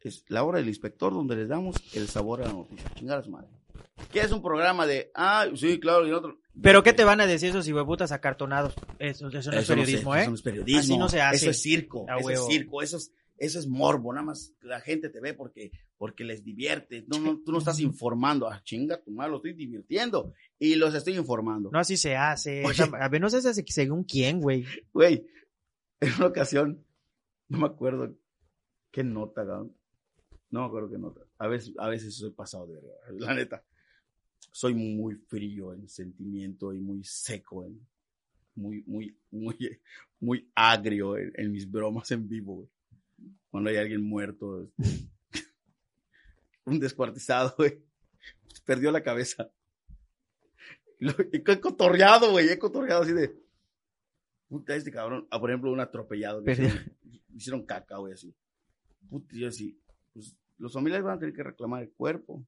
[0.00, 2.88] Es la hora del inspector donde les damos el sabor a la noticia.
[2.94, 3.48] Chingar a su madre.
[4.12, 6.38] ¿Qué es un programa de, ah, sí, claro, y otro?
[6.60, 8.74] Pero ¿qué te van a decir esos huevutas acartonados?
[8.98, 10.28] Eso, eso no es Eso no sé, periodismo, eso ¿eh?
[10.28, 10.80] no es periodismo.
[10.80, 11.36] Así no se hace.
[11.36, 12.06] Eso es circo.
[12.18, 12.82] Eso es circo.
[12.82, 14.12] Eso es, eso es morbo.
[14.12, 17.04] Nada más la gente te ve porque, porque les divierte.
[17.06, 18.48] No, no, tú no estás informando.
[18.48, 20.32] Ah, chinga, tu madre, lo estoy divirtiendo.
[20.58, 21.70] Y los estoy informando.
[21.72, 22.64] No así se hace.
[22.64, 22.84] Oye.
[22.98, 24.64] A ver, no se hace según quién, güey.
[24.92, 25.26] Güey,
[26.00, 26.84] en una ocasión,
[27.48, 28.16] no me acuerdo
[28.90, 29.44] qué nota.
[29.44, 31.27] No me acuerdo qué nota.
[31.38, 33.64] A veces, a veces soy pasado de verga, la neta.
[34.50, 37.80] Soy muy frío en sentimiento y muy seco, en,
[38.54, 39.56] muy, muy, muy,
[40.20, 42.68] muy agrio en, en mis bromas en vivo, güey.
[43.50, 45.08] Cuando hay alguien muerto, este,
[46.64, 47.82] un descuartizado, güey.
[48.64, 49.50] Perdió la cabeza.
[51.00, 53.34] He cotorreado, güey, he cotorreado así de.
[54.48, 55.26] Puta, este cabrón.
[55.30, 56.42] Ah, por ejemplo, un atropellado.
[56.42, 56.96] que hicieron,
[57.34, 58.34] hicieron caca, güey, así.
[59.08, 59.80] Puta, yo así.
[60.12, 62.44] Pues los familiares van a tener que reclamar el cuerpo.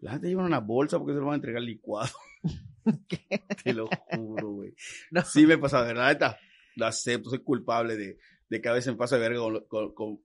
[0.00, 2.10] La gente lleva una bolsa porque se lo van a entregar licuado.
[3.64, 4.74] Te lo juro, güey.
[5.10, 5.22] No.
[5.22, 6.38] Sí me pasa, de verdad, neta.
[6.76, 8.18] Lo acepto, soy culpable de,
[8.48, 10.20] de que a veces me pasa de verga con, lo- con- con-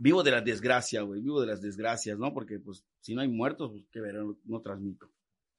[0.00, 1.20] Vivo de la desgracia, güey.
[1.22, 2.32] Vivo de las desgracias, ¿no?
[2.32, 5.10] Porque, pues, si no hay muertos, pues, qué verga, no, no transmito,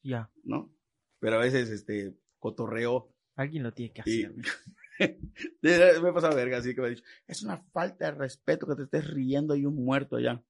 [0.02, 0.30] Ya.
[0.44, 0.72] ¿no?
[1.20, 4.34] Pero a veces, este, cotorreo Alguien lo tiene que hacer.
[5.62, 8.84] me pasa verga, así que me ha dicho, es una falta de respeto que te
[8.84, 10.44] estés riendo y un muerto allá.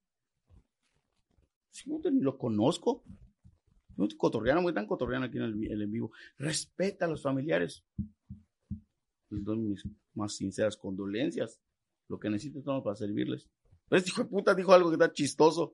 [1.71, 3.03] Si no te ni lo conozco.
[3.95, 6.11] No estoy cotorreando, muy tan cotorreando aquí en el, el en vivo.
[6.37, 7.83] Respeta a los familiares.
[9.29, 11.59] Les doy mis más sinceras condolencias.
[12.07, 13.49] Lo que necesito estamos para servirles.
[13.87, 15.73] Pero este hijo de puta dijo algo que está chistoso.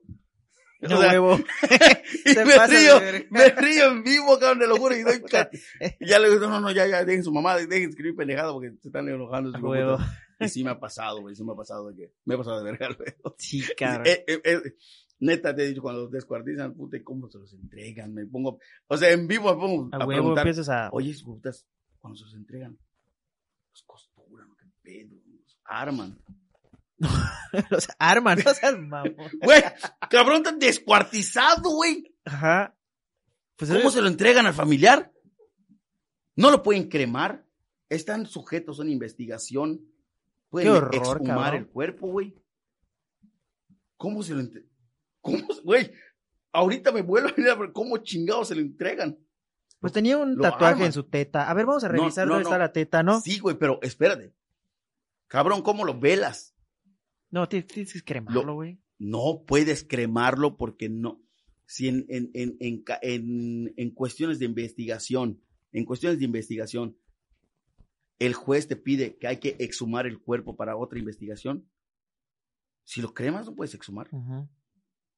[0.80, 1.36] No huevo.
[2.24, 4.96] y me pasas de río, me río en vivo, cabrón, te lo juro.
[4.96, 5.22] Y, doy
[6.00, 8.88] ya le digo, no, no, ya, ya, dejen su mamá, dejen escribir pendejada porque se
[8.88, 9.58] están enojando.
[9.58, 9.98] Huevo.
[10.38, 12.62] Y sí me ha pasado, güey, sí me ha pasado de que, me ha pasado
[12.62, 13.08] de verga, güey.
[13.38, 14.06] Sí, cabrón.
[14.06, 14.60] Eh, eh, eh,
[15.20, 18.12] neta, te he dicho, cuando los descuartizan, puta, ¿y ¿cómo se los entregan?
[18.12, 20.90] Me pongo, o sea, en vivo me pongo A a, huevo preguntar, empiezas a...
[20.92, 21.66] oye, putas,
[21.98, 22.78] cuando se los entregan,
[23.70, 26.18] los costuran, qué pedo, los arman.
[27.70, 29.14] Los armas, no seas mamón.
[29.42, 29.62] Güey,
[30.10, 32.14] cabrón, tan descuartizado, güey.
[32.24, 32.74] Ajá.
[33.56, 35.12] Pues ¿Cómo se lo entregan al familiar?
[36.34, 37.44] No lo pueden cremar.
[37.88, 39.80] Están sujetos a una investigación.
[40.50, 41.54] Pueden Qué horror, exhumar cabrón.
[41.54, 42.34] el cuerpo, güey.
[43.96, 44.70] ¿Cómo se lo entregan?
[45.20, 45.90] ¿Cómo, güey?
[46.52, 49.18] Ahorita me vuelvo a mirar, ¿cómo chingados se lo entregan?
[49.80, 50.86] Pues tenía un Lo tatuaje arman.
[50.86, 51.48] en su teta.
[51.50, 52.50] A ver, vamos a No, revisar no, dónde no.
[52.50, 53.20] está la teta, ¿no?
[53.20, 54.34] Sí, güey, pero espérate.
[55.28, 56.54] Cabrón, ¿cómo lo velas?
[57.30, 58.80] No, ti- tienes que cremarlo, Lo- güey.
[58.98, 61.20] No puedes cremarlo porque no.
[61.66, 65.42] Si en, en, en, en, en, en cuestiones de investigación,
[65.72, 66.96] en cuestiones de investigación,
[68.18, 71.68] el juez te pide que hay que exhumar el cuerpo para otra investigación,
[72.84, 74.08] si lo cremas no puedes exhumar.
[74.12, 74.48] Ujú.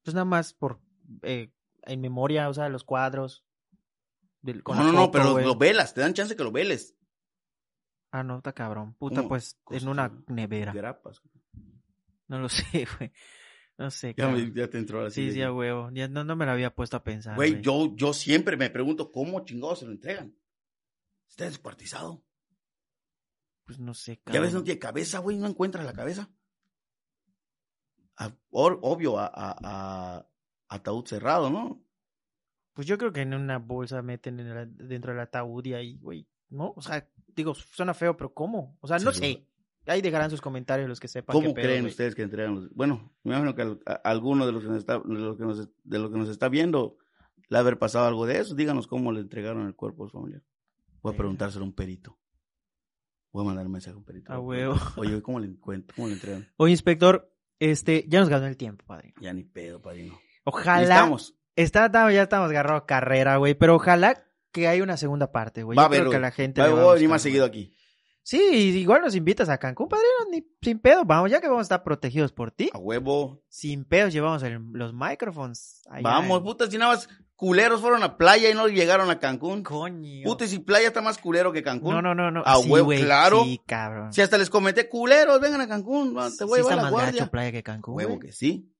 [0.02, 0.80] Pues nada más por...
[1.22, 1.52] eh,
[1.82, 3.44] en memoria, o sea, los cuadros.
[4.42, 6.96] del- con no, no, no, pero lo, velas, te dan chance que lo veles.
[8.10, 8.94] Ah, no, está cabrón.
[8.94, 9.28] Puta, ¿Cómo?
[9.28, 10.72] pues, en una nevera.
[10.72, 11.22] Grapas.
[12.28, 13.12] No lo sé, güey.
[13.76, 15.26] No sé, Ya, me- ya te entró así.
[15.26, 15.90] Sí, sí, a huevo.
[15.92, 17.36] Ya no, no me lo había puesto a pensar.
[17.36, 20.36] Güey, yo, yo siempre me pregunto cómo chingados se lo entregan.
[21.28, 22.24] Está descuartizado.
[23.64, 24.42] Pues no sé, Ya cabrón.
[24.42, 26.28] ves, no tiene cabeza, güey, no encuentras la cabeza.
[28.16, 30.26] A- or- obvio, a, a- a-
[30.68, 31.84] ataúd cerrado, ¿no?
[32.72, 36.28] Pues yo creo que en una bolsa meten en dentro del ataúd y ahí, güey.
[36.50, 36.72] ¿No?
[36.76, 38.76] O sea, digo, suena feo, pero ¿cómo?
[38.80, 39.47] O sea, no Sí, sé.
[39.88, 41.32] Ahí dejarán sus comentarios los que sepan.
[41.34, 42.70] ¿Cómo qué creen ustedes que entregan los...
[42.74, 45.44] Bueno, me imagino que al- a- alguno de los que nos está, de los que
[45.44, 46.96] nos, de los que nos está viendo
[47.48, 48.54] le ha haber pasado algo de eso.
[48.54, 50.42] Díganos cómo le entregaron el cuerpo al familiar.
[51.02, 52.18] Voy a preguntárselo a un perito.
[53.32, 54.32] Voy a mandar un mensaje a un perito.
[54.32, 54.76] A huevo.
[54.96, 55.94] Oye, ¿cómo le encuentro?
[55.96, 56.48] ¿Cómo le entregan?
[56.56, 59.14] Oye, inspector, este, ya nos ganó el tiempo, padrino.
[59.20, 60.18] Ya ni pedo, padrino.
[60.44, 60.82] Ojalá.
[60.82, 61.34] Estamos.
[61.56, 63.54] Está, ya estamos agarrados carrera, güey.
[63.54, 65.76] Pero ojalá que haya una segunda parte, güey.
[65.76, 66.22] Va a haber, creo que güey.
[66.22, 66.60] la gente.
[66.60, 67.74] Va- a venir más seguido aquí.
[68.28, 68.36] Sí,
[68.78, 71.02] igual nos invitas a Cancún, padrino, ni, sin pedo.
[71.06, 72.68] Vamos, ya que vamos a estar protegidos por ti.
[72.74, 73.40] A huevo.
[73.48, 75.80] Sin pedos llevamos el- los micrófonos.
[76.02, 79.62] Vamos, en- puta, si nada más culeros fueron a playa y no llegaron a Cancún.
[79.62, 80.24] Coño.
[80.24, 81.94] Puta, y si playa está más culero que Cancún.
[81.94, 82.42] No, no, no, no.
[82.44, 83.44] A Sí, huevo, claro.
[83.44, 84.12] Sí, cabrón.
[84.12, 86.76] Si hasta les comenté, culeros, vengan a Cancún, te voy Sí a llevar está a
[86.76, 87.20] la más guardia.
[87.20, 87.94] gacho playa que Cancún.
[87.94, 88.70] Huevo que sí.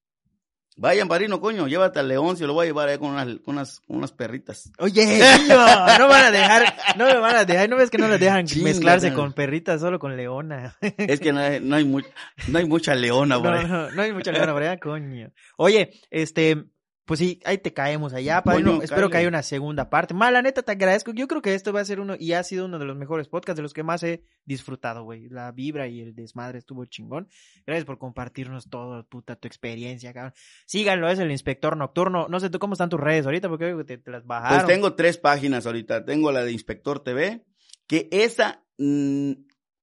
[0.81, 3.57] Vayan, padrino, coño, llévate al León, se lo voy a llevar ahí con unas, con
[3.57, 4.71] unas, con unas perritas.
[4.79, 5.57] Oye, niño,
[5.99, 8.47] no van a dejar, no me van a dejar, no ves que no les dejan
[8.63, 9.17] mezclarse no.
[9.17, 10.77] con perritas, solo con leona.
[10.81, 12.03] Es que no hay, no hay, mu-
[12.47, 13.67] no hay mucha leona por No, ahí.
[13.67, 15.33] no, no hay mucha leona por allá, coño.
[15.57, 16.65] Oye, este,
[17.09, 18.72] pues sí, ahí te caemos allá, padrino.
[18.72, 20.12] Coño, Espero que haya una segunda parte.
[20.12, 21.10] Ma, la neta, te agradezco.
[21.14, 23.28] Yo creo que esto va a ser uno, y ha sido uno de los mejores
[23.28, 25.30] podcasts de los que más he disfrutado, güey.
[25.30, 27.26] La vibra y el desmadre estuvo chingón.
[27.66, 30.35] Gracias por compartirnos todo, puta, tu experiencia, cabrón.
[30.66, 32.28] Síganlo, es el inspector nocturno.
[32.28, 34.66] No sé tú cómo están tus redes ahorita, porque te, te las bajaron.
[34.66, 36.05] Pues tengo tres páginas ahorita.
[36.05, 37.43] Tengo la de Inspector TV,
[37.86, 39.32] que esa mm,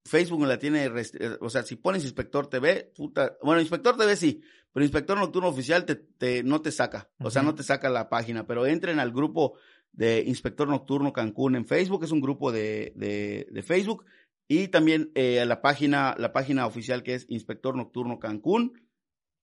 [0.06, 4.44] Facebook la tiene, eh, o sea, si pones Inspector TV, puta, bueno, Inspector TV sí,
[4.76, 8.10] pero Inspector Nocturno Oficial te, te- no te saca, o sea, no te saca la
[8.10, 9.58] página, pero entren al grupo
[9.94, 14.04] de Inspector Nocturno Cancún en Facebook, es un grupo de, de, de Facebook,
[14.50, 18.74] y también eh, a la página, la página oficial que es Inspector Nocturno Cancún,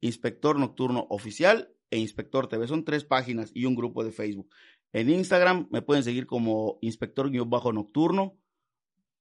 [0.03, 2.69] Inspector Nocturno Oficial e Inspector TV.
[2.69, 4.51] Son tres páginas y un grupo de Facebook.
[4.93, 8.37] En Instagram me pueden seguir como Inspector-Nocturno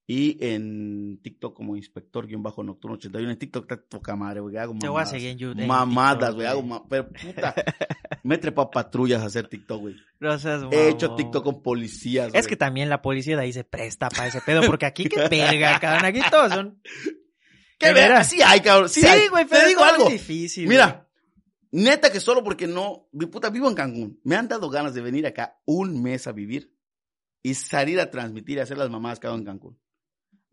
[0.08, 3.32] y en TikTok como Inspector-Nocturno 81.
[3.32, 4.58] En TikTok está poca madre, güey.
[4.58, 5.10] Hago Te voy a mamadas.
[5.12, 5.66] seguir en YouTube.
[5.66, 6.48] Mamadas, güey.
[6.48, 7.56] Hago ma- Pero puta.
[8.24, 9.96] me he trepado patrullas a hacer TikTok, güey.
[10.20, 11.16] No seas He hecho.
[11.16, 12.46] TikTok con policías, Es güey.
[12.48, 15.80] que también la policía de ahí se presta para ese pedo, porque aquí qué verga,
[15.82, 16.06] cabrón.
[16.06, 16.82] Aquí todos son.
[17.80, 18.24] ¿Qué verga?
[18.24, 18.90] Sí hay, cabrón.
[18.90, 19.28] Sí, Sí, hay.
[19.30, 20.10] güey, pero Te digo algo.
[20.10, 20.68] difícil.
[20.68, 21.08] Mira,
[21.72, 24.20] neta que solo porque no, mi puta, vivo en Cancún.
[24.24, 26.76] Me han dado ganas de venir acá un mes a vivir
[27.42, 29.80] y salir a transmitir y hacer las mamadas que hago en Cancún.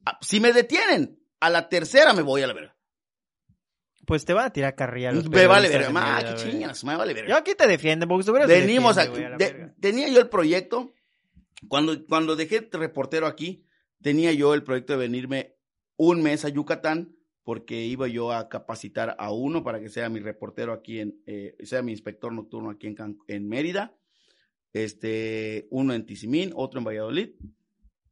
[0.05, 2.77] Ah, Si me detienen, a la tercera me voy a la verga.
[4.07, 5.12] Pues te van a tirar carrilla.
[5.12, 5.91] los Me vale verga.
[5.91, 9.35] Ma, qué chingas, me vale Yo aquí te defiendo, porque estuvieras Venimos defiende, aquí.
[9.35, 10.95] a de- tenía yo el proyecto,
[11.69, 13.66] cuando, cuando dejé de reportero aquí,
[14.01, 15.57] tenía yo el proyecto de venirme
[15.97, 20.20] un mes a Yucatán, porque iba yo a capacitar a uno para que sea mi
[20.20, 23.95] reportero aquí en, eh, sea mi inspector nocturno aquí en, Can- en Mérida,
[24.73, 27.31] este, uno en Tizimín, otro en Valladolid,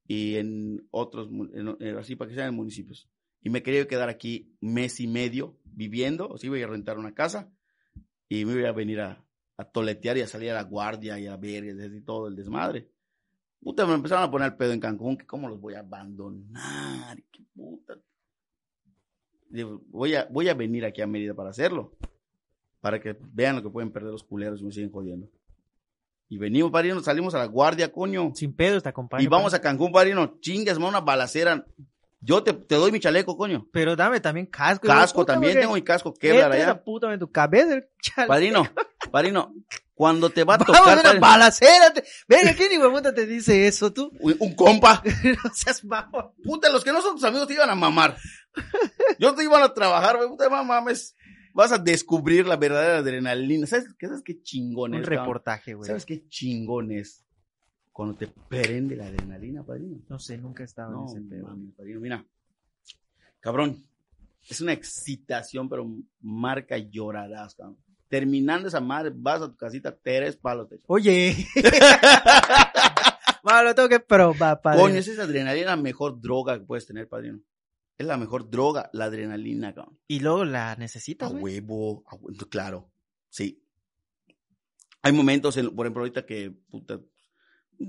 [0.08, 3.08] y en otros, en- eh, así para que sean en municipios.
[3.42, 7.14] Y me quería quedar aquí mes y medio viviendo, o sea, iba a rentar una
[7.14, 7.52] casa,
[8.28, 9.24] y me iba a venir a,
[9.56, 12.90] a toletear y a salir a la guardia y a ver y todo el desmadre.
[13.60, 17.22] Puta, me empezaron a poner el pedo en Cancún, que cómo los voy a abandonar,
[17.32, 17.98] qué puta.
[19.88, 21.96] Voy a, voy a venir aquí a Mérida para hacerlo,
[22.80, 25.30] para que vean lo que pueden perder los culeros y me siguen jodiendo.
[26.28, 28.32] Y venimos, parino, salimos a la guardia, coño.
[28.34, 29.22] Sin pedos te acompaño.
[29.22, 31.64] Y vamos a Cancún, parino, chingas, una balacera.
[32.20, 33.68] Yo te, te doy mi chaleco, coño.
[33.72, 34.86] Pero dame también casco.
[34.88, 36.64] Casco, puta, también tengo mi casco, quebra entra allá.
[36.64, 38.32] esa puta en tu cabeza el chaleco.
[38.32, 38.68] Padrino,
[39.12, 39.54] padrino,
[39.94, 41.92] cuando te va a Vamos a tocar una padrino, balacera.
[41.92, 44.10] te- Venga, ¿quién hijo puta te dice eso tú?
[44.18, 45.02] un un compa,
[45.44, 46.34] no seas bajo.
[46.42, 48.16] puta, los que no son tus amigos te iban a mamar.
[49.20, 51.14] Yo te iban a trabajar, puta, mames.
[51.56, 53.66] Vas a descubrir la verdadera adrenalina.
[53.66, 55.06] ¿Sabes qué, sabes qué chingón Un es?
[55.06, 55.24] cabrón?
[55.24, 55.86] reportaje, güey.
[55.88, 57.24] ¿Sabes qué chingón es?
[57.92, 59.96] Cuando te prende la adrenalina, padrino.
[60.08, 61.46] No sé, nunca he estado No, en ese pedo.
[61.46, 62.24] mames, padrino, mira.
[63.40, 63.86] Cabrón,
[64.48, 67.78] es una excitación, pero marca lloradas, cabrón.
[68.08, 70.78] Terminando esa madre, vas a tu casita, tres palos te.
[70.86, 71.34] Oye.
[73.42, 74.80] Bueno, lo tengo que probar, padre.
[74.80, 77.38] Coño, esa es adrenalina la mejor droga que puedes tener, padrino.
[77.98, 79.98] Es la mejor droga, la adrenalina, cabrón.
[80.06, 82.90] Y luego la A necesitas, huevo, a hue- claro,
[83.28, 83.62] sí.
[85.02, 87.86] Hay momentos, en- por ejemplo, ahorita que, puta, eh,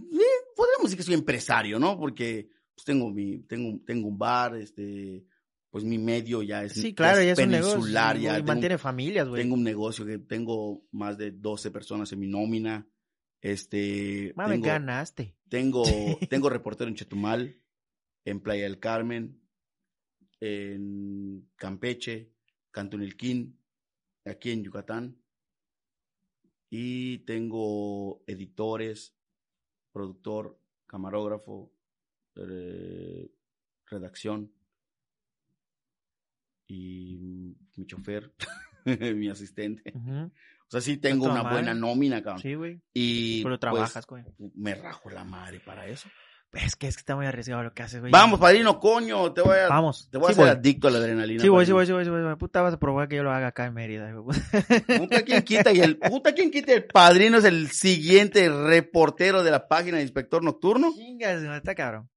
[0.55, 1.97] podríamos decir que soy empresario, ¿no?
[1.99, 5.25] Porque pues, tengo mi, tengo, un- tengo un bar, este,
[5.69, 7.73] pues mi medio ya es, Sí, claro, ya es un negocio.
[7.75, 9.41] peninsular, ya y mantiene familias, güey.
[9.41, 12.87] tengo un negocio que tengo más de 12 personas en mi nómina.
[13.41, 15.35] Este, Mame, tengo, ganaste.
[15.49, 15.83] tengo,
[16.31, 17.59] tengo reportero en Chetumal,
[18.25, 19.41] en Playa del Carmen,
[20.39, 22.31] en Campeche,
[22.71, 23.59] Cantunilquín,
[24.25, 25.17] aquí en Yucatán.
[26.69, 29.15] Y tengo editores,
[29.91, 31.71] productor, camarógrafo,
[32.35, 33.31] eh,
[33.85, 34.51] redacción.
[36.69, 38.33] y mi chofer,
[39.15, 39.93] mi asistente.
[39.95, 41.55] O sea, sí tengo una madre.
[41.55, 42.41] buena nómina, cabrón.
[42.41, 42.81] Sí, güey.
[42.93, 44.23] Y Pero pues, trabajas, güey.
[44.55, 46.09] me rajo la madre para eso.
[46.53, 48.11] Es que es que está muy arriesgado lo que haces, güey.
[48.11, 50.07] Vamos, padrino, coño, te voy a, Vamos.
[50.09, 50.59] te voy a Sí, hacer voy.
[50.59, 51.41] adicto a la adrenalina.
[51.41, 52.35] Sí, voy, sí, voy, sí, voy, sí, voy.
[52.37, 54.11] Puta, vas a provocar que yo lo haga acá en Mérida.
[54.13, 54.39] güey.
[54.97, 59.51] Puta quien quita y el puta quien quita el padrino es el siguiente reportero de
[59.51, 60.93] la página de Inspector Nocturno.
[60.95, 62.09] Chingas, no, está cabrón.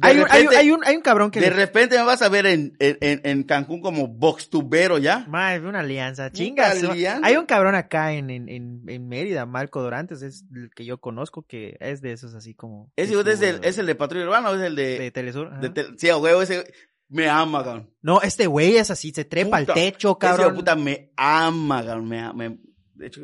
[0.00, 1.56] Hay un, hay, un, hay, un, hay un cabrón que De le...
[1.56, 5.26] repente me vas a ver en, en, en- Cancún como box tubero ya.
[5.28, 6.82] Ma, es una alianza, chingas.
[6.82, 7.26] alianza.
[7.26, 11.42] Hay un cabrón acá en, en, en, Mérida, Marco Dorantes, es el que yo conozco,
[11.46, 12.90] que es de esos así como...
[12.96, 15.60] Ese es el, estuvo es el de Patrulla Urbana o es el de, de Telesur.
[15.60, 16.64] de tel- sí, huevo, ese
[17.08, 17.90] me ama, cabrón.
[18.00, 20.54] No, este güey es así, se trepa Puta, al techo, Ese cabrón.
[20.54, 22.08] puta me ama, cabrón.
[22.08, 22.58] Me, me-
[22.94, 23.20] de hecho,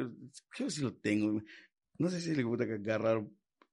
[0.50, 1.40] creo que sí lo tengo.
[1.96, 3.32] No sé si le gusta que agarraron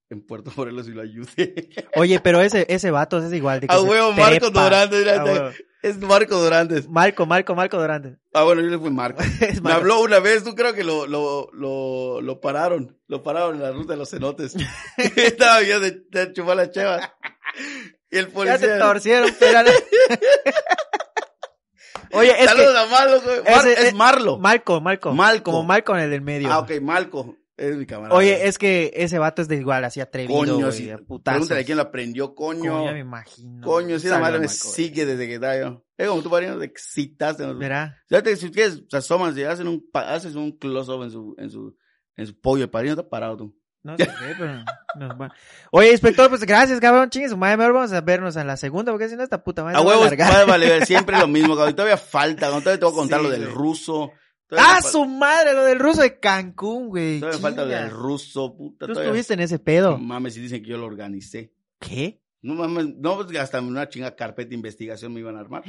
[0.09, 1.69] en Puerto Morelos y lo ayude.
[1.95, 4.49] Oye, pero ese, ese vato es igual de que A se huevo, Marco.
[4.51, 5.65] Dorantes.
[5.81, 6.87] Es Marco Dorantes.
[6.89, 8.17] Marco, Marco, Marco Dorantes.
[8.33, 9.21] Ah, bueno, yo le fui Marco.
[9.41, 9.77] Es Me Marco.
[9.79, 12.99] habló una vez, tú creo que lo, lo, lo, lo pararon.
[13.07, 14.55] Lo pararon en la ruta de los cenotes.
[15.15, 17.13] Estaba bien de, de chupar la cheva.
[18.11, 18.57] Y el Ya policía.
[18.59, 19.71] te torcieron, espérale.
[22.11, 23.37] Oye, es Saludos a Marlo, güey.
[23.43, 24.37] Mar- ese- es Marlo.
[24.37, 25.11] Marco, Marco.
[25.13, 25.51] Malco.
[25.51, 26.51] Como Marco en el del medio.
[26.51, 27.35] ah, ok, Malco.
[27.57, 28.17] Es mi camarada.
[28.17, 30.91] Oye, es que ese vato es de igual, así atrevido, Coño, sí.
[31.07, 31.37] putazos.
[31.37, 32.79] Pregúntale quién lo aprendió, coño.
[32.79, 33.65] Coño, me imagino.
[33.65, 35.85] Coño, sí, la madre me sigue desde que estaba yo.
[35.97, 37.45] Es como tú, pariendo, te excitaste.
[37.45, 37.57] ¿no?
[37.57, 37.97] Verá.
[38.09, 41.49] Ya te, si quieres, se asoman, si hacen un, haces un close-up en su, en
[41.49, 41.77] su,
[42.17, 43.57] en su pollo, el padrino está parado tú.
[43.83, 44.65] No sé, pero...
[44.95, 45.31] no, va.
[45.71, 47.09] Oye, inspector, pues gracias, cabrón.
[47.09, 47.55] Chingue su madre.
[47.55, 50.09] Mejor vamos a vernos en la segunda, porque si no, esta puta madre A huevos,
[50.17, 51.75] vale, vale, siempre lo mismo, cabrón.
[51.75, 52.63] Todavía falta, cabrón.
[52.63, 54.11] Todavía te voy a contar Sí, lo del ruso.
[54.47, 55.53] Todavía ¡Ah, fal- su madre!
[55.53, 57.19] Lo del ruso de Cancún, güey.
[57.19, 57.81] Todavía me falta lo Chinga.
[57.81, 58.85] del ruso, puta.
[58.85, 59.91] Tú todavía- estuviste en ese pedo.
[59.91, 61.51] No mames, si dicen que yo lo organicé.
[61.79, 62.21] ¿Qué?
[62.41, 65.63] No mames, no, pues hasta una chinga carpeta de investigación me iban a armar.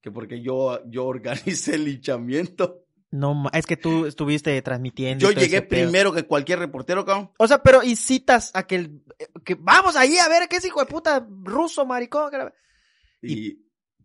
[0.00, 2.78] Que porque yo, yo organicé el linchamiento.
[3.10, 5.30] No, es que tú estuviste transmitiendo.
[5.30, 7.30] Yo llegué primero que cualquier reportero, cabrón.
[7.36, 9.02] O sea, pero y citas a que, el-
[9.44, 12.30] que vamos allí a ver qué es hijo de puta ruso, maricón.
[12.30, 12.54] que la-
[13.20, 13.58] Y,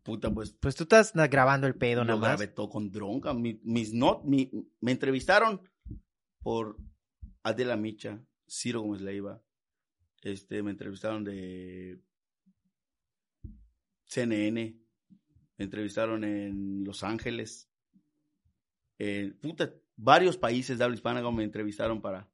[0.07, 2.29] puta, pues Pues tú estás grabando el pedo nada más.
[2.29, 3.41] grabé todo con dron, cabrón.
[3.41, 5.61] Mi- mis not, mi- me entrevistaron
[6.39, 6.77] por
[7.43, 8.19] Adela Micha,
[8.49, 9.43] Ciro Gómez Leiva.
[10.21, 11.99] Este, me entrevistaron de
[14.05, 14.79] CNN.
[15.57, 17.69] Me entrevistaron en Los Ángeles.
[18.99, 22.29] En, puta, varios países de habla hispana me entrevistaron para,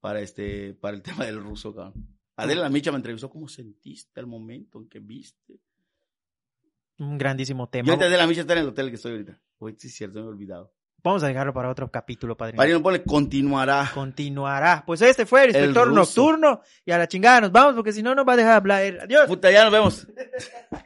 [0.00, 2.08] para este, para el tema del ruso, cabrón.
[2.36, 5.60] Adela Micha me entrevistó, ¿cómo sentiste el momento en que viste?
[6.98, 7.88] Un grandísimo Yo tema.
[7.90, 9.40] ahorita Adela Micha está en el hotel que estoy ahorita.
[9.58, 10.72] Oye, sí es cierto, me he olvidado.
[11.02, 12.56] Vamos a dejarlo para otro capítulo, padrino.
[12.56, 13.90] Marino pone continuará.
[13.92, 14.84] Continuará.
[14.86, 16.62] Pues este fue el inspector nocturno.
[16.86, 19.00] Y a la chingada nos vamos, porque si no nos va a dejar hablar.
[19.02, 19.26] Adiós.
[19.26, 20.06] Puta, ya nos vemos.